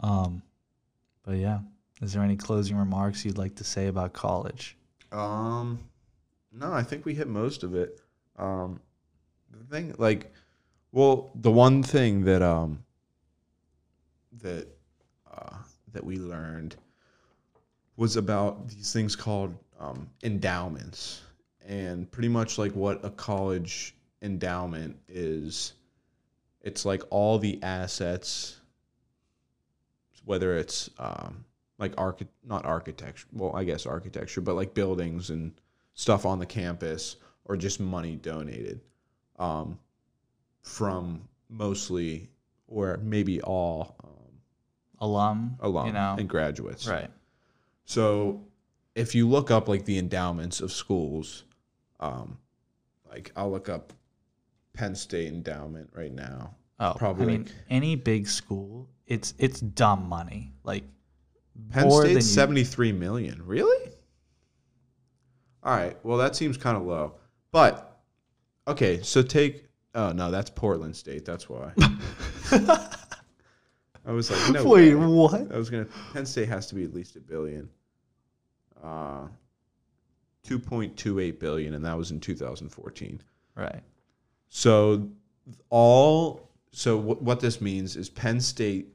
Um, 0.00 0.42
but 1.24 1.36
yeah, 1.38 1.60
Is 2.02 2.12
there 2.12 2.22
any 2.22 2.36
closing 2.36 2.76
remarks 2.76 3.24
you'd 3.24 3.38
like 3.38 3.54
to 3.56 3.64
say 3.64 3.86
about 3.86 4.12
college? 4.12 4.76
Um, 5.10 5.78
no, 6.58 6.72
I 6.72 6.82
think 6.82 7.04
we 7.04 7.14
hit 7.14 7.28
most 7.28 7.62
of 7.62 7.74
it. 7.74 8.00
Um, 8.38 8.80
the 9.50 9.64
thing, 9.64 9.94
like, 9.98 10.32
well, 10.92 11.30
the 11.34 11.50
one 11.50 11.82
thing 11.82 12.24
that 12.24 12.42
um 12.42 12.82
that 14.40 14.66
uh, 15.30 15.56
that 15.92 16.04
we 16.04 16.16
learned 16.16 16.76
was 17.96 18.16
about 18.16 18.68
these 18.68 18.92
things 18.92 19.16
called 19.16 19.54
um, 19.80 20.08
endowments, 20.22 21.22
and 21.66 22.10
pretty 22.10 22.28
much 22.28 22.58
like 22.58 22.72
what 22.72 23.04
a 23.04 23.10
college 23.10 23.94
endowment 24.22 24.96
is. 25.08 25.74
It's 26.62 26.84
like 26.84 27.02
all 27.10 27.38
the 27.38 27.62
assets, 27.62 28.58
whether 30.24 30.56
it's 30.56 30.90
um, 30.98 31.44
like 31.78 31.94
archi- 31.96 32.26
not 32.44 32.64
architecture, 32.64 33.26
well, 33.32 33.54
I 33.54 33.64
guess 33.64 33.86
architecture, 33.86 34.40
but 34.40 34.56
like 34.56 34.74
buildings 34.74 35.30
and 35.30 35.52
stuff 35.96 36.24
on 36.24 36.38
the 36.38 36.46
campus, 36.46 37.16
or 37.46 37.56
just 37.56 37.80
money 37.80 38.14
donated 38.16 38.80
um, 39.40 39.78
from 40.62 41.28
mostly 41.48 42.30
or 42.68 42.98
maybe 43.02 43.40
all 43.42 43.96
um, 44.04 44.10
Alum, 45.00 45.56
alum 45.60 45.86
you 45.88 45.92
know, 45.92 46.16
and 46.18 46.26
graduates. 46.28 46.88
right? 46.88 47.10
So 47.84 48.42
if 48.94 49.14
you 49.14 49.28
look 49.28 49.50
up 49.50 49.68
like 49.68 49.84
the 49.84 49.98
endowments 49.98 50.60
of 50.60 50.72
schools, 50.72 51.44
um, 52.00 52.38
like 53.08 53.30
I'll 53.36 53.50
look 53.50 53.68
up 53.68 53.92
Penn 54.72 54.94
State 54.94 55.28
endowment 55.28 55.90
right 55.94 56.12
now. 56.12 56.54
Oh, 56.80 56.94
Probably 56.96 57.24
I 57.24 57.26
mean, 57.26 57.42
like- 57.44 57.52
any 57.68 57.94
big 57.94 58.26
school, 58.26 58.88
it's 59.06 59.34
it's 59.38 59.60
dumb 59.60 60.08
money. 60.08 60.52
Like 60.64 60.84
Penn 61.70 61.90
State's 61.90 62.26
seventy 62.26 62.64
three 62.64 62.92
million. 62.92 63.42
Really? 63.46 63.85
All 65.66 65.76
right. 65.76 65.96
Well, 66.04 66.16
that 66.18 66.36
seems 66.36 66.56
kind 66.56 66.76
of 66.76 66.84
low. 66.84 67.14
But 67.50 68.00
okay, 68.68 69.02
so 69.02 69.20
take. 69.20 69.64
Oh 69.96 70.12
no, 70.12 70.30
that's 70.30 70.48
Portland 70.48 70.94
State. 70.94 71.24
That's 71.24 71.48
why. 71.48 71.72
I 74.06 74.12
was 74.12 74.30
like, 74.30 74.52
no. 74.52 74.64
Wait, 74.64 74.94
way. 74.94 75.06
what? 75.06 75.52
I 75.52 75.58
was 75.58 75.68
gonna. 75.68 75.88
Penn 76.12 76.24
State 76.24 76.48
has 76.48 76.68
to 76.68 76.76
be 76.76 76.84
at 76.84 76.94
least 76.94 77.16
a 77.16 77.20
billion. 77.20 77.68
Uh, 78.80 79.26
two 80.44 80.60
point 80.60 80.96
two 80.96 81.18
eight 81.18 81.40
billion, 81.40 81.74
and 81.74 81.84
that 81.84 81.98
was 81.98 82.12
in 82.12 82.20
two 82.20 82.36
thousand 82.36 82.68
fourteen. 82.68 83.20
Right. 83.56 83.82
So 84.50 85.08
all 85.68 86.48
so 86.70 86.96
what 86.96 87.40
this 87.40 87.60
means 87.60 87.96
is 87.96 88.08
Penn 88.08 88.40
State 88.40 88.86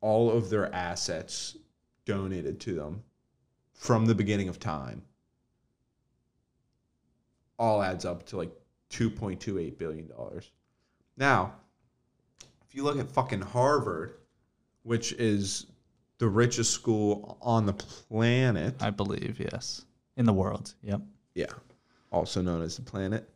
all 0.00 0.32
of 0.32 0.50
their 0.50 0.74
assets 0.74 1.56
donated 2.06 2.58
to 2.58 2.74
them 2.74 3.04
from 3.74 4.04
the 4.06 4.14
beginning 4.16 4.48
of 4.48 4.58
time 4.58 5.02
all 7.58 7.82
adds 7.82 8.04
up 8.04 8.24
to 8.26 8.36
like 8.36 8.52
2.28 8.90 9.78
billion 9.78 10.06
dollars. 10.08 10.50
Now, 11.16 11.54
if 12.66 12.74
you 12.74 12.84
look 12.84 12.98
at 12.98 13.10
fucking 13.10 13.40
Harvard, 13.40 14.14
which 14.82 15.12
is 15.14 15.66
the 16.18 16.28
richest 16.28 16.72
school 16.72 17.38
on 17.40 17.66
the 17.66 17.72
planet, 17.72 18.74
I 18.80 18.90
believe 18.90 19.40
yes, 19.40 19.84
in 20.16 20.26
the 20.26 20.32
world. 20.32 20.74
Yep. 20.82 21.00
yeah, 21.34 21.46
also 22.10 22.40
known 22.42 22.62
as 22.62 22.76
the 22.76 22.82
planet. 22.82 23.28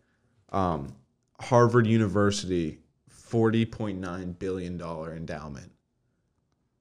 Um, 0.50 0.94
Harvard 1.40 1.86
University, 1.86 2.78
forty 3.08 3.64
point 3.64 3.98
nine 3.98 4.32
billion 4.32 4.76
dollar 4.76 5.14
endowment, 5.14 5.70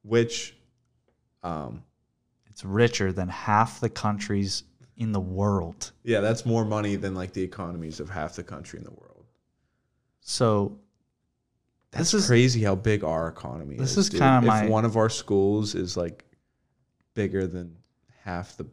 which, 0.04 0.56
um, 1.44 1.84
It's 2.48 2.64
richer 2.66 3.12
than 3.12 3.30
half 3.30 3.80
the 3.80 3.90
countries 3.90 4.64
in 4.98 5.12
the 5.12 5.20
world. 5.20 5.92
yeah, 6.04 6.20
that's 6.20 6.46
more 6.46 6.64
money 6.66 6.96
than 6.96 7.16
like 7.16 7.34
the 7.34 7.42
economies 7.42 8.00
of 8.00 8.10
half 8.10 8.36
the 8.36 8.44
country 8.44 8.78
in 8.80 8.86
the 8.86 8.92
world. 8.92 9.26
So 10.22 10.78
That's 11.92 12.12
This 12.12 12.22
is- 12.22 12.28
crazy 12.28 12.64
how 12.64 12.76
big 12.76 13.04
our 13.04 13.28
economy 13.28 13.76
this 13.76 13.90
is. 13.92 13.96
This 13.98 14.06
is 14.14 14.20
kinda 14.22 14.38
if 14.38 14.44
my- 14.46 14.68
one 14.70 14.86
of 14.86 14.96
our 14.96 15.10
schools 15.10 15.76
is 15.76 15.98
like 15.98 16.24
bigger 17.16 17.46
than 17.48 17.76
half 18.24 18.56
the 18.56 18.66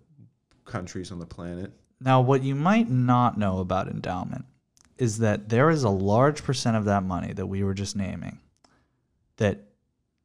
countries 0.64 1.10
on 1.10 1.18
the 1.18 1.26
planet. 1.26 1.72
now 2.00 2.20
what 2.20 2.44
you 2.44 2.54
might 2.54 2.88
not 2.88 3.36
know 3.36 3.58
about 3.58 3.88
endowment 3.88 4.44
is 4.98 5.18
that 5.18 5.48
there 5.48 5.68
is 5.68 5.82
a 5.82 5.88
large 5.90 6.44
percent 6.44 6.76
of 6.76 6.84
that 6.84 7.02
money 7.02 7.32
that 7.32 7.46
we 7.48 7.64
were 7.64 7.74
just 7.74 7.96
naming 7.96 8.38
that 9.38 9.64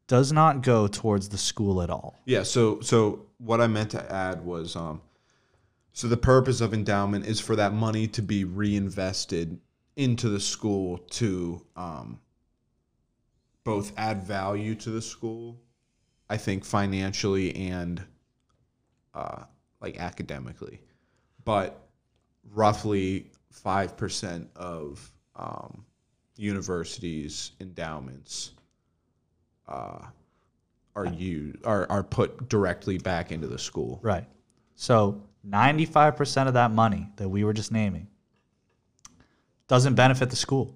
does 0.06 0.32
not 0.32 0.62
go 0.62 0.86
towards 0.88 1.30
the 1.30 1.38
school 1.38 1.82
at 1.82 1.90
all. 1.90 2.20
Yeah, 2.26 2.44
so 2.44 2.80
so 2.82 3.26
what 3.40 3.60
I 3.60 3.66
meant 3.66 3.90
to 3.92 4.12
add 4.12 4.46
was 4.46 4.76
um 4.76 5.02
so 5.94 6.08
the 6.08 6.18
purpose 6.18 6.60
of 6.60 6.74
endowment 6.74 7.28
is 7.28 7.40
for 7.40 7.56
that 7.56 7.72
money 7.72 8.08
to 8.08 8.22
be 8.24 8.44
reinvested 8.44 9.60
into 9.96 10.28
the 10.28 10.40
school 10.40 10.98
to 10.98 11.64
um 11.76 12.20
both 13.64 13.94
add 13.96 14.24
value 14.24 14.76
to 14.76 14.90
the 14.90 15.02
school, 15.02 15.58
I 16.30 16.36
think 16.38 16.66
financially 16.66 17.56
and 17.56 18.04
uh 19.14 19.44
like 19.82 20.00
academically. 20.00 20.82
But 21.46 21.80
roughly 22.52 23.32
5% 23.64 24.48
of 24.56 25.12
um 25.36 25.86
universities 26.38 27.52
endowments 27.60 28.54
uh 29.68 30.00
are 30.96 31.06
used 31.06 31.64
are, 31.66 31.86
are 31.92 32.04
put 32.04 32.50
directly 32.50 32.98
back 32.98 33.32
into 33.32 33.46
the 33.46 33.60
school. 33.60 34.00
Right. 34.02 34.26
So 34.76 35.22
95% 35.48 36.48
of 36.48 36.54
that 36.54 36.72
money 36.72 37.10
that 37.18 37.30
we 37.30 37.44
were 37.44 37.54
just 37.54 37.72
naming 37.72 38.08
doesn't 39.68 39.96
benefit 39.96 40.30
the 40.30 40.36
school, 40.36 40.76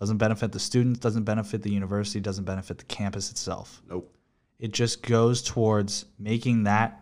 doesn't 0.00 0.18
benefit 0.18 0.52
the 0.52 0.58
students, 0.60 0.98
doesn't 0.98 1.24
benefit 1.24 1.62
the 1.62 1.70
university, 1.72 2.20
doesn't 2.20 2.44
benefit 2.44 2.78
the 2.78 2.84
campus 2.84 3.30
itself. 3.30 3.82
Nope. 3.88 4.12
It 4.58 4.72
just 4.72 5.02
goes 5.02 5.42
towards 5.42 6.06
making 6.18 6.64
that 6.64 7.00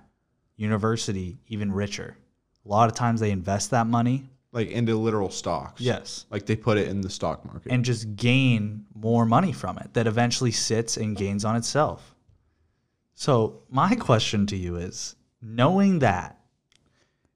university 0.56 1.38
even 1.48 1.72
richer. 1.72 2.16
A 2.64 2.68
lot 2.68 2.88
of 2.90 2.94
times 2.94 3.20
they 3.20 3.30
invest 3.30 3.70
that 3.70 3.86
money, 3.86 4.28
Like 4.52 4.68
into 4.70 4.96
literal 4.96 5.30
stocks. 5.30 5.80
yes, 5.80 6.26
Like 6.30 6.46
they 6.46 6.56
put 6.56 6.76
it 6.78 6.88
in 6.88 7.00
the 7.00 7.10
stock 7.10 7.44
market. 7.44 7.70
and 7.72 7.84
just 7.84 8.16
gain 8.16 8.84
more 8.94 9.24
money 9.24 9.52
from 9.52 9.78
it 9.78 9.94
that 9.94 10.06
eventually 10.06 10.50
sits 10.52 10.96
and 10.96 11.16
gains 11.16 11.44
on 11.44 11.56
itself. 11.56 12.14
So, 13.14 13.62
my 13.70 13.94
question 13.96 14.46
to 14.46 14.56
you 14.56 14.76
is 14.76 15.14
knowing 15.42 15.98
that, 16.00 16.39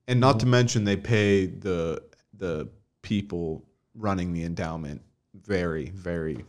And 0.07 0.21
not 0.21 0.41
to 0.41 0.45
mm-hmm. 0.45 0.51
mention 0.51 0.85
they 0.85 0.97
pay 0.97 1.47
the 1.47 2.03
the 2.37 2.69
people 3.03 3.65
running 3.95 4.33
the 4.33 4.43
endowment 4.43 5.03
very, 5.35 5.91
very 5.91 6.45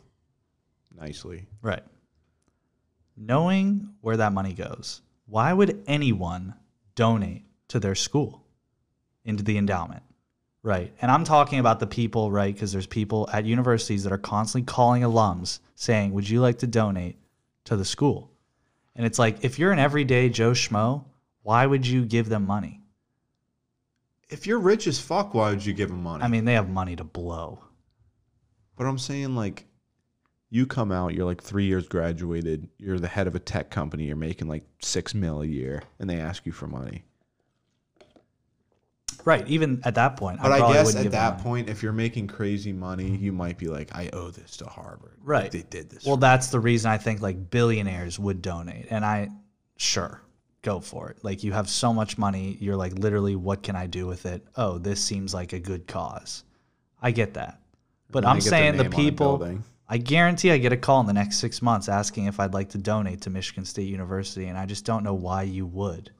nicely. 0.96 1.46
Right. 1.62 1.84
Knowing 3.18 3.90
where 4.02 4.18
that 4.18 4.34
money 4.34 4.54
goes, 4.54 5.02
why 5.28 5.54
would 5.54 5.84
anyone 5.88 6.56
donate 6.96 7.44
to 7.70 7.80
their 7.80 7.96
school 7.96 8.44
into 9.24 9.44
the 9.44 9.58
endowment? 9.58 10.04
Right. 10.64 10.92
And 11.02 11.12
I'm 11.12 11.24
talking 11.24 11.60
about 11.60 11.80
the 11.80 11.88
people, 11.88 12.32
right? 12.32 12.54
Because 12.54 12.72
there's 12.72 12.88
people 12.88 13.30
at 13.32 13.46
universities 13.46 14.04
that 14.04 14.12
are 14.12 14.18
constantly 14.18 14.66
calling 14.66 15.04
alums 15.04 15.60
saying, 15.76 16.12
Would 16.14 16.28
you 16.28 16.42
like 16.42 16.60
to 16.60 16.68
donate 16.68 17.20
to 17.66 17.78
the 17.78 17.86
school? 17.86 18.32
And 18.96 19.06
it's 19.06 19.20
like, 19.20 19.44
if 19.44 19.60
you're 19.60 19.72
an 19.72 19.80
everyday 19.80 20.30
Joe 20.30 20.52
Schmo, 20.52 21.04
why 21.44 21.66
would 21.66 21.86
you 21.86 22.06
give 22.06 22.30
them 22.30 22.48
money? 22.48 22.82
If 24.36 24.46
you're 24.46 24.60
rich 24.60 24.86
as 24.86 25.00
fuck, 25.00 25.34
why 25.34 25.52
would 25.52 25.66
you 25.66 25.72
give 25.72 25.88
them 25.88 26.04
money? 26.04 26.22
I 26.22 26.28
mean, 26.28 26.44
they 26.44 26.56
have 26.56 26.68
money 26.68 26.98
to 26.98 27.06
blow. 27.06 27.62
but 28.76 28.86
I'm 28.86 28.98
saying 28.98 29.34
like 29.34 29.66
you 30.50 30.66
come 30.66 30.92
out, 30.92 31.14
you're 31.14 31.26
like 31.26 31.42
three 31.42 31.64
years 31.64 31.88
graduated, 31.88 32.68
you're 32.78 33.00
the 33.00 33.08
head 33.08 33.28
of 33.28 33.36
a 33.36 33.40
tech 33.40 33.72
company, 33.72 34.04
you're 34.04 34.18
making 34.18 34.50
like 34.50 34.66
six 34.82 35.14
mil 35.14 35.42
a 35.42 35.46
year, 35.46 35.84
and 36.00 36.10
they 36.10 36.20
ask 36.20 36.46
you 36.46 36.52
for 36.52 36.68
money. 36.68 37.06
Right. 39.24 39.48
Even 39.48 39.80
at 39.86 39.96
that 39.96 40.18
point, 40.18 40.42
But 40.42 40.52
I, 40.52 40.58
probably 40.60 40.76
guess 40.76 40.96
at 40.98 41.12
that 41.12 41.38
point, 41.38 41.70
if 41.70 41.82
you're 41.82 41.94
making 41.94 42.28
crazy 42.28 42.74
money, 42.74 43.16
you 43.16 43.32
might 43.32 43.58
be 43.58 43.68
like, 43.68 43.96
I 43.96 44.10
owe 44.12 44.32
this 44.32 44.58
to 44.58 44.66
Harvard. 44.66 45.18
Right. 45.24 45.50
they 45.50 45.62
did 45.62 45.90
this. 45.90 46.06
Well, 46.06 46.18
that's 46.18 46.48
the 46.48 46.60
reason 46.60 46.92
I 46.92 46.98
think 46.98 47.22
like 47.22 47.50
billionaires 47.50 48.20
would 48.20 48.42
donate. 48.42 48.88
And 48.90 49.06
I, 49.06 49.30
sure, 49.78 50.22
go 50.66 50.80
for 50.82 51.10
it. 51.10 51.24
Like 51.24 51.44
you 51.44 51.54
have 51.54 51.70
so 51.70 51.94
much 51.94 52.18
money, 52.18 52.58
you're 52.60 52.76
like, 52.76 52.94
literally, 53.00 53.36
what 53.36 53.64
can 53.64 53.76
I 53.76 53.86
do 53.88 54.08
with 54.08 54.26
it? 54.26 54.46
Oh, 54.56 54.78
this 54.78 55.02
seems 55.02 55.34
like 55.34 55.54
a 55.54 55.60
good 55.60 55.88
cause. 55.88 56.44
I 57.02 57.12
get 57.12 57.36
that. 57.36 57.62
But 58.10 58.26
I'm 58.26 58.40
they 58.40 58.44
get 58.46 58.50
their 58.50 58.60
saying 58.60 58.78
the 58.78 58.90
people. 58.90 59.60
I 59.88 59.98
guarantee 60.00 60.50
I 60.50 60.58
get 60.58 60.74
a 60.74 60.78
call 60.78 61.00
in 61.02 61.06
the 61.06 61.14
next 61.14 61.38
six 61.38 61.62
months 61.62 61.88
asking 61.88 62.26
if 62.26 62.40
I'd 62.40 62.54
like 62.56 62.70
to 62.70 62.80
donate 62.80 63.22
to 63.22 63.30
Michigan 63.30 63.66
State 63.66 63.88
University. 63.88 64.48
And 64.48 64.58
I 64.58 64.66
just 64.66 64.84
don't 64.84 65.04
know 65.04 65.14
why 65.14 65.44
you 65.44 65.68
would 65.68 66.12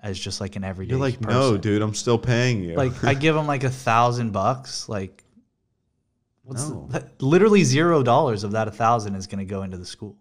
as 0.00 0.16
just 0.18 0.40
like 0.40 0.54
an 0.54 0.62
everyday 0.62 0.90
You're 0.90 1.00
like, 1.00 1.20
person. 1.20 1.40
no, 1.40 1.56
dude, 1.56 1.82
I'm 1.82 1.94
still 1.94 2.18
paying 2.18 2.62
you. 2.62 2.76
Like 2.76 3.02
I 3.02 3.14
give 3.14 3.34
them 3.34 3.48
like 3.48 3.64
a 3.64 3.70
thousand 3.70 4.30
bucks. 4.32 4.88
Like, 4.88 5.24
what's 6.44 6.68
No. 6.68 6.86
the, 6.90 7.10
literally 7.18 7.64
zero 7.64 8.04
dollars 8.04 8.44
of 8.44 8.52
that 8.52 8.68
a 8.68 8.70
thousand 8.70 9.16
is 9.16 9.26
going 9.26 9.40
to 9.40 9.44
go 9.44 9.62
into 9.62 9.76
the 9.78 9.84
school. 9.86 10.16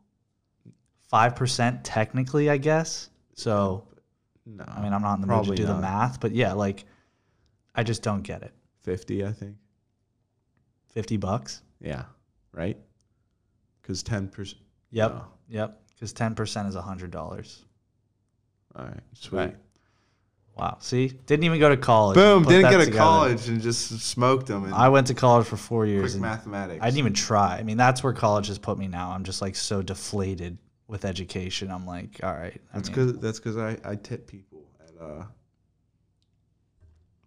five 1.10 1.36
percent 1.36 1.84
technically, 1.84 2.50
I 2.50 2.58
guess. 2.58 3.10
So 3.36 3.88
No. 4.46 4.66
I 4.68 4.82
mean, 4.82 4.92
I'm 4.94 5.02
not 5.02 5.16
in 5.16 5.22
the 5.22 5.28
mood 5.28 5.34
Probably 5.36 5.56
to 5.58 5.62
do 5.64 5.68
the 5.68 5.74
not. 5.74 5.82
math, 5.82 6.20
but 6.20 6.32
yeah, 6.34 6.54
like 6.54 6.86
I 7.76 7.84
just 7.84 8.02
don't 8.04 8.22
get 8.24 8.42
it. 8.42 8.54
50, 8.84 9.26
I 9.26 9.32
think. 9.32 9.56
Fifty 10.94 11.18
bucks. 11.18 11.62
Yeah. 11.82 12.04
Right? 12.54 12.78
Because 13.82 14.02
10%. 14.04 14.56
Yep. 14.92 15.12
No. 15.12 15.26
Yep. 15.50 15.82
Because 15.94 16.14
ten 16.14 16.36
percent 16.36 16.68
is 16.68 16.76
a 16.76 16.82
hundred 16.82 17.12
dollars. 17.12 17.64
All 18.76 18.86
right. 18.86 19.00
Sweet. 19.14 19.38
Right. 19.38 19.56
Wow. 20.58 20.78
See, 20.80 21.08
didn't 21.08 21.44
even 21.44 21.60
go 21.60 21.68
to 21.70 21.78
college. 21.78 22.16
Boom. 22.16 22.44
Put 22.44 22.50
Didn't 22.50 22.64
that 22.64 22.72
get 22.72 22.78
to 22.78 22.86
together. 22.86 22.98
college 23.04 23.48
and 23.50 23.62
just 23.62 24.00
smoked 24.02 24.48
them. 24.48 24.64
And 24.66 24.74
I 24.74 24.88
went 24.90 25.08
to 25.08 25.14
college 25.14 25.46
for 25.48 25.58
four 25.58 25.86
years. 25.86 26.02
quick 26.04 26.14
and 26.14 26.22
mathematics. 26.22 26.80
I 26.82 26.86
didn't 26.88 27.00
even 27.00 27.14
try. 27.14 27.58
I 27.58 27.64
mean, 27.64 27.76
that's 27.78 28.04
where 28.04 28.14
college 28.14 28.48
has 28.48 28.58
put 28.58 28.78
me 28.78 28.88
now. 28.88 29.12
I'm 29.12 29.24
just 29.26 29.42
like 29.42 29.56
so 29.56 29.82
deflated 29.82 30.58
with 30.88 31.06
education. 31.06 31.72
I'm 31.72 31.86
like, 31.86 32.20
all 32.24 32.34
right. 32.34 32.60
I 32.74 32.76
That's 32.76 32.90
because 32.90 33.18
that's 33.20 33.40
because 33.40 33.58
I, 33.58 33.78
I 33.84 33.96
tip 33.96 34.28
people 34.28 34.64
at 34.80 35.02
uh, 35.04 35.24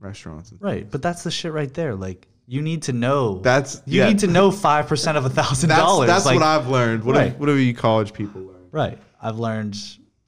restaurants. 0.00 0.52
Right. 0.60 0.88
But 0.90 1.02
that's 1.02 1.22
the 1.24 1.30
shit 1.30 1.52
right 1.52 1.72
there. 1.72 1.94
Like, 1.94 2.28
you 2.46 2.62
need 2.62 2.82
to 2.84 2.92
know. 2.92 3.38
That's 3.40 3.82
you 3.84 4.00
yeah, 4.00 4.08
need 4.08 4.20
to 4.20 4.26
know 4.26 4.50
five 4.50 4.86
percent 4.86 5.18
of 5.18 5.24
a 5.26 5.30
thousand 5.30 5.68
That's, 5.68 5.80
dollars. 5.82 6.06
that's 6.06 6.24
like, 6.26 6.34
what 6.34 6.44
I've 6.44 6.68
learned. 6.68 7.04
What 7.04 7.16
Right. 7.16 7.30
have, 7.32 7.40
what 7.40 7.48
have 7.48 7.58
you 7.58 7.74
college 7.74 8.12
people 8.12 8.40
learned? 8.42 8.68
Right. 8.72 8.98
I've 9.20 9.38
learned. 9.38 9.76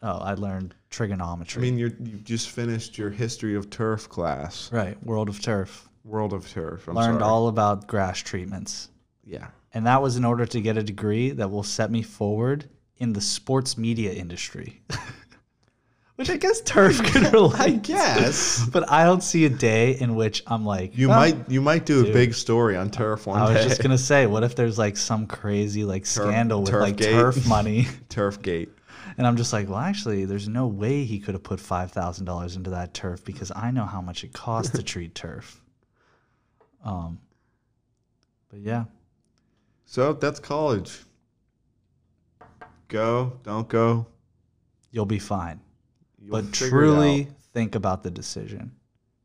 Oh, 0.02 0.18
I 0.18 0.32
learned 0.34 0.74
trigonometry. 0.88 1.60
I 1.60 1.62
mean, 1.62 1.78
you're 1.78 1.90
you 2.02 2.16
just 2.18 2.48
finished 2.50 2.96
your 2.98 3.10
history 3.10 3.54
of 3.54 3.68
turf 3.70 4.08
class, 4.08 4.72
right. 4.72 5.02
World 5.04 5.28
of 5.28 5.40
Turf. 5.42 5.88
world 6.04 6.32
of 6.32 6.48
turf. 6.50 6.88
I'm 6.88 6.94
learned 6.94 7.20
sorry. 7.20 7.30
all 7.30 7.48
about 7.48 7.86
grass 7.86 8.18
treatments. 8.18 8.88
Yeah. 9.24 9.48
And 9.74 9.86
that 9.86 10.00
was 10.02 10.16
in 10.16 10.24
order 10.24 10.46
to 10.46 10.60
get 10.60 10.76
a 10.78 10.82
degree 10.82 11.30
that 11.32 11.50
will 11.50 11.62
set 11.62 11.90
me 11.90 12.02
forward 12.02 12.68
in 13.00 13.12
the 13.12 13.20
sports 13.20 13.76
media 13.76 14.12
industry. 14.12 14.80
Which 16.16 16.28
I 16.28 16.36
guess 16.36 16.60
turf 16.60 17.02
could 17.12 17.32
relate. 17.32 17.58
I 17.60 17.70
guess 17.70 18.66
But 18.66 18.90
I 18.90 19.04
don't 19.04 19.22
see 19.22 19.46
a 19.46 19.48
day 19.48 19.92
in 19.98 20.14
which 20.16 20.42
I'm 20.46 20.66
like, 20.66 20.96
you 20.98 21.10
"Oh." 21.10 21.16
might 21.16 21.48
you 21.50 21.62
might 21.62 21.86
do 21.86 22.02
Dude. 22.02 22.10
a 22.10 22.12
big 22.12 22.34
story 22.34 22.76
on 22.76 22.90
turf 22.90 23.26
one 23.26 23.40
I 23.40 23.44
was 23.50 23.54
day. 23.62 23.68
just 23.68 23.82
gonna 23.82 23.96
say, 23.96 24.26
what 24.26 24.42
if 24.44 24.54
there's 24.54 24.76
like 24.78 24.98
some 24.98 25.26
crazy 25.26 25.82
like 25.84 26.04
scandal 26.04 26.60
with 26.60 26.70
turf 26.70 26.82
like 26.82 26.96
gate. 26.96 27.12
turf 27.12 27.46
money, 27.48 27.86
turf 28.10 28.42
gate. 28.42 28.68
and 29.16 29.26
I'm 29.26 29.38
just 29.38 29.50
like, 29.54 29.66
well, 29.70 29.78
actually, 29.78 30.26
there's 30.26 30.46
no 30.46 30.66
way 30.66 31.04
he 31.04 31.20
could 31.20 31.32
have 31.34 31.42
put 31.42 31.58
five 31.58 31.90
thousand 31.90 32.26
dollars 32.26 32.54
into 32.54 32.68
that 32.68 32.92
turf 32.92 33.24
because 33.24 33.50
I 33.56 33.70
know 33.70 33.86
how 33.86 34.02
much 34.02 34.22
it 34.22 34.34
costs 34.34 34.72
to 34.76 34.82
treat 34.82 35.14
turf. 35.14 35.62
Um, 36.84 37.18
but 38.50 38.60
yeah, 38.60 38.84
So 39.86 40.12
that's 40.12 40.38
college. 40.38 40.98
Go, 42.90 43.38
don't 43.42 43.68
go. 43.68 44.06
you'll 44.90 45.06
be 45.06 45.18
fine. 45.18 45.60
You'll 46.20 46.32
but 46.42 46.52
truly 46.52 47.28
think 47.54 47.74
about 47.74 48.02
the 48.02 48.10
decision. 48.10 48.72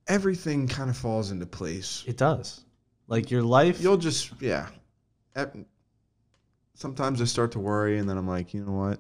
everything 0.08 0.68
kind 0.68 0.90
of 0.90 0.96
falls 0.96 1.32
into 1.32 1.46
place. 1.46 2.04
It 2.08 2.16
does. 2.18 2.64
Like 3.08 3.30
your 3.32 3.44
life. 3.44 3.82
You'll 3.82 3.98
just 3.98 4.32
yeah. 4.40 4.68
Sometimes 6.76 7.22
I 7.22 7.26
start 7.26 7.52
to 7.54 7.60
worry, 7.60 8.00
and 8.00 8.10
then 8.10 8.18
I'm 8.18 8.28
like, 8.28 8.54
you 8.54 8.64
know 8.66 8.74
what? 8.74 9.00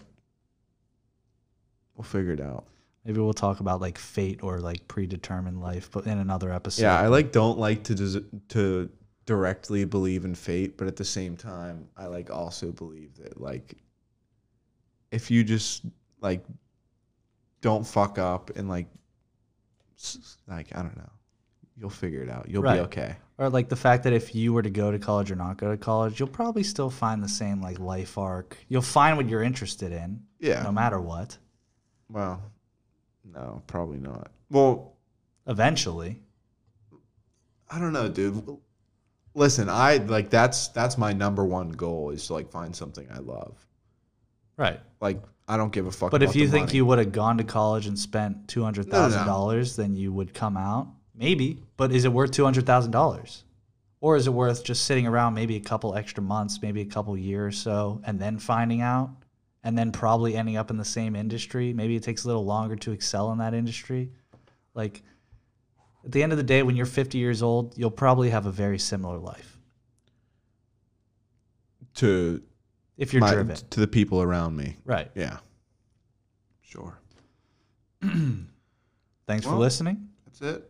We'll 1.95 2.03
figure 2.03 2.31
it 2.33 2.41
out. 2.41 2.65
maybe 3.05 3.19
we'll 3.19 3.33
talk 3.33 3.59
about 3.59 3.79
like 3.81 3.97
fate 3.97 4.39
or 4.43 4.59
like 4.59 4.87
predetermined 4.87 5.61
life, 5.61 5.89
but 5.91 6.05
in 6.05 6.17
another 6.17 6.51
episode. 6.51 6.83
Yeah, 6.83 6.99
I 6.99 7.07
like 7.07 7.31
don't 7.31 7.57
like 7.59 7.83
to 7.83 7.95
des- 7.95 8.25
to 8.49 8.89
directly 9.25 9.85
believe 9.85 10.25
in 10.25 10.35
fate, 10.35 10.77
but 10.77 10.87
at 10.87 10.95
the 10.95 11.05
same 11.05 11.37
time, 11.37 11.87
I 11.95 12.07
like 12.07 12.29
also 12.29 12.71
believe 12.71 13.15
that 13.17 13.39
like 13.39 13.75
if 15.11 15.29
you 15.31 15.43
just 15.43 15.83
like 16.21 16.43
don't 17.61 17.85
fuck 17.85 18.17
up 18.19 18.51
and 18.55 18.67
like 18.69 18.87
s- 19.97 20.37
like 20.47 20.75
I 20.75 20.81
don't 20.81 20.95
know, 20.97 21.09
you'll 21.77 21.89
figure 21.89 22.21
it 22.21 22.29
out. 22.29 22.47
You'll 22.49 22.63
Right. 22.63 22.75
be 22.75 22.79
okay. 22.81 23.15
Or 23.37 23.49
like 23.49 23.67
the 23.69 23.75
fact 23.75 24.03
that 24.05 24.13
if 24.13 24.33
you 24.33 24.53
were 24.53 24.61
to 24.61 24.69
go 24.69 24.91
to 24.91 24.99
college 24.99 25.29
or 25.31 25.35
not 25.35 25.57
go 25.57 25.69
to 25.71 25.77
college, 25.77 26.19
you'll 26.19 26.29
probably 26.29 26.63
still 26.63 26.89
find 26.89 27.21
the 27.23 27.27
same 27.29 27.61
like 27.61 27.79
life 27.79 28.17
arc. 28.17 28.57
You'll 28.69 28.81
find 28.81 29.17
what 29.17 29.27
you're 29.27 29.43
interested 29.43 29.91
in, 29.91 30.21
Yeah. 30.39 30.63
no 30.63 30.71
matter 30.71 30.99
what. 31.01 31.37
Well, 32.09 32.41
no, 33.25 33.61
probably 33.67 33.99
not. 33.99 34.31
Well, 34.49 34.93
Eventually, 35.47 36.21
I 37.69 37.77
don't 37.79 37.93
know, 37.93 38.09
dude. 38.09 38.57
Listen, 39.33 39.69
I 39.69 39.97
like 39.97 40.29
that's 40.29 40.69
that's 40.69 40.97
my 40.97 41.13
number 41.13 41.43
one 41.45 41.69
goal 41.69 42.09
is 42.11 42.25
to 42.27 42.33
like 42.33 42.49
find 42.49 42.75
something 42.75 43.07
I 43.11 43.19
love. 43.19 43.64
Right? 44.57 44.79
Like 45.01 45.21
I 45.47 45.57
don't 45.57 45.71
give 45.71 45.85
a 45.85 45.91
fuck. 45.91 46.11
But 46.11 46.23
if 46.23 46.35
you 46.35 46.47
think 46.47 46.67
money. 46.67 46.77
you 46.77 46.85
would 46.85 46.99
have 46.99 47.11
gone 47.11 47.37
to 47.37 47.43
college 47.43 47.87
and 47.87 47.97
spent 47.97 48.47
two 48.47 48.63
hundred 48.63 48.89
thousand 48.89 49.25
dollars, 49.25 49.75
then 49.75 49.95
you 49.95 50.11
would 50.11 50.33
come 50.33 50.57
out. 50.57 50.87
Maybe, 51.13 51.59
but 51.77 51.91
is 51.91 52.05
it 52.05 52.11
worth 52.11 52.31
two 52.31 52.43
hundred 52.43 52.65
thousand 52.65 52.91
dollars, 52.91 53.43
or 54.01 54.17
is 54.17 54.27
it 54.27 54.31
worth 54.31 54.63
just 54.63 54.85
sitting 54.85 55.07
around 55.07 55.33
maybe 55.33 55.55
a 55.55 55.61
couple 55.61 55.95
extra 55.95 56.21
months, 56.21 56.61
maybe 56.61 56.81
a 56.81 56.85
couple 56.85 57.17
years 57.17 57.55
or 57.55 57.57
so, 57.57 58.01
and 58.05 58.19
then 58.19 58.37
finding 58.37 58.81
out, 58.81 59.11
and 59.63 59.77
then 59.77 59.91
probably 59.91 60.35
ending 60.35 60.57
up 60.57 60.71
in 60.71 60.77
the 60.77 60.85
same 60.85 61.15
industry? 61.15 61.73
Maybe 61.73 61.95
it 61.95 62.03
takes 62.03 62.23
a 62.23 62.27
little 62.27 62.45
longer 62.45 62.75
to 62.77 62.91
excel 62.91 63.31
in 63.31 63.37
that 63.37 63.53
industry. 63.53 64.11
Like 64.73 65.03
at 66.03 66.11
the 66.11 66.21
end 66.21 66.33
of 66.33 66.37
the 66.37 66.43
day, 66.43 66.63
when 66.63 66.75
you're 66.75 66.85
fifty 66.85 67.17
years 67.17 67.41
old, 67.41 67.77
you'll 67.77 67.91
probably 67.91 68.31
have 68.31 68.45
a 68.45 68.51
very 68.51 68.79
similar 68.79 69.17
life 69.17 69.57
to 71.95 72.41
if 72.97 73.13
you're 73.13 73.21
my, 73.21 73.33
driven, 73.33 73.55
to 73.55 73.79
the 73.79 73.87
people 73.87 74.21
around 74.21 74.55
me. 74.55 74.77
right? 74.85 75.09
Yeah. 75.15 75.37
Sure. 76.61 76.97
Thanks 78.01 79.45
for 79.45 79.55
listening. 79.55 80.09
That's 80.25 80.41
it. 80.41 80.69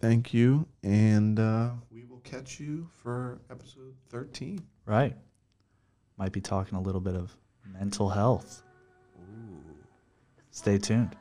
Thank 0.00 0.32
you, 0.32 0.66
and 0.82 1.38
uh, 1.38 1.70
we 1.92 2.04
will 2.04 2.20
catch 2.20 2.58
you 2.58 2.88
for 3.02 3.40
episode 3.50 3.94
thirteen. 4.08 4.62
Right. 4.86 5.16
Might 6.16 6.32
be 6.32 6.40
talking 6.40 6.78
a 6.78 6.80
little 6.80 7.00
bit 7.00 7.14
of 7.14 7.36
mental 7.66 8.08
health. 8.08 8.62
Stay 10.50 10.78
tuned. 10.78 11.16